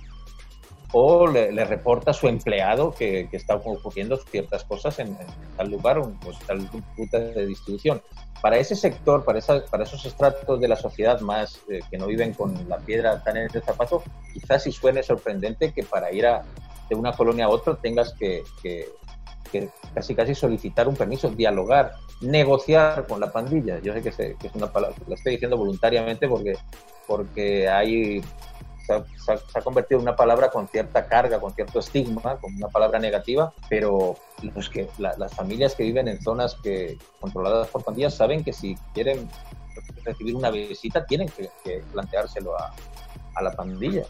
O 0.92 1.26
le, 1.26 1.64
reporta 1.64 2.12
a 2.12 2.14
su 2.14 2.28
empleado 2.28 2.92
que, 2.92 3.28
que, 3.28 3.36
está 3.36 3.56
ocurriendo 3.56 4.16
ciertas 4.16 4.62
cosas 4.62 5.00
en, 5.00 5.16
tal 5.56 5.68
lugar 5.68 5.98
o 5.98 6.12
pues, 6.20 6.38
tal 6.46 6.68
ruta 6.96 7.18
de 7.18 7.46
distribución 7.46 8.00
para 8.44 8.58
ese 8.58 8.76
sector, 8.76 9.24
para, 9.24 9.40
para 9.70 9.84
esos 9.84 10.04
estratos 10.04 10.60
de 10.60 10.68
la 10.68 10.76
sociedad 10.76 11.18
más 11.20 11.62
eh, 11.66 11.80
que 11.90 11.96
no 11.96 12.06
viven 12.06 12.34
con 12.34 12.68
la 12.68 12.76
piedra 12.76 13.24
tan 13.24 13.38
en 13.38 13.48
el 13.50 13.62
zapato, 13.62 14.02
quizás 14.34 14.64
sí 14.64 14.70
suene 14.70 15.02
sorprendente 15.02 15.72
que 15.72 15.82
para 15.82 16.12
ir 16.12 16.26
a, 16.26 16.44
de 16.88 16.94
una 16.94 17.12
colonia 17.12 17.46
a 17.46 17.48
otra 17.48 17.76
tengas 17.76 18.12
que, 18.14 18.42
que, 18.62 18.88
casi 19.94 20.14
casi 20.14 20.34
solicitar 20.34 20.88
un 20.88 20.96
permiso, 20.96 21.28
dialogar, 21.30 21.92
negociar 22.20 23.06
con 23.06 23.20
la 23.20 23.30
pandilla. 23.30 23.78
Yo 23.80 23.92
sé 23.92 24.02
que, 24.02 24.10
que 24.10 24.46
es 24.46 24.54
una 24.54 24.72
palabra, 24.72 24.96
lo 25.06 25.14
estoy 25.14 25.32
diciendo 25.32 25.56
voluntariamente 25.56 26.26
porque, 26.26 26.58
porque 27.06 27.68
hay 27.68 28.22
se 28.84 29.58
ha, 29.58 29.62
convertido 29.62 29.98
en 29.98 30.02
una 30.02 30.16
palabra 30.16 30.50
con 30.50 30.68
cierta 30.68 31.06
carga, 31.06 31.40
con 31.40 31.54
cierto 31.54 31.78
estigma, 31.78 32.36
como 32.36 32.56
una 32.56 32.68
palabra 32.68 32.98
negativa, 32.98 33.52
pero 33.68 34.16
los 34.42 34.68
que, 34.68 34.88
las 34.98 35.34
familias 35.34 35.74
que 35.74 35.84
viven 35.84 36.08
en 36.08 36.20
zonas 36.20 36.56
que, 36.62 36.98
controladas 37.20 37.68
por 37.68 37.82
pandillas 37.82 38.14
saben 38.14 38.44
que 38.44 38.52
si 38.52 38.76
quieren 38.92 39.28
recibir 40.04 40.36
una 40.36 40.50
visita 40.50 41.06
tienen 41.06 41.28
que, 41.28 41.82
planteárselo 41.92 42.56
a, 42.58 42.74
a, 43.34 43.42
la 43.42 43.52
pandilla. 43.52 44.04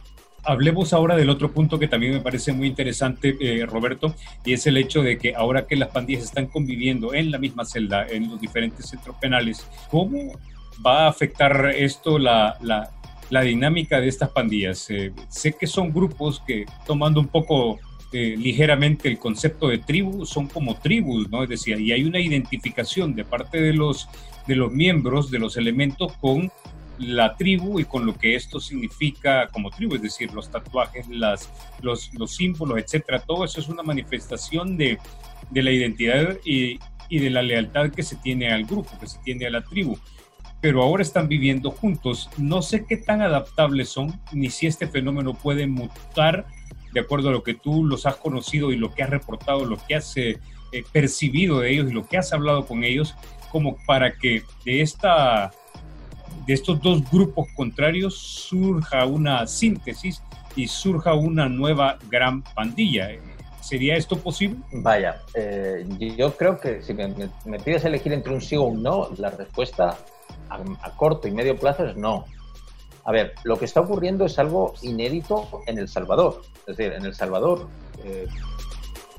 Hablemos 0.44 0.92
ahora 0.92 1.16
del 1.16 1.30
otro 1.30 1.50
punto 1.52 1.78
que 1.78 1.88
también 1.88 2.12
me 2.12 2.20
parece 2.20 2.52
muy 2.52 2.68
interesante, 2.68 3.36
eh, 3.40 3.64
Roberto, 3.66 4.14
y 4.44 4.52
es 4.52 4.66
el 4.66 4.76
hecho 4.76 5.02
de 5.02 5.18
que 5.18 5.34
ahora 5.34 5.66
que 5.66 5.76
las 5.76 5.88
pandillas 5.88 6.24
están 6.24 6.46
conviviendo 6.46 7.14
en 7.14 7.30
la 7.30 7.38
misma 7.38 7.64
celda, 7.64 8.06
en 8.08 8.30
los 8.30 8.40
diferentes 8.40 8.86
centros 8.86 9.16
penales, 9.16 9.66
¿cómo 9.90 10.32
va 10.84 11.04
a 11.04 11.08
afectar 11.08 11.72
esto 11.76 12.18
la, 12.18 12.56
la, 12.60 13.42
dinámica 13.42 14.00
de 14.00 14.08
estas 14.08 14.30
pandillas. 14.30 14.88
Eh, 14.90 15.12
sé 15.28 15.52
que 15.52 15.66
son 15.66 15.92
grupos 15.92 16.42
que, 16.46 16.66
tomando 16.86 17.20
un 17.20 17.26
poco 17.26 17.78
eh, 18.12 18.36
ligeramente 18.38 19.08
el 19.08 19.18
concepto 19.18 19.68
de 19.68 19.78
tribu, 19.78 20.24
son 20.24 20.46
como 20.46 20.76
tribus, 20.76 21.28
¿no? 21.30 21.42
Es 21.42 21.48
decir, 21.48 21.80
y 21.80 21.92
hay 21.92 22.04
una 22.04 22.20
identificación 22.20 23.14
de 23.14 23.24
parte 23.24 23.60
de 23.60 23.72
los, 23.72 24.08
de 24.46 24.56
los 24.56 24.72
miembros, 24.72 25.30
de 25.30 25.40
los 25.40 25.56
elementos 25.56 26.12
con 26.20 26.50
la 26.98 27.36
tribu 27.36 27.80
y 27.80 27.84
con 27.84 28.06
lo 28.06 28.14
que 28.14 28.34
esto 28.34 28.60
significa 28.60 29.48
como 29.48 29.70
tribu, 29.70 29.96
es 29.96 30.02
decir, 30.02 30.32
los 30.32 30.50
tatuajes, 30.50 31.08
las, 31.08 31.50
los, 31.82 32.12
los 32.14 32.34
símbolos, 32.34 32.78
etcétera. 32.78 33.20
Todo 33.20 33.44
eso 33.44 33.60
es 33.60 33.68
una 33.68 33.82
manifestación 33.82 34.76
de, 34.76 34.98
de 35.50 35.62
la 35.62 35.70
identidad 35.70 36.36
y, 36.44 36.78
y 37.08 37.18
de 37.18 37.30
la 37.30 37.42
lealtad 37.42 37.90
que 37.90 38.02
se 38.02 38.16
tiene 38.16 38.52
al 38.52 38.64
grupo, 38.64 38.90
que 38.98 39.06
se 39.06 39.18
tiene 39.18 39.46
a 39.46 39.50
la 39.50 39.62
tribu 39.62 39.98
pero 40.64 40.82
ahora 40.82 41.02
están 41.02 41.28
viviendo 41.28 41.70
juntos. 41.70 42.30
No 42.38 42.62
sé 42.62 42.86
qué 42.86 42.96
tan 42.96 43.20
adaptables 43.20 43.90
son, 43.90 44.18
ni 44.32 44.48
si 44.48 44.66
este 44.66 44.86
fenómeno 44.86 45.34
puede 45.34 45.66
mutar 45.66 46.46
de 46.94 47.00
acuerdo 47.00 47.28
a 47.28 47.32
lo 47.32 47.42
que 47.42 47.52
tú 47.52 47.84
los 47.84 48.06
has 48.06 48.16
conocido 48.16 48.72
y 48.72 48.78
lo 48.78 48.94
que 48.94 49.02
has 49.02 49.10
reportado, 49.10 49.66
lo 49.66 49.76
que 49.76 49.96
has 49.96 50.16
eh, 50.16 50.38
eh, 50.72 50.82
percibido 50.90 51.60
de 51.60 51.70
ellos 51.70 51.90
y 51.90 51.92
lo 51.92 52.06
que 52.06 52.16
has 52.16 52.32
hablado 52.32 52.64
con 52.64 52.82
ellos, 52.82 53.14
como 53.50 53.76
para 53.84 54.16
que 54.16 54.42
de, 54.64 54.80
esta, 54.80 55.52
de 56.46 56.54
estos 56.54 56.80
dos 56.80 57.08
grupos 57.10 57.46
contrarios 57.56 58.16
surja 58.16 59.06
una 59.06 59.46
síntesis 59.46 60.22
y 60.56 60.68
surja 60.68 61.14
una 61.14 61.48
nueva 61.48 61.98
gran 62.10 62.42
pandilla. 62.42 63.08
¿Sería 63.60 63.96
esto 63.96 64.18
posible? 64.18 64.58
Vaya, 64.72 65.22
eh, 65.34 65.86
yo 66.16 66.36
creo 66.36 66.60
que 66.60 66.82
si 66.82 66.92
me, 66.92 67.08
me, 67.46 67.58
pides 67.58 67.84
elegir 67.84 68.12
entre 68.12 68.34
un 68.34 68.42
sí 68.42 68.56
o 68.56 68.64
un 68.64 68.82
no, 68.82 69.08
la 69.16 69.30
respuesta 69.30 69.96
a, 70.50 70.90
corto 70.96 71.28
y 71.28 71.30
medio 71.30 71.56
plazo 71.58 71.86
es 71.86 71.96
no. 71.96 72.26
A 73.04 73.12
ver, 73.12 73.34
lo 73.44 73.58
que 73.58 73.64
está 73.64 73.80
ocurriendo 73.80 74.26
es 74.26 74.38
algo 74.38 74.74
inédito 74.82 75.62
en 75.66 75.78
El 75.78 75.88
Salvador. 75.88 76.42
Es 76.66 76.76
decir, 76.76 76.92
en 76.92 77.04
El 77.04 77.14
Salvador, 77.14 77.68
eh, 78.04 78.26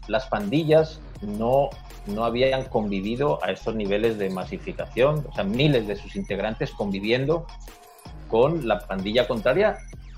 las 0.07 0.27
pandillas 0.27 0.99
no, 1.21 1.69
no 2.07 2.25
habían 2.25 2.65
convivido 2.65 3.43
a 3.43 3.51
estos 3.51 3.75
niveles 3.75 4.17
de 4.17 4.29
masificación, 4.29 5.25
o 5.29 5.33
sea, 5.33 5.43
miles 5.43 5.87
de 5.87 5.95
sus 5.95 6.15
integrantes 6.15 6.71
conviviendo 6.71 7.45
con 8.29 8.67
la 8.67 8.79
pandilla 8.79 9.27
contraria 9.27 9.77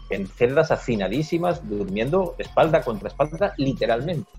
en 0.09 0.27
celdas 0.27 0.71
hacinadísimas, 0.71 1.67
durmiendo 1.67 2.35
espalda 2.37 2.81
contra 2.81 3.09
espalda, 3.09 3.53
literalmente. 3.57 4.29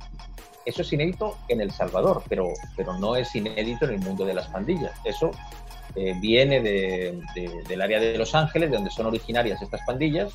Eso 0.64 0.82
es 0.82 0.92
inédito 0.92 1.36
en 1.48 1.60
El 1.60 1.70
Salvador, 1.70 2.22
pero, 2.28 2.48
pero 2.76 2.98
no 2.98 3.16
es 3.16 3.34
inédito 3.34 3.86
en 3.86 3.94
el 3.94 4.00
mundo 4.00 4.24
de 4.24 4.34
las 4.34 4.48
pandillas. 4.48 4.92
Eso 5.04 5.30
eh, 5.94 6.14
viene 6.20 6.60
del 6.60 7.82
área 7.82 8.00
de 8.00 8.18
Los 8.18 8.34
Ángeles, 8.34 8.70
de 8.70 8.76
donde 8.76 8.90
son 8.90 9.06
originarias 9.06 9.62
estas 9.62 9.80
pandillas. 9.86 10.32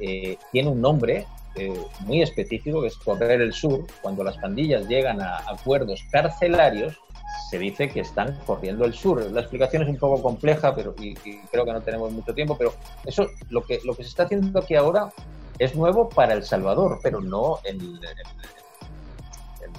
Eh, 0.00 0.36
tiene 0.52 0.68
un 0.68 0.80
nombre 0.80 1.26
eh, 1.56 1.80
muy 2.00 2.22
específico, 2.22 2.80
que 2.80 2.88
es 2.88 2.96
correr 2.96 3.40
el 3.40 3.52
sur. 3.52 3.86
Cuando 4.02 4.24
las 4.24 4.36
pandillas 4.38 4.88
llegan 4.88 5.20
a 5.20 5.38
acuerdos 5.48 6.00
carcelarios, 6.10 6.98
se 7.50 7.58
dice 7.58 7.88
que 7.88 8.00
están 8.00 8.38
corriendo 8.46 8.84
el 8.84 8.94
sur. 8.94 9.22
La 9.30 9.40
explicación 9.40 9.82
es 9.82 9.88
un 9.88 9.96
poco 9.96 10.22
compleja, 10.22 10.74
pero 10.74 10.94
y, 10.98 11.14
creo 11.14 11.64
que 11.64 11.72
no 11.72 11.82
tenemos 11.82 12.12
mucho 12.12 12.34
tiempo, 12.34 12.56
pero 12.56 12.74
eso 13.04 13.26
lo 13.50 13.62
que, 13.62 13.80
lo 13.84 13.94
que 13.94 14.02
se 14.02 14.08
está 14.10 14.24
haciendo 14.24 14.58
aquí 14.58 14.74
ahora 14.74 15.12
es 15.58 15.74
nuevo 15.74 16.08
para 16.08 16.34
El 16.34 16.44
Salvador, 16.44 16.98
pero 17.02 17.20
no 17.20 17.58
en, 17.64 17.80
en, 17.80 17.98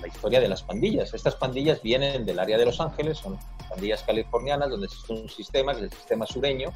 la 0.01 0.07
historia 0.07 0.39
de 0.39 0.47
las 0.47 0.63
pandillas. 0.63 1.13
Estas 1.13 1.35
pandillas 1.35 1.81
vienen 1.81 2.25
del 2.25 2.39
área 2.39 2.57
de 2.57 2.65
Los 2.65 2.79
Ángeles, 2.79 3.17
son 3.17 3.37
pandillas 3.69 4.03
californianas 4.03 4.69
donde 4.69 4.85
existe 4.85 5.13
un 5.13 5.29
sistema, 5.29 5.73
que 5.73 5.79
es 5.79 5.83
el 5.85 5.91
sistema 5.91 6.25
sureño, 6.25 6.69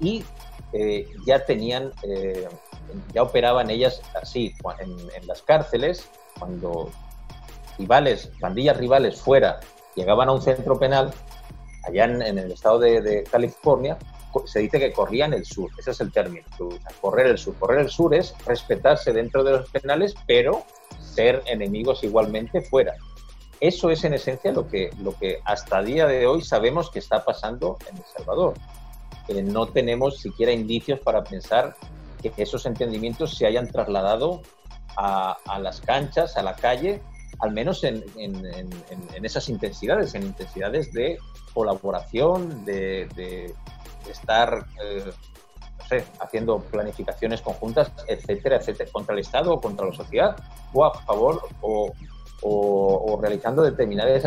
y 0.00 0.24
eh, 0.72 1.08
ya 1.26 1.44
tenían, 1.44 1.92
eh, 2.02 2.48
ya 3.12 3.22
operaban 3.22 3.70
ellas 3.70 4.00
así, 4.20 4.54
en, 4.80 5.26
las 5.26 5.42
cárceles, 5.42 6.08
cuando 6.38 6.90
rivales, 7.78 8.30
pandillas 8.40 8.76
rivales 8.76 9.20
fuera 9.20 9.60
llegaban 9.94 10.28
a 10.28 10.32
un 10.32 10.42
centro 10.42 10.78
penal, 10.78 11.12
allá 11.86 12.04
en, 12.04 12.38
el 12.38 12.52
estado 12.52 12.78
de, 12.78 13.24
California, 13.30 13.96
se 14.46 14.60
dice 14.60 14.80
que 14.80 14.92
corrían 14.92 15.32
el 15.32 15.44
sur, 15.44 15.70
ese 15.78 15.92
es 15.92 16.00
el 16.00 16.10
término 16.10 16.44
correr 17.00 17.28
el 17.28 17.38
sur. 17.38 17.54
Correr 17.56 17.80
el 17.80 17.88
sur 17.88 18.14
es 18.14 18.34
respetarse 18.44 19.12
dentro 19.12 19.44
de 19.44 19.52
los 19.52 19.70
penales, 19.70 20.14
pero 20.26 20.64
ser 20.98 21.42
enemigos 21.46 22.02
igualmente 22.02 22.62
fuera. 22.62 22.94
Eso 23.60 23.90
es 23.90 24.02
en 24.04 24.14
esencia 24.14 24.52
lo 24.52 24.66
que, 24.66 24.90
lo 25.00 25.16
que 25.16 25.38
hasta 25.44 25.82
día 25.82 26.06
de 26.06 26.26
hoy 26.26 26.42
sabemos 26.42 26.90
que 26.90 26.98
está 26.98 27.24
pasando 27.24 27.78
en 27.88 27.96
El 27.96 28.04
Salvador. 28.16 28.54
Eh, 29.28 29.42
no 29.42 29.66
tenemos 29.66 30.18
siquiera 30.18 30.52
indicios 30.52 31.00
para 31.00 31.22
pensar 31.22 31.76
que 32.30 32.42
esos 32.42 32.66
entendimientos 32.66 33.36
se 33.36 33.46
hayan 33.46 33.68
trasladado 33.68 34.42
a, 34.96 35.58
las 35.58 35.80
canchas, 35.80 36.36
a 36.36 36.42
la 36.42 36.54
calle, 36.54 37.02
al 37.40 37.52
menos 37.52 37.84
en, 37.84 38.04
esas 39.22 39.48
intensidades, 39.48 40.14
en 40.14 40.22
intensidades 40.22 40.92
de 40.92 41.18
colaboración, 41.52 42.64
de, 42.64 43.54
estar 44.08 44.66
eh, 44.82 46.04
haciendo 46.20 46.58
planificaciones 46.58 47.40
conjuntas, 47.40 47.90
etcétera, 48.06 48.56
etcétera, 48.56 48.90
contra 48.92 49.14
el 49.14 49.20
Estado 49.20 49.52
o 49.54 49.60
contra 49.60 49.86
la 49.86 49.94
sociedad, 49.94 50.36
o 50.72 50.84
a 50.84 50.94
favor 51.02 51.42
o, 51.60 51.92
realizando 53.20 53.62
determinadas 53.62 54.24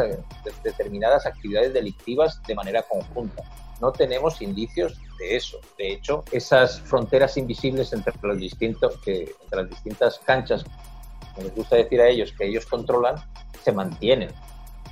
actividades 1.25 1.73
delictivas 1.73 2.41
de 2.47 2.55
manera 2.55 2.81
conjunta. 2.81 3.43
No 3.81 3.91
tenemos 3.91 4.41
indicios 4.41 4.99
de 5.19 5.35
eso. 5.35 5.59
De 5.77 5.93
hecho, 5.93 6.23
esas 6.31 6.79
fronteras 6.81 7.37
invisibles 7.37 7.93
entre, 7.93 8.13
los 8.21 8.37
distintos, 8.37 8.97
que, 8.97 9.35
entre 9.43 9.61
las 9.61 9.69
distintas 9.69 10.19
canchas 10.19 10.65
les 11.37 11.53
gusta 11.53 11.75
decir 11.75 12.01
a 12.01 12.07
ellos 12.07 12.33
que 12.37 12.45
ellos 12.45 12.65
controlan, 12.65 13.15
se 13.63 13.71
mantienen. 13.71 14.29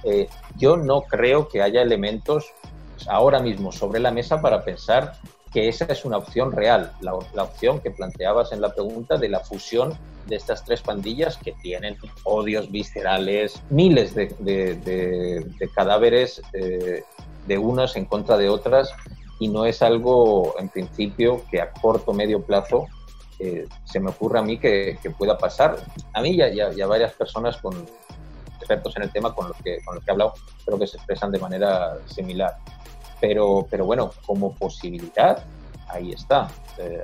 Eh, 0.03 0.27
yo 0.57 0.77
no 0.77 1.01
creo 1.01 1.47
que 1.47 1.61
haya 1.61 1.81
elementos 1.81 2.53
ahora 3.07 3.39
mismo 3.39 3.71
sobre 3.71 3.99
la 3.99 4.11
mesa 4.11 4.41
para 4.41 4.63
pensar 4.63 5.13
que 5.51 5.69
esa 5.69 5.85
es 5.85 6.03
una 6.03 6.17
opción 6.17 6.51
real, 6.51 6.91
la, 6.99 7.13
opción 7.13 7.79
que 7.79 7.89
planteabas 7.89 8.51
en 8.51 8.59
la 8.59 8.73
pregunta 8.73 9.15
de 9.15 9.29
la 9.29 9.39
fusión 9.39 9.97
de 10.27 10.35
estas 10.35 10.65
tres 10.65 10.81
pandillas 10.81 11.37
que 11.37 11.53
tienen 11.53 11.95
odios 12.25 12.69
viscerales, 12.69 13.61
miles 13.69 14.13
de, 14.13 15.45
cadáveres 15.73 16.41
eh, 16.51 17.03
de 17.47 17.57
unas 17.57 17.95
en 17.95 18.05
contra 18.05 18.37
de 18.37 18.49
otras 18.49 18.91
y 19.39 19.47
no 19.47 19.65
es 19.65 19.81
algo 19.81 20.55
en 20.59 20.69
principio 20.69 21.41
que 21.51 21.61
a 21.61 21.71
corto 21.71 22.11
o 22.11 22.13
medio 22.13 22.41
plazo 22.43 22.87
se 23.83 23.99
me 23.99 24.09
ocurre 24.09 24.39
a 24.39 24.41
mí 24.41 24.57
que, 24.57 24.97
pueda 25.17 25.37
pasar. 25.37 25.77
A 26.13 26.21
mí 26.21 26.35
ya, 26.35 26.49
ya, 26.49 26.87
varias 26.87 27.13
personas 27.13 27.57
con 27.57 27.85
expertos 28.57 28.95
en 28.95 29.03
el 29.03 29.11
tema 29.11 29.33
con 29.33 29.49
los 29.49 29.57
que, 29.57 29.79
con 29.83 29.95
los 29.95 30.03
que 30.03 30.11
he 30.11 30.13
hablado, 30.13 30.33
creo 30.65 30.79
que 30.79 30.87
se 30.87 30.97
expresan 30.97 31.31
de 31.31 31.39
manera 31.39 31.97
similar. 32.05 32.57
Pero, 33.19 33.67
pero 33.69 33.85
bueno, 33.85 34.11
como 34.25 34.53
posibilidad, 34.55 35.43
ahí 35.87 36.11
está. 36.11 36.47
Eh, 36.77 37.03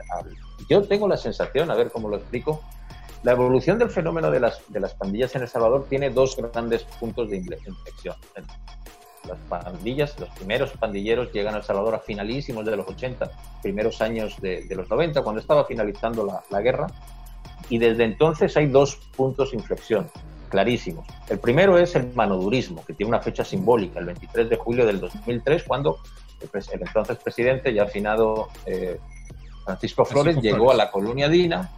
yo 0.69 0.83
tengo 0.83 1.07
la 1.07 1.17
sensación, 1.17 1.69
a 1.71 1.75
ver 1.75 1.91
cómo 1.91 2.09
lo 2.09 2.17
explico, 2.17 2.61
la 3.23 3.33
evolución 3.33 3.77
del 3.77 3.89
fenómeno 3.89 4.31
de 4.31 4.39
las, 4.39 4.61
de 4.69 4.79
las 4.79 4.95
pandillas 4.95 5.35
en 5.35 5.43
El 5.43 5.47
Salvador 5.47 5.85
tiene 5.87 6.09
dos 6.09 6.35
grandes 6.35 6.83
puntos 6.83 7.29
de 7.29 7.37
inflexión 7.37 8.15
las 9.27 9.37
pandillas, 9.47 10.19
los 10.19 10.29
primeros 10.29 10.71
pandilleros 10.71 11.31
llegan 11.31 11.53
a 11.53 11.57
El 11.57 11.63
Salvador 11.63 11.95
a 11.95 11.99
finalísimos 11.99 12.65
de 12.65 12.75
los 12.75 12.87
80, 12.87 13.31
primeros 13.61 14.01
años 14.01 14.39
de, 14.41 14.65
los 14.75 14.89
90, 14.89 15.21
cuando 15.21 15.41
estaba 15.41 15.65
finalizando 15.65 16.25
la, 16.49 16.61
guerra. 16.61 16.87
Y 17.69 17.77
desde 17.77 18.03
entonces 18.03 18.55
hay 18.57 18.67
dos 18.67 18.95
puntos 19.15 19.51
de 19.51 19.57
inflexión 19.57 20.09
clarísimos. 20.49 21.07
El 21.29 21.39
primero 21.39 21.77
es 21.77 21.95
el 21.95 22.13
manodurismo, 22.13 22.83
que 22.85 22.93
tiene 22.93 23.09
una 23.09 23.21
fecha 23.21 23.45
simbólica, 23.45 23.99
el 23.99 24.05
23 24.05 24.49
de 24.49 24.57
julio 24.57 24.85
del 24.85 24.99
2003, 24.99 25.63
cuando 25.63 25.99
el, 26.41 26.81
entonces 26.81 27.17
presidente, 27.17 27.73
ya 27.73 27.83
afinado 27.83 28.49
eh, 28.65 28.99
Francisco 29.63 30.03
Flores, 30.03 30.37
llegó 30.41 30.71
a 30.71 30.75
la 30.75 30.91
colonia 30.91 31.29
Dina, 31.29 31.71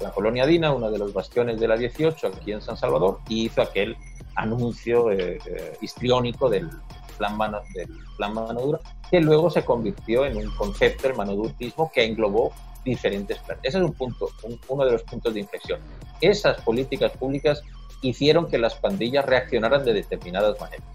la 0.00 0.10
colonia 0.10 0.46
Dina, 0.46 0.72
uno 0.72 0.90
de 0.90 0.98
los 0.98 1.12
bastiones 1.12 1.60
de 1.60 1.68
la 1.68 1.76
18 1.76 2.26
aquí 2.28 2.52
en 2.52 2.60
San 2.60 2.76
Salvador, 2.76 3.20
y 3.28 3.46
hizo 3.46 3.62
aquel 3.62 3.96
anuncio 4.34 5.10
eh, 5.10 5.38
eh, 5.46 5.76
histriónico 5.80 6.48
del 6.48 6.68
plan, 7.16 7.36
mano, 7.36 7.60
del 7.74 7.88
plan 8.16 8.34
mano 8.34 8.60
dura, 8.60 8.80
que 9.10 9.20
luego 9.20 9.50
se 9.50 9.64
convirtió 9.64 10.26
en 10.26 10.36
un 10.36 10.50
concepto, 10.56 11.08
el 11.08 11.14
manodurismo, 11.14 11.90
que 11.92 12.04
englobó 12.04 12.52
diferentes 12.84 13.38
planes. 13.38 13.64
Ese 13.64 13.78
es 13.78 13.84
un 13.84 13.92
punto, 13.92 14.28
uno 14.68 14.84
de 14.84 14.92
los 14.92 15.02
puntos 15.04 15.32
de 15.32 15.40
inflexión. 15.40 15.80
Esas 16.20 16.60
políticas 16.62 17.12
públicas 17.12 17.62
hicieron 18.02 18.48
que 18.48 18.58
las 18.58 18.74
pandillas 18.74 19.24
reaccionaran 19.24 19.84
de 19.84 19.94
determinadas 19.94 20.60
maneras. 20.60 20.86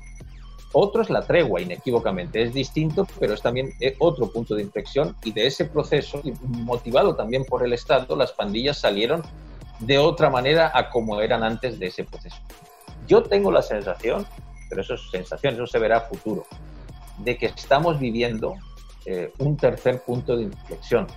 Otro 0.72 1.02
es 1.02 1.10
la 1.10 1.22
tregua, 1.22 1.62
inequívocamente. 1.62 2.44
Es 2.44 2.54
distinto, 2.54 3.08
pero 3.20 3.34
es 3.34 3.42
también 3.42 3.74
eh, 3.80 3.96
otro 4.00 4.32
punto 4.32 4.56
de 4.56 4.62
inflexión 4.62 5.16
y 5.24 5.32
de 5.32 5.48
ese 5.48 5.66
proceso, 5.66 6.22
motivado 6.42 7.16
también 7.16 7.44
por 7.46 7.66
el 7.66 7.74
Estado, 7.74 8.16
las 8.16 8.34
pandillas 8.34 8.78
salieron 8.78 9.24
de 9.80 9.98
otra 9.98 10.30
manera 10.30 10.72
a 10.74 10.90
como 10.90 11.22
eran 11.22 11.44
antes 11.44 11.80
de 11.80 11.88
ese 11.88 12.04
proceso. 12.04 12.38
Yo 13.08 13.24
tengo 13.24 13.52
la 13.52 13.62
sensación, 13.62 14.28
pero 14.70 14.82
eso 14.82 14.94
es 14.94 15.10
sensación, 15.10 15.56
eso 15.56 15.66
se 15.66 15.80
verá 15.80 16.02
futuro, 16.02 16.46
de 17.18 17.38
que 17.38 17.48
estamos 17.48 18.00
viviendo 18.00 18.56
eh, 19.06 19.34
un 19.40 19.58
tercer 19.58 20.02
punto 20.02 20.38
de 20.38 20.44
inflexión, 20.44 21.08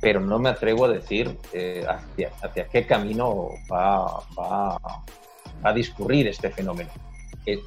pero 0.00 0.20
no 0.20 0.38
me 0.38 0.48
atrevo 0.48 0.86
a 0.86 0.88
decir 0.88 1.36
eh, 1.52 1.84
hacia, 1.86 2.68
qué 2.68 2.86
camino 2.86 3.50
va, 3.70 4.22
a 5.64 5.72
discurrir 5.72 6.28
este 6.28 6.50
fenómeno. 6.50 6.90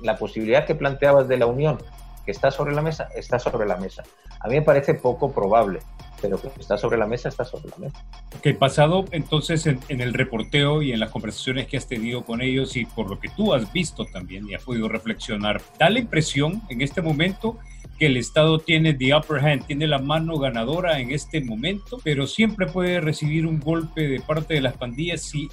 La 0.02 0.18
posibilidad 0.18 0.66
que 0.66 0.76
planteabas 0.76 1.28
de 1.28 1.38
la 1.38 1.46
unión, 1.46 1.78
que 2.26 2.32
está 2.32 2.52
sobre 2.52 2.74
la 2.74 2.82
mesa, 2.82 3.10
está 3.16 3.40
sobre 3.40 3.68
la 3.68 3.78
mesa. 3.78 4.04
A 4.40 4.48
mí 4.48 4.56
me 4.56 4.62
parece 4.62 4.94
poco 4.94 5.32
probable, 5.32 5.80
pero 6.22 6.42
que 6.42 6.50
está 6.60 6.78
sobre 6.78 6.98
la 6.98 7.06
mesa, 7.06 7.30
está 7.30 7.46
sobre 7.46 7.70
la 7.70 7.78
mesa. 7.78 8.04
Ok, 8.38 8.58
pasado 8.58 9.06
entonces 9.12 9.66
en, 9.68 9.80
el 9.90 10.14
reporteo 10.14 10.82
y 10.82 10.92
en 10.92 11.00
las 11.00 11.12
conversaciones 11.12 11.68
que 11.68 11.78
has 11.78 11.88
tenido 11.88 12.24
con 12.24 12.42
ellos 12.42 12.76
y 12.76 12.86
por 12.86 13.10
lo 13.10 13.20
que 13.20 13.30
tú 13.30 13.54
has 13.54 13.72
visto 13.72 14.06
también 14.06 14.48
y 14.50 14.56
has 14.56 14.64
podido 14.64 14.90
reflexionar, 14.90 15.62
da 15.80 15.90
la 15.90 16.00
impresión 16.00 16.62
en 16.70 16.82
este 16.82 17.02
momento 17.02 17.58
que 17.98 18.08
el 18.08 18.18
Estado 18.18 18.60
tiene 18.60 18.94
the 18.94 19.16
upper 19.16 19.40
hand, 19.40 19.66
tiene 19.66 19.88
la 19.88 20.00
mano 20.00 20.38
ganadora 20.38 21.00
en 21.00 21.12
este 21.12 21.42
momento, 21.42 22.00
pero 22.04 22.28
siempre 22.28 22.68
puede 22.68 23.00
recibir 23.00 23.46
un 23.46 23.60
golpe 23.60 24.08
de 24.08 24.20
parte 24.20 24.56
de 24.56 24.62
las 24.62 24.76
pandillas 24.76 25.22
si 25.22 25.48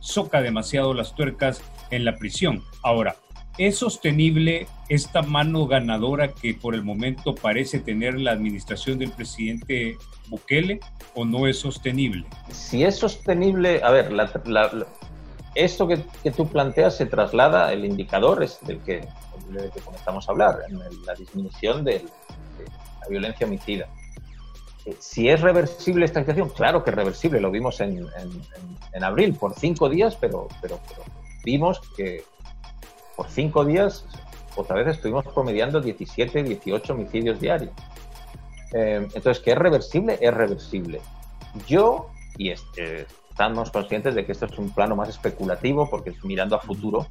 soca 0.00 0.42
demasiado 0.42 0.94
las 0.94 1.14
tuercas 1.14 1.62
en 1.90 2.04
la 2.04 2.16
prisión. 2.16 2.62
Ahora, 2.82 3.16
¿Es 3.56 3.78
sostenible 3.78 4.66
esta 4.88 5.22
mano 5.22 5.66
ganadora 5.66 6.32
que 6.32 6.54
por 6.54 6.74
el 6.74 6.82
momento 6.82 7.36
parece 7.36 7.78
tener 7.78 8.18
la 8.18 8.32
administración 8.32 8.98
del 8.98 9.12
presidente 9.12 9.96
Bukele 10.28 10.80
o 11.14 11.24
no 11.24 11.46
es 11.46 11.60
sostenible? 11.60 12.26
Si 12.50 12.82
es 12.82 12.96
sostenible, 12.96 13.80
a 13.84 13.92
ver, 13.92 14.12
esto 15.54 15.86
que, 15.86 15.98
tú 16.32 16.48
planteas 16.48 16.96
se 16.96 17.06
traslada, 17.06 17.72
el 17.72 17.84
indicador 17.84 18.42
es 18.42 18.58
del 18.62 18.80
que, 18.80 19.06
comenzamos 19.84 20.28
a 20.28 20.32
hablar, 20.32 20.58
en 20.68 20.80
la 21.06 21.14
disminución 21.14 21.84
de 21.84 22.04
la 23.02 23.08
violencia 23.08 23.46
homicida. 23.46 23.88
Eh, 24.84 24.96
si 24.98 25.28
es 25.28 25.40
reversible 25.40 26.04
esta 26.04 26.20
situación, 26.20 26.48
claro 26.50 26.82
que 26.82 26.90
es 26.90 26.96
reversible, 26.96 27.40
lo 27.40 27.50
vimos 27.50 27.80
en, 27.80 28.04
en, 28.92 29.04
abril, 29.04 29.34
por 29.34 29.54
cinco 29.54 29.88
días, 29.88 30.16
pero, 30.16 30.48
pero, 30.60 30.80
vimos 31.44 31.80
que 31.96 32.24
por 33.16 33.28
cinco 33.28 33.64
días 33.64 34.06
otra 34.56 34.76
vez 34.76 34.96
estuvimos 34.96 35.24
promediando 35.26 35.80
17, 35.80 36.42
18 36.42 36.92
homicidios 36.92 37.40
diarios. 37.40 37.72
Eh, 38.72 39.06
entonces, 39.14 39.40
¿que 39.40 39.52
es 39.52 39.58
reversible? 39.58 40.18
Es 40.20 40.32
reversible. 40.32 41.00
Yo, 41.66 42.10
y 42.36 42.50
este, 42.50 43.06
estamos 43.30 43.70
conscientes 43.70 44.14
de 44.14 44.24
que 44.24 44.32
esto 44.32 44.46
es 44.46 44.58
un 44.58 44.70
plano 44.70 44.96
más 44.96 45.08
especulativo 45.08 45.88
porque 45.90 46.10
es 46.10 46.24
mirando 46.24 46.56
a 46.56 46.60
futuro, 46.60 47.06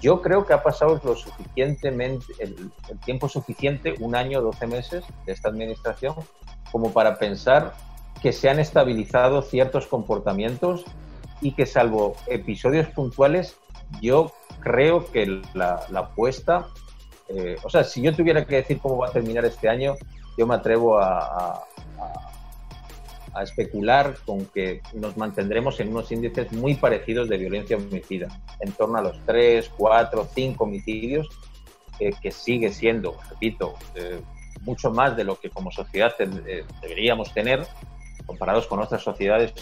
yo 0.00 0.22
creo 0.22 0.44
que 0.46 0.52
ha 0.52 0.62
pasado 0.62 1.00
lo 1.04 1.14
suficientemente, 1.14 2.26
el, 2.38 2.72
tiempo 3.04 3.28
suficiente, 3.28 3.94
un 4.00 4.16
año, 4.16 4.40
12 4.40 4.66
meses 4.66 5.04
de 5.26 5.32
esta 5.32 5.48
administración, 5.48 6.14
como 6.72 6.92
para 6.92 7.16
pensar 7.18 7.74
que 8.20 8.32
se 8.32 8.48
han 8.48 8.58
estabilizado 8.58 9.42
ciertos 9.42 9.86
comportamientos 9.86 10.84
y 11.40 11.52
que 11.52 11.66
salvo 11.66 12.16
episodios 12.26 12.88
puntuales, 12.88 13.56
yo 14.00 14.32
creo 14.64 15.10
que 15.12 15.42
la, 15.52 15.86
apuesta, 15.94 16.66
eh, 17.28 17.56
o 17.62 17.70
sea, 17.70 17.84
si 17.84 18.02
yo 18.02 18.14
tuviera 18.14 18.44
que 18.44 18.56
decir 18.56 18.78
cómo 18.78 18.96
va 18.96 19.08
a 19.08 19.12
terminar 19.12 19.44
este 19.44 19.68
año, 19.68 19.94
yo 20.36 20.46
me 20.46 20.56
atrevo 20.56 20.98
a 20.98 21.62
especular 23.42 24.16
con 24.24 24.46
que 24.46 24.80
nos 24.92 25.16
mantendremos 25.16 25.78
en 25.80 25.88
unos 25.88 26.10
índices 26.12 26.52
muy 26.52 26.74
parecidos 26.74 27.28
de 27.28 27.36
violencia 27.36 27.76
homicida, 27.76 28.28
en 28.60 28.72
torno 28.72 28.98
a 28.98 29.02
los 29.02 29.20
3, 29.26 29.70
4, 29.76 30.28
5 30.34 30.64
homicidios, 30.64 31.28
eh, 31.98 32.12
que 32.20 32.30
sigue 32.30 32.72
siendo, 32.72 33.16
repito, 33.28 33.74
eh, 33.94 34.20
mucho 34.62 34.90
más 34.90 35.16
de 35.16 35.24
lo 35.24 35.38
que 35.38 35.50
como 35.50 35.70
sociedad 35.70 36.14
deberíamos 36.80 37.34
tener 37.34 37.66
comparados 38.24 38.66
con 38.66 38.80
otras 38.80 39.02
sociedades 39.02 39.52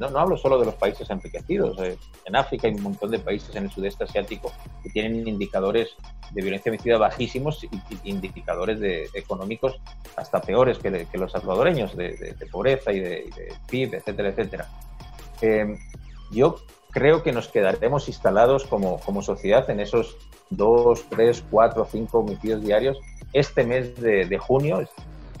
no, 0.00 0.10
no 0.10 0.18
hablo 0.18 0.36
solo 0.36 0.58
de 0.58 0.66
los 0.66 0.74
países 0.74 1.08
enriquecidos. 1.10 1.78
Eh, 1.80 1.96
en 2.24 2.34
África 2.36 2.66
hay 2.66 2.74
un 2.74 2.82
montón 2.82 3.10
de 3.10 3.18
países 3.18 3.54
en 3.54 3.64
el 3.64 3.70
sudeste 3.70 4.04
asiático 4.04 4.50
que 4.82 4.90
tienen 4.90 5.28
indicadores 5.28 5.90
de 6.32 6.42
violencia 6.42 6.70
homicida 6.70 6.98
bajísimos 6.98 7.62
y, 7.62 7.68
indicadores 8.04 8.80
de, 8.80 9.08
económicos 9.14 9.78
hasta 10.16 10.40
peores 10.40 10.78
que, 10.78 11.06
los 11.18 11.32
salvadoreños, 11.32 11.96
de, 11.96 12.34
pobreza 12.50 12.92
y 12.92 13.00
de, 13.00 13.54
PIB, 13.68 13.94
etcétera, 13.94 14.28
etcétera. 14.30 14.68
Eh, 15.42 15.78
yo 16.32 16.56
creo 16.90 17.22
que 17.22 17.32
nos 17.32 17.48
quedaremos 17.48 18.08
instalados 18.08 18.64
como, 18.64 19.00
como 19.00 19.22
sociedad 19.22 19.68
en 19.70 19.80
esos 19.80 20.16
2, 20.50 21.04
3, 21.10 21.44
4, 21.50 21.88
5 21.90 22.18
homicidios 22.18 22.62
diarios 22.62 22.98
este 23.32 23.64
mes 23.64 23.94
de, 24.00 24.38
junio, 24.38 24.80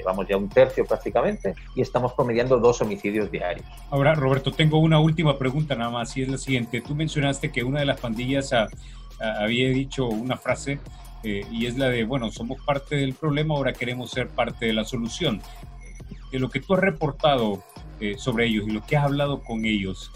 llevamos 0.00 0.26
ya 0.28 0.36
un 0.36 0.48
tercio 0.48 0.84
prácticamente 0.84 1.54
y 1.74 1.82
estamos 1.82 2.12
promediando 2.14 2.58
dos 2.58 2.80
homicidios 2.80 3.30
diarios. 3.30 3.66
Ahora, 3.90 4.14
Roberto, 4.14 4.50
tengo 4.52 4.78
una 4.78 4.98
última 4.98 5.38
pregunta 5.38 5.74
nada 5.74 5.90
más 5.90 6.16
y 6.16 6.22
es 6.22 6.28
la 6.28 6.38
siguiente. 6.38 6.80
Tú 6.80 6.94
mencionaste 6.94 7.52
que 7.52 7.62
una 7.62 7.80
de 7.80 7.86
las 7.86 8.00
pandillas 8.00 8.52
había 9.20 9.68
dicho 9.68 10.06
una 10.06 10.36
frase 10.36 10.80
eh, 11.22 11.44
y 11.50 11.66
es 11.66 11.76
la 11.76 11.88
de, 11.88 12.04
bueno, 12.04 12.30
somos 12.30 12.62
parte 12.64 12.96
del 12.96 13.14
problema, 13.14 13.54
ahora 13.54 13.72
queremos 13.72 14.10
ser 14.10 14.28
parte 14.28 14.66
de 14.66 14.72
la 14.72 14.84
solución. 14.84 15.42
De 16.32 16.38
lo 16.38 16.48
que 16.48 16.60
tú 16.60 16.74
has 16.74 16.80
reportado 16.80 17.62
eh, 18.00 18.16
sobre 18.16 18.46
ellos 18.46 18.66
y 18.66 18.70
lo 18.70 18.84
que 18.86 18.96
has 18.96 19.04
hablado 19.04 19.42
con 19.42 19.64
ellos, 19.64 20.10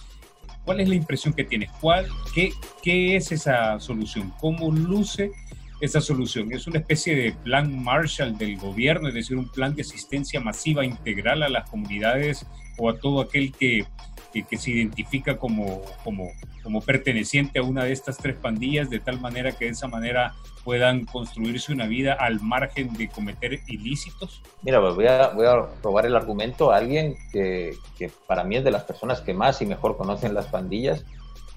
¿cuál 0.65 0.81
es 0.81 0.89
la 0.89 0.95
impresión 0.95 1.35
que 1.35 1.45
tienes? 1.45 1.71
¿Cuál, 1.81 2.07
qué, 2.35 2.53
¿Qué 2.83 3.17
es 3.17 3.33
esa 3.33 3.79
solución? 3.81 4.33
¿Cómo 4.41 4.71
luce 4.73 5.33
esa 5.81 6.01
solución. 6.01 6.53
Es 6.53 6.67
una 6.67 6.79
especie 6.79 7.15
de 7.15 7.33
plan 7.33 7.83
Marshall 7.83 8.37
del 8.37 8.57
gobierno, 8.57 9.09
es 9.09 9.15
decir, 9.15 9.37
un 9.37 9.49
plan 9.49 9.75
de 9.75 9.83
asistencia 9.83 10.41
masiva 10.41 10.85
integral 10.85 11.43
a 11.43 11.49
las 11.49 11.69
comunidades 11.69 12.47
o 12.79 12.89
a 12.89 12.99
todo 12.99 13.21
aquel 13.21 13.53
que, 13.53 13.87
que, 14.33 14.57
se 14.57 14.71
identifica 14.71 15.37
como, 15.37 15.83
como, 16.03 16.31
como 16.63 16.81
perteneciente 16.81 17.59
a 17.59 17.63
una 17.63 17.85
de 17.85 17.93
estas 17.93 18.17
tres 18.17 18.37
pandillas, 18.37 18.91
de 18.91 18.99
tal 18.99 19.21
manera 19.21 19.53
que 19.53 19.67
de 19.67 19.73
esa 19.73 19.87
manera 19.87 20.35
puedan 20.65 21.05
construirse 21.05 21.73
una 21.73 21.87
vida 21.87 22.15
al 22.15 22.41
margen 22.41 22.95
de 22.95 23.09
cometer 23.09 23.61
ilícitos? 23.69 24.43
Mira, 24.63 24.81
pues 24.81 24.95
voy 24.95 25.07
a, 25.07 25.29
voy 25.29 25.47
a 25.47 25.67
robar 25.83 26.07
el 26.07 26.17
argumento 26.17 26.73
a 26.73 26.79
alguien 26.79 27.17
que, 27.33 27.77
que 27.99 28.11
para 28.27 28.45
mí 28.45 28.57
es 28.57 28.65
de 28.65 28.71
las 28.71 28.85
personas 28.85 29.21
que 29.21 29.35
más 29.35 29.61
y 29.61 29.67
mejor 29.67 29.97
conocen 29.97 30.35
las 30.35 30.47
pandillas 30.47 31.05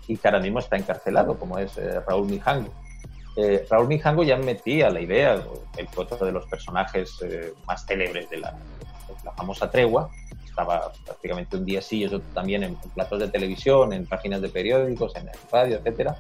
y 0.07 0.18
que 0.18 0.28
ahora 0.28 0.39
mismo 0.39 0.59
está 0.59 0.78
encarcelado, 0.78 1.38
como 1.38 1.57
es 1.57 1.78
eh, 1.78 1.99
Raúl 2.07 2.28
Mijango. 2.28 2.72
Eh, 3.38 3.68
Raúl 3.70 3.88
Mijango 3.88 4.24
ya 4.24 4.36
metía 4.36 4.90
la 4.90 5.00
idea, 5.00 5.36
el 5.78 5.88
otro 5.96 6.26
de 6.26 6.32
los 6.32 6.48
personajes 6.48 7.20
eh, 7.22 7.54
más 7.68 7.86
célebres 7.86 8.28
de 8.32 8.38
la, 8.38 8.58
famosa 9.36 9.70
tregua, 9.70 10.10
estaba 10.44 10.92
prácticamente 11.06 11.56
un 11.56 11.64
día 11.64 11.82
sí, 11.82 12.04
eso 12.04 12.20
también 12.34 12.64
en, 12.64 12.76
platos 12.96 13.20
de 13.20 13.28
televisión, 13.28 13.94
en 13.94 14.08
páginas 14.08 14.42
de 14.42 14.50
periódicos, 14.50 15.16
en 15.16 15.28
el 15.28 15.36
radio, 15.52 15.78
etcétera. 15.78 16.18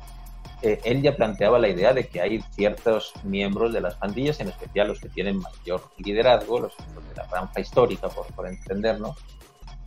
Eh, 0.61 0.79
él 0.83 1.01
ya 1.01 1.15
planteaba 1.15 1.57
la 1.57 1.69
idea 1.69 1.91
de 1.91 2.07
que 2.07 2.21
hay 2.21 2.43
ciertos 2.51 3.13
miembros 3.23 3.73
de 3.73 3.81
las 3.81 3.95
pandillas, 3.95 4.39
en 4.39 4.49
especial 4.49 4.89
los 4.89 4.99
que 4.99 5.09
tienen 5.09 5.39
mayor 5.39 5.81
liderazgo, 5.97 6.59
los, 6.59 6.77
de 6.77 7.15
la 7.15 7.23
franja 7.23 7.59
histórica, 7.59 8.09
por, 8.09 8.27
por 8.27 8.47
entendernos, 8.47 9.17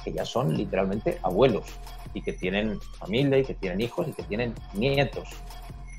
que 0.02 0.12
ya 0.12 0.24
son 0.24 0.56
literalmente 0.56 1.20
abuelos 1.22 1.64
y 2.12 2.22
que 2.22 2.32
tienen 2.32 2.80
familia 2.98 3.38
y 3.38 3.44
que 3.44 3.54
tienen 3.54 3.80
hijos 3.80 4.08
y 4.08 4.12
que 4.12 4.24
tienen 4.24 4.52
nietos. 4.74 5.28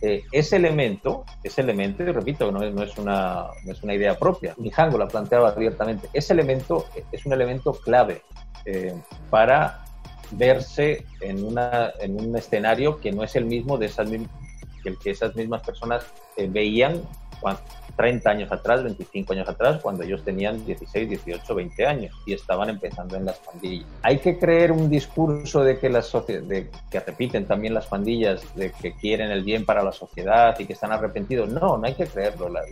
Eh, 0.03 0.23
ese 0.31 0.55
elemento, 0.55 1.25
ese 1.43 1.61
elemento, 1.61 2.01
y 2.01 2.07
repito, 2.07 2.51
no 2.51 2.63
es, 2.63 2.73
no 2.73 2.81
es, 2.81 2.97
una, 2.97 3.49
no 3.63 3.71
es 3.71 3.83
una 3.83 3.93
idea 3.93 4.17
propia, 4.17 4.55
Mijango 4.57 4.97
la 4.97 5.07
planteaba 5.07 5.49
abiertamente, 5.49 6.09
ese 6.11 6.33
elemento 6.33 6.87
es 7.11 7.23
un 7.27 7.33
elemento 7.33 7.73
clave 7.73 8.23
eh, 8.65 8.95
para 9.29 9.85
verse 10.31 11.05
en, 11.19 11.43
una, 11.45 11.91
en 11.99 12.19
un 12.19 12.35
escenario 12.35 12.99
que 12.99 13.11
no 13.11 13.23
es 13.23 13.35
el 13.35 13.45
mismo 13.45 13.77
de 13.77 13.85
esas, 13.85 14.09
que 14.09 14.95
que 15.03 15.11
esas 15.11 15.35
mismas 15.35 15.61
personas 15.61 16.03
eh, 16.35 16.47
veían 16.49 17.01
cuando, 17.39 17.61
30 18.01 18.31
años 18.31 18.51
atrás, 18.51 18.83
25 18.83 19.33
años 19.33 19.47
atrás, 19.47 19.79
cuando 19.79 20.01
ellos 20.01 20.23
tenían 20.23 20.65
16, 20.65 21.07
18, 21.07 21.53
20 21.53 21.85
años 21.85 22.15
y 22.25 22.33
estaban 22.33 22.67
empezando 22.67 23.15
en 23.15 23.25
las 23.25 23.37
pandillas. 23.37 23.85
Hay 24.01 24.17
que 24.17 24.39
creer 24.39 24.71
un 24.71 24.89
discurso 24.89 25.63
de 25.63 25.77
que 25.77 25.87
las 25.87 26.11
de 26.11 26.71
que 26.89 26.99
repiten 26.99 27.45
también 27.45 27.75
las 27.75 27.85
pandillas, 27.85 28.41
de 28.55 28.71
que 28.71 28.93
quieren 28.93 29.29
el 29.29 29.43
bien 29.43 29.65
para 29.67 29.83
la 29.83 29.91
sociedad 29.91 30.59
y 30.59 30.65
que 30.65 30.73
están 30.73 30.91
arrepentidos. 30.91 31.49
No, 31.49 31.77
no 31.77 31.85
hay 31.85 31.93
que 31.93 32.07
creerlo. 32.07 32.49
Las, 32.49 32.65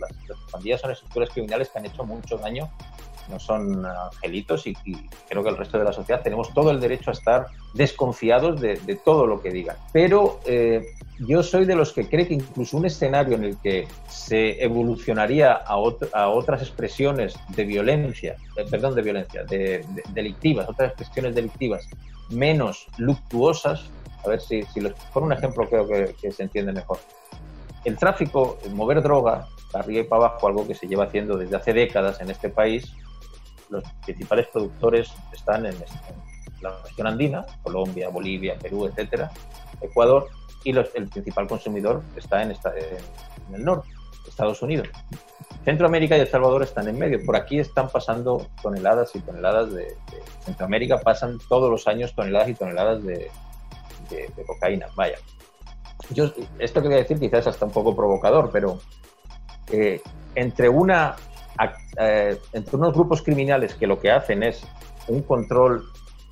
pandillas 0.50 0.80
son 0.80 0.90
estructuras 0.90 1.30
criminales 1.30 1.68
que 1.68 1.78
han 1.78 1.86
hecho 1.86 2.04
mucho 2.04 2.36
daño 2.36 2.68
no 3.30 3.38
son 3.38 3.86
angelitos 3.86 4.66
y, 4.66 4.74
creo 5.28 5.42
que 5.42 5.50
el 5.50 5.56
resto 5.56 5.78
de 5.78 5.84
la 5.84 5.92
sociedad 5.92 6.22
tenemos 6.22 6.52
todo 6.52 6.70
el 6.70 6.80
derecho 6.80 7.10
a 7.10 7.12
estar 7.12 7.46
desconfiados 7.74 8.60
de, 8.60 8.76
todo 9.04 9.26
lo 9.26 9.40
que 9.40 9.50
digan. 9.50 9.76
Pero 9.92 10.40
eh, 10.44 10.84
yo 11.20 11.42
soy 11.42 11.64
de 11.64 11.76
los 11.76 11.92
que 11.92 12.08
cree 12.08 12.26
que 12.26 12.34
incluso 12.34 12.76
un 12.76 12.86
escenario 12.86 13.36
en 13.36 13.44
el 13.44 13.56
que 13.58 13.86
se 14.08 14.62
evolucionaría 14.62 15.52
a, 15.52 15.76
otras 15.76 16.62
expresiones 16.62 17.34
de 17.48 17.64
violencia, 17.64 18.36
eh, 18.56 18.64
perdón, 18.70 18.94
de 18.94 19.02
violencia, 19.02 19.44
de, 19.44 19.84
delictivas, 20.14 20.68
otras 20.68 20.90
expresiones 20.90 21.34
delictivas 21.34 21.88
menos 22.30 22.86
luctuosas, 22.96 23.90
a 24.24 24.28
ver 24.28 24.40
si, 24.40 24.62
si 24.64 24.80
les 24.80 24.92
pongo 25.12 25.26
un 25.26 25.32
ejemplo 25.32 25.68
creo 25.68 25.86
que, 25.86 26.32
se 26.32 26.42
entiende 26.42 26.72
mejor. 26.72 26.98
El 27.84 27.96
tráfico, 27.96 28.58
mover 28.72 29.02
droga, 29.02 29.46
arriba 29.72 30.00
y 30.00 30.04
para 30.04 30.26
abajo, 30.26 30.48
algo 30.48 30.66
que 30.66 30.74
se 30.74 30.86
lleva 30.86 31.04
haciendo 31.04 31.36
desde 31.36 31.56
hace 31.56 31.72
décadas 31.72 32.20
en 32.20 32.30
este 32.30 32.48
país, 32.48 32.92
los 33.70 33.84
principales 34.04 34.48
productores 34.48 35.12
están 35.32 35.66
en, 35.66 35.74
la 36.60 36.76
región 36.84 37.06
andina, 37.06 37.46
Colombia, 37.62 38.10
Bolivia, 38.10 38.58
Perú, 38.58 38.86
etcétera, 38.86 39.30
Ecuador, 39.80 40.28
y 40.62 40.76
el 40.76 41.08
principal 41.08 41.46
consumidor 41.46 42.02
está 42.16 42.42
en, 42.42 42.50
en, 42.50 43.54
el 43.54 43.64
norte, 43.64 43.88
Estados 44.28 44.60
Unidos. 44.60 44.88
Centroamérica 45.64 46.16
y 46.16 46.20
El 46.20 46.28
Salvador 46.28 46.62
están 46.62 46.88
en 46.88 46.98
medio. 46.98 47.24
Por 47.24 47.36
aquí 47.36 47.58
están 47.58 47.88
pasando 47.88 48.46
toneladas 48.62 49.14
y 49.14 49.20
toneladas 49.20 49.72
de, 49.72 49.96
Centroamérica 50.44 50.98
pasan 51.00 51.38
todos 51.48 51.70
los 51.70 51.86
años 51.86 52.14
toneladas 52.14 52.48
y 52.48 52.54
toneladas 52.54 53.02
de, 53.04 53.30
cocaína. 54.46 54.86
Vaya. 54.96 55.16
Yo, 56.10 56.30
esto 56.58 56.82
que 56.82 56.88
voy 56.88 56.96
a 56.96 57.00
decir 57.02 57.18
quizás 57.18 57.46
hasta 57.46 57.64
un 57.64 57.72
poco 57.72 57.94
provocador, 57.94 58.50
pero 58.52 58.80
eh, 59.70 60.00
entre 60.34 60.68
una 60.68 61.16
entre 62.52 62.76
unos 62.76 62.94
grupos 62.94 63.22
criminales 63.22 63.74
que 63.74 63.86
lo 63.86 63.98
que 63.98 64.10
hacen 64.10 64.42
es 64.42 64.62
un 65.08 65.22
control 65.22 65.84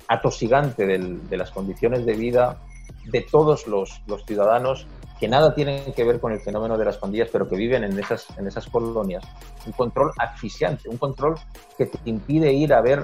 atosigante 0.07 0.85
de 0.85 1.37
las 1.37 1.51
condiciones 1.51 2.05
de 2.05 2.13
vida 2.13 2.57
de 3.05 3.21
todos 3.21 3.67
los, 3.67 4.01
ciudadanos 4.25 4.87
que 5.19 5.27
nada 5.27 5.53
tienen 5.53 5.93
que 5.93 6.03
ver 6.03 6.19
con 6.19 6.31
el 6.31 6.39
fenómeno 6.39 6.77
de 6.77 6.85
las 6.85 6.97
pandillas, 6.97 7.29
pero 7.31 7.47
que 7.47 7.57
viven 7.57 7.83
en 7.83 7.99
esas, 7.99 8.27
en 8.37 8.47
esas 8.47 8.67
colonias. 8.67 9.23
Un 9.65 9.73
control 9.73 10.11
asfixiante, 10.17 10.87
un 10.87 10.97
control 10.97 11.35
que 11.77 11.87
te 11.87 11.97
impide 12.05 12.53
ir 12.53 12.73
a 12.73 12.81
ver, 12.81 13.03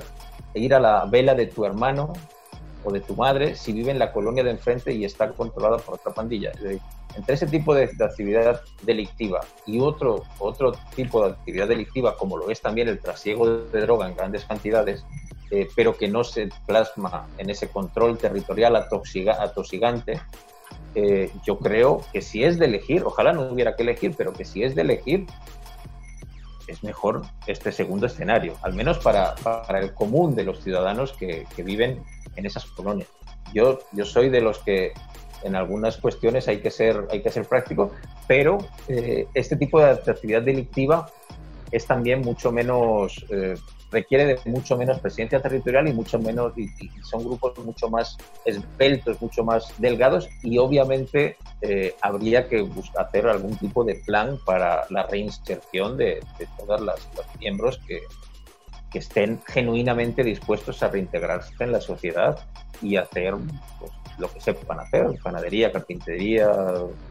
ir 0.54 0.74
a 0.74 0.80
la 0.80 1.06
vela 1.06 1.36
de 1.36 1.48
tu 1.48 1.66
hermano 1.66 2.14
o 2.86 2.92
de 2.92 3.02
tu 3.02 3.16
madre 3.16 3.56
si 3.56 3.74
vive 3.74 3.92
en 3.92 4.00
la 4.00 4.12
colonia 4.12 4.44
de 4.44 4.52
enfrente 4.52 4.94
y 4.94 5.04
está 5.04 5.32
controlada 5.32 5.78
por 5.78 5.96
otra 5.96 6.14
pandilla. 6.14 6.52
Entre 7.16 7.36
ese 7.36 7.48
tipo 7.48 7.74
de, 7.74 7.90
actividad 8.00 8.62
delictiva 8.84 9.42
y 9.66 9.80
otro, 9.80 10.24
otro 10.40 10.74
tipo 10.96 11.24
de 11.24 11.32
actividad 11.32 11.68
delictiva, 11.68 12.16
como 12.16 12.38
lo 12.38 12.50
es 12.50 12.62
también 12.62 12.88
el 12.88 13.00
trasiego 13.00 13.58
de 13.58 13.82
droga 13.82 14.08
en 14.08 14.16
grandes 14.16 14.46
cantidades, 14.46 15.04
eh, 15.52 15.68
pero 15.76 15.98
que 15.98 16.08
no 16.08 16.24
se 16.24 16.50
plasma 16.66 17.28
en 17.38 17.50
ese 17.50 17.68
control 17.70 18.18
territorial 18.18 18.76
atoxigante, 18.76 20.22
eh, 20.94 21.32
yo 21.46 21.58
creo 21.60 22.02
que 22.14 22.22
si 22.22 22.44
es 22.44 22.58
de 22.58 22.66
elegir, 22.66 23.04
ojalá 23.04 23.34
no 23.34 23.44
hubiera 23.44 23.76
que 23.76 23.84
elegir, 23.84 24.14
pero 24.18 24.32
que 24.32 24.46
si 24.46 24.64
es 24.64 24.76
de 24.76 24.82
elegir, 24.82 25.26
es 26.68 26.84
mejor 26.84 27.24
este 27.48 27.72
segundo 27.72 28.08
escenario, 28.08 28.56
al 28.62 28.74
menos 28.74 29.00
para, 29.00 29.36
para 29.36 29.80
el 29.80 29.94
común 29.94 30.36
de 30.36 30.44
los 30.44 30.64
ciudadanos 30.64 31.14
que, 31.14 31.46
que, 31.56 31.64
viven 31.64 32.04
en 32.36 32.46
esas 32.46 32.66
colonias. 32.66 33.10
Yo, 33.54 33.80
yo 33.92 34.06
soy 34.06 34.30
de 34.30 34.42
los 34.42 34.60
que 34.60 34.94
en 35.44 35.56
algunas 35.56 35.98
cuestiones 35.98 36.48
hay 36.48 36.60
que 36.60 36.72
ser, 36.72 37.08
hay 37.12 37.22
que 37.22 37.30
ser 37.30 37.46
práctico, 37.46 37.92
pero 38.28 38.58
eh, 38.88 39.28
este 39.34 39.56
tipo 39.56 39.80
de 39.80 39.92
actividad 39.92 40.42
delictiva 40.42 41.08
es 41.72 41.86
también 41.86 42.22
mucho 42.22 42.52
menos 42.52 43.26
eh, 43.30 43.56
requiere 43.92 44.26
de 44.26 44.40
mucho 44.46 44.76
menos 44.76 45.00
presencia 45.00 45.42
territorial 45.42 45.88
y 45.88 45.94
mucho 45.94 46.20
menos 46.20 46.54
y, 46.58 46.68
son 47.04 47.24
grupos 47.24 47.58
mucho 47.60 47.90
más 47.90 48.18
esbeltos, 48.44 49.22
mucho 49.22 49.44
más 49.44 49.74
delgados 49.78 50.28
y 50.44 50.58
obviamente 50.58 51.38
eh, 51.62 51.96
habría 52.02 52.48
que 52.48 52.62
buscar, 52.62 53.06
hacer 53.06 53.28
algún 53.28 53.56
tipo 53.58 53.84
de 53.84 53.96
plan 53.96 54.38
para 54.46 54.86
la 54.90 55.04
reinserción 55.04 55.98
de, 55.98 56.22
de 56.40 56.48
todos 56.58 56.82
los 56.82 57.00
miembros 57.40 57.80
que, 57.88 58.02
que, 58.96 59.00
estén 59.00 59.42
genuinamente 59.46 60.24
dispuestos 60.24 60.82
a 60.82 60.88
reintegrarse 60.88 61.54
en 61.60 61.72
la 61.74 61.82
sociedad 61.82 62.40
y 62.82 62.96
hacer 62.96 63.34
pues, 63.80 63.92
lo 64.18 64.32
que 64.32 64.40
sepan 64.40 64.80
hacer, 64.80 65.08
panadería, 65.22 65.72
carpintería, 65.72 66.50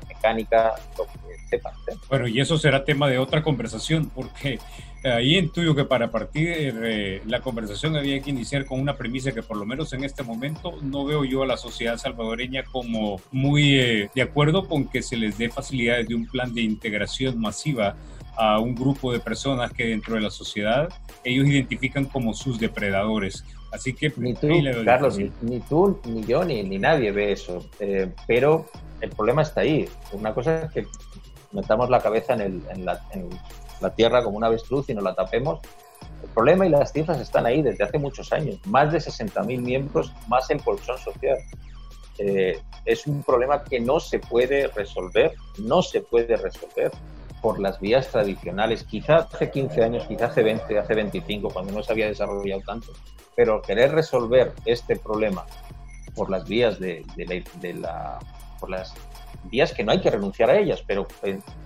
mecánica, 0.09 0.75
lo 0.97 1.05
que 1.05 1.39
sepan 1.51 1.75
hacer. 1.75 1.95
Bueno, 2.09 2.27
y 2.27 2.41
eso 2.41 2.57
será 2.57 2.85
tema 2.85 3.09
de 3.09 3.19
otra 3.19 3.43
conversación, 3.43 4.11
porque 4.15 4.59
ahí 5.05 5.37
intuyo 5.37 5.75
que 5.75 5.85
para 5.85 6.11
partir 6.11 6.75
de 6.75 7.23
la 7.27 7.41
conversación 7.41 7.97
había 7.97 8.21
que 8.21 8.31
iniciar 8.31 8.65
con 8.65 8.81
una 8.81 8.97
premisa 8.97 9.33
que 9.33 9.43
por 9.43 9.59
lo 9.59 9.67
menos 9.67 9.93
en 9.93 10.05
este 10.05 10.23
momento 10.23 10.79
no 10.81 11.05
veo 11.05 11.25
yo 11.25 11.43
a 11.43 11.47
la 11.47 11.59
sociedad 11.59 11.99
salvadoreña 11.99 12.65
como 12.65 13.21
muy 13.31 13.79
eh, 13.79 14.11
de 14.15 14.23
acuerdo 14.23 14.67
con 14.67 14.89
que 14.89 15.03
se 15.03 15.17
les 15.17 15.37
dé 15.37 15.51
facilidades 15.51 16.09
de 16.09 16.15
un 16.15 16.27
plan 16.27 16.55
de 16.55 16.63
integración 16.63 17.39
masiva 17.39 17.97
a 18.37 18.59
un 18.59 18.75
grupo 18.75 19.13
de 19.13 19.21
personas 19.21 19.73
que 19.73 19.87
dentro 19.87 20.15
de 20.15 20.21
la 20.21 20.31
sociedad 20.31 20.89
ellos 21.23 21.47
identifican 21.47 22.05
como 22.07 22.35
sus 22.35 22.59
depredadores. 22.59 23.45
Así 23.73 23.93
que 23.93 24.13
ni 24.17 24.35
tú, 24.35 24.49
Carlos, 24.85 25.19
ni, 25.41 25.61
tú, 25.61 26.01
ni 26.05 26.25
yo, 26.25 26.45
ni, 26.45 26.63
ni 26.63 26.79
nadie 26.79 27.11
ve 27.11 27.33
eso. 27.33 27.65
Eh, 27.81 28.13
pero 28.27 28.67
el 29.01 29.11
problema 29.11 29.43
está 29.43 29.63
ahí. 29.63 29.89
Una 30.13 30.33
cosa 30.33 30.63
es 30.63 30.73
que 30.73 30.87
metamos 31.53 31.91
la 31.91 32.01
cabeza 32.01 32.35
en, 32.35 32.41
el, 32.41 32.63
en, 32.71 32.85
la, 32.85 33.01
en, 33.13 33.29
la, 33.81 33.91
tierra 33.95 34.23
como 34.23 34.37
una 34.37 34.47
avestruz 34.47 34.89
y 34.91 34.95
nos 34.95 35.03
la 35.03 35.15
tapemos. 35.15 35.61
El 36.23 36.29
problema 36.31 36.67
y 36.67 36.71
las 36.71 36.93
cifras 36.93 37.21
están 37.21 37.47
ahí 37.47 37.63
desde 37.63 37.83
hace 37.83 37.99
muchos 37.99 38.33
años. 38.33 38.59
Más 38.67 38.93
de 38.93 38.99
60.000 38.99 39.61
miembros, 39.61 40.13
más 40.29 40.49
el 40.51 40.63
colchón 40.63 40.99
social. 40.99 41.39
Eh, 42.19 42.61
es 42.85 43.07
un 43.09 43.25
problema 43.25 43.65
que 43.65 43.81
no 43.81 43.99
se 43.99 44.21
puede 44.21 44.69
resolver, 44.69 45.35
no 45.59 45.83
se 45.83 46.01
puede 46.01 46.37
resolver 46.37 46.93
por 47.45 47.61
las 47.61 47.79
vías 47.79 48.09
tradicionales. 48.09 48.85
Quizá 48.85 49.17
hace 49.17 49.51
15 49.51 49.85
años, 49.85 50.07
quizá 50.09 50.29
hace 50.29 50.43
20, 50.43 50.79
hace 50.79 50.95
25, 50.95 51.51
cuando 51.51 51.75
no 51.75 51.83
se 51.83 51.93
había 51.93 52.07
desarrollado 52.07 52.63
tanto. 52.63 52.95
Pero 53.37 53.61
querer 53.61 53.93
resolver 53.93 54.55
este 54.65 54.97
problema 54.97 55.45
por 56.15 56.31
las 56.31 56.49
vías 56.49 56.81
de, 56.81 57.05
la, 57.79 58.19
por 58.59 58.71
las 58.71 58.95
vías 59.51 59.75
que 59.75 59.85
no 59.85 59.93
hay 59.93 60.01
que 60.01 60.09
renunciar 60.09 60.49
a 60.49 60.59
ellas, 60.59 60.83
pero 60.87 61.07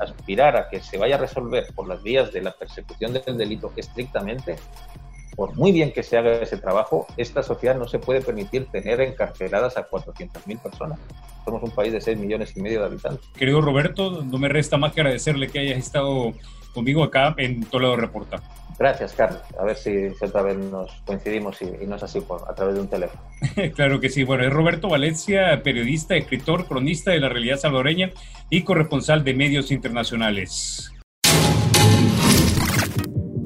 aspirar 0.00 0.56
a 0.56 0.68
que 0.68 0.80
se 0.80 0.98
vaya 0.98 1.14
a 1.14 1.18
resolver 1.18 1.72
por 1.72 1.86
las 1.86 2.02
vías 2.02 2.32
de 2.32 2.42
la 2.42 2.50
persecución 2.50 3.12
del 3.12 3.38
delito 3.38 3.72
estrictamente, 3.76 4.56
por 5.38 5.54
muy 5.54 5.70
bien 5.70 5.92
que 5.92 6.02
se 6.02 6.18
haga 6.18 6.32
ese 6.42 6.56
trabajo, 6.56 7.06
esta 7.16 7.44
sociedad 7.44 7.76
no 7.76 7.86
se 7.86 8.00
puede 8.00 8.20
permitir 8.20 8.66
tener 8.72 9.00
encarceladas 9.00 9.76
a 9.76 9.88
400.000 9.88 10.58
personas. 10.60 10.98
Somos 11.44 11.62
un 11.62 11.70
país 11.70 11.92
de 11.92 12.00
6 12.00 12.18
millones 12.18 12.56
y 12.56 12.60
medio 12.60 12.80
de 12.80 12.86
habitantes. 12.86 13.24
Querido 13.38 13.60
Roberto, 13.60 14.24
no 14.24 14.36
me 14.38 14.48
resta 14.48 14.78
más 14.78 14.92
que 14.92 15.00
agradecerle 15.00 15.46
que 15.46 15.60
hayas 15.60 15.78
estado 15.78 16.32
conmigo 16.74 17.04
acá 17.04 17.36
en 17.38 17.62
Toledo 17.62 17.94
Reporta. 17.94 18.42
Gracias, 18.80 19.12
Carlos. 19.12 19.40
A 19.60 19.64
ver 19.64 19.76
si, 19.76 20.08
otra 20.20 20.42
vez 20.42 20.58
nos 20.58 20.90
coincidimos 21.06 21.62
y, 21.62 21.86
no 21.86 21.94
es 21.94 22.02
así 22.02 22.20
por, 22.20 22.42
a 22.50 22.54
través 22.56 22.74
de 22.74 22.80
un 22.80 22.88
teléfono. 22.88 23.22
claro 23.76 24.00
que 24.00 24.08
sí. 24.08 24.24
Bueno, 24.24 24.42
es 24.42 24.52
Roberto 24.52 24.88
Valencia, 24.88 25.62
periodista, 25.62 26.16
escritor, 26.16 26.66
cronista 26.66 27.12
de 27.12 27.20
la 27.20 27.28
realidad 27.28 27.58
salvadoreña 27.58 28.10
y 28.50 28.62
corresponsal 28.62 29.22
de 29.22 29.34
medios 29.34 29.70
internacionales. 29.70 30.92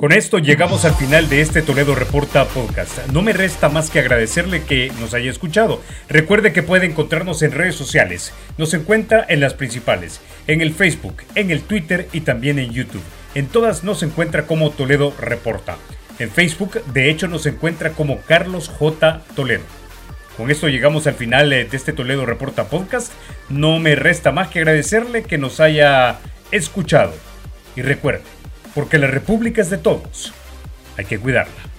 Con 0.02 0.10
esto 0.10 0.38
llegamos 0.38 0.84
al 0.84 0.96
final 0.96 1.28
de 1.28 1.42
este 1.42 1.62
Toledo 1.62 1.94
Reporta 1.94 2.44
podcast. 2.46 3.06
No 3.12 3.22
me 3.22 3.32
resta 3.32 3.68
más 3.68 3.88
que 3.88 4.00
agradecerle 4.00 4.64
que 4.64 4.90
nos 4.98 5.14
haya 5.14 5.30
escuchado. 5.30 5.80
Recuerde 6.08 6.52
que 6.52 6.64
puede 6.64 6.86
encontrarnos 6.86 7.40
en 7.42 7.52
redes 7.52 7.76
sociales. 7.76 8.32
Nos 8.58 8.74
encuentra 8.74 9.24
en 9.28 9.38
las 9.38 9.54
principales, 9.54 10.20
en 10.48 10.60
el 10.60 10.74
Facebook, 10.74 11.22
en 11.36 11.52
el 11.52 11.62
Twitter 11.62 12.08
y 12.12 12.22
también 12.22 12.58
en 12.58 12.72
YouTube. 12.72 13.04
En 13.36 13.46
todas 13.46 13.84
nos 13.84 14.02
encuentra 14.02 14.48
como 14.48 14.70
Toledo 14.70 15.14
Reporta. 15.20 15.76
En 16.18 16.32
Facebook, 16.32 16.84
de 16.86 17.08
hecho, 17.08 17.28
nos 17.28 17.46
encuentra 17.46 17.90
como 17.90 18.22
Carlos 18.22 18.70
J. 18.76 19.22
Toledo. 19.36 19.62
Con 20.36 20.50
esto 20.50 20.68
llegamos 20.68 21.06
al 21.06 21.14
final 21.14 21.52
eh, 21.52 21.64
de 21.64 21.76
este 21.76 21.92
Toledo 21.92 22.26
Reporta 22.26 22.64
podcast. 22.64 23.12
No 23.48 23.78
me 23.78 23.94
resta 23.94 24.32
más 24.32 24.48
que 24.48 24.58
agradecerle 24.58 25.22
que 25.22 25.38
nos 25.38 25.60
haya 25.60 26.18
escuchado. 26.50 27.14
Y 27.76 27.82
recuerde, 27.82 28.22
porque 28.74 28.98
la 28.98 29.06
República 29.06 29.60
es 29.62 29.70
de 29.70 29.78
todos. 29.78 30.32
Hay 30.96 31.04
que 31.04 31.18
cuidarla. 31.18 31.71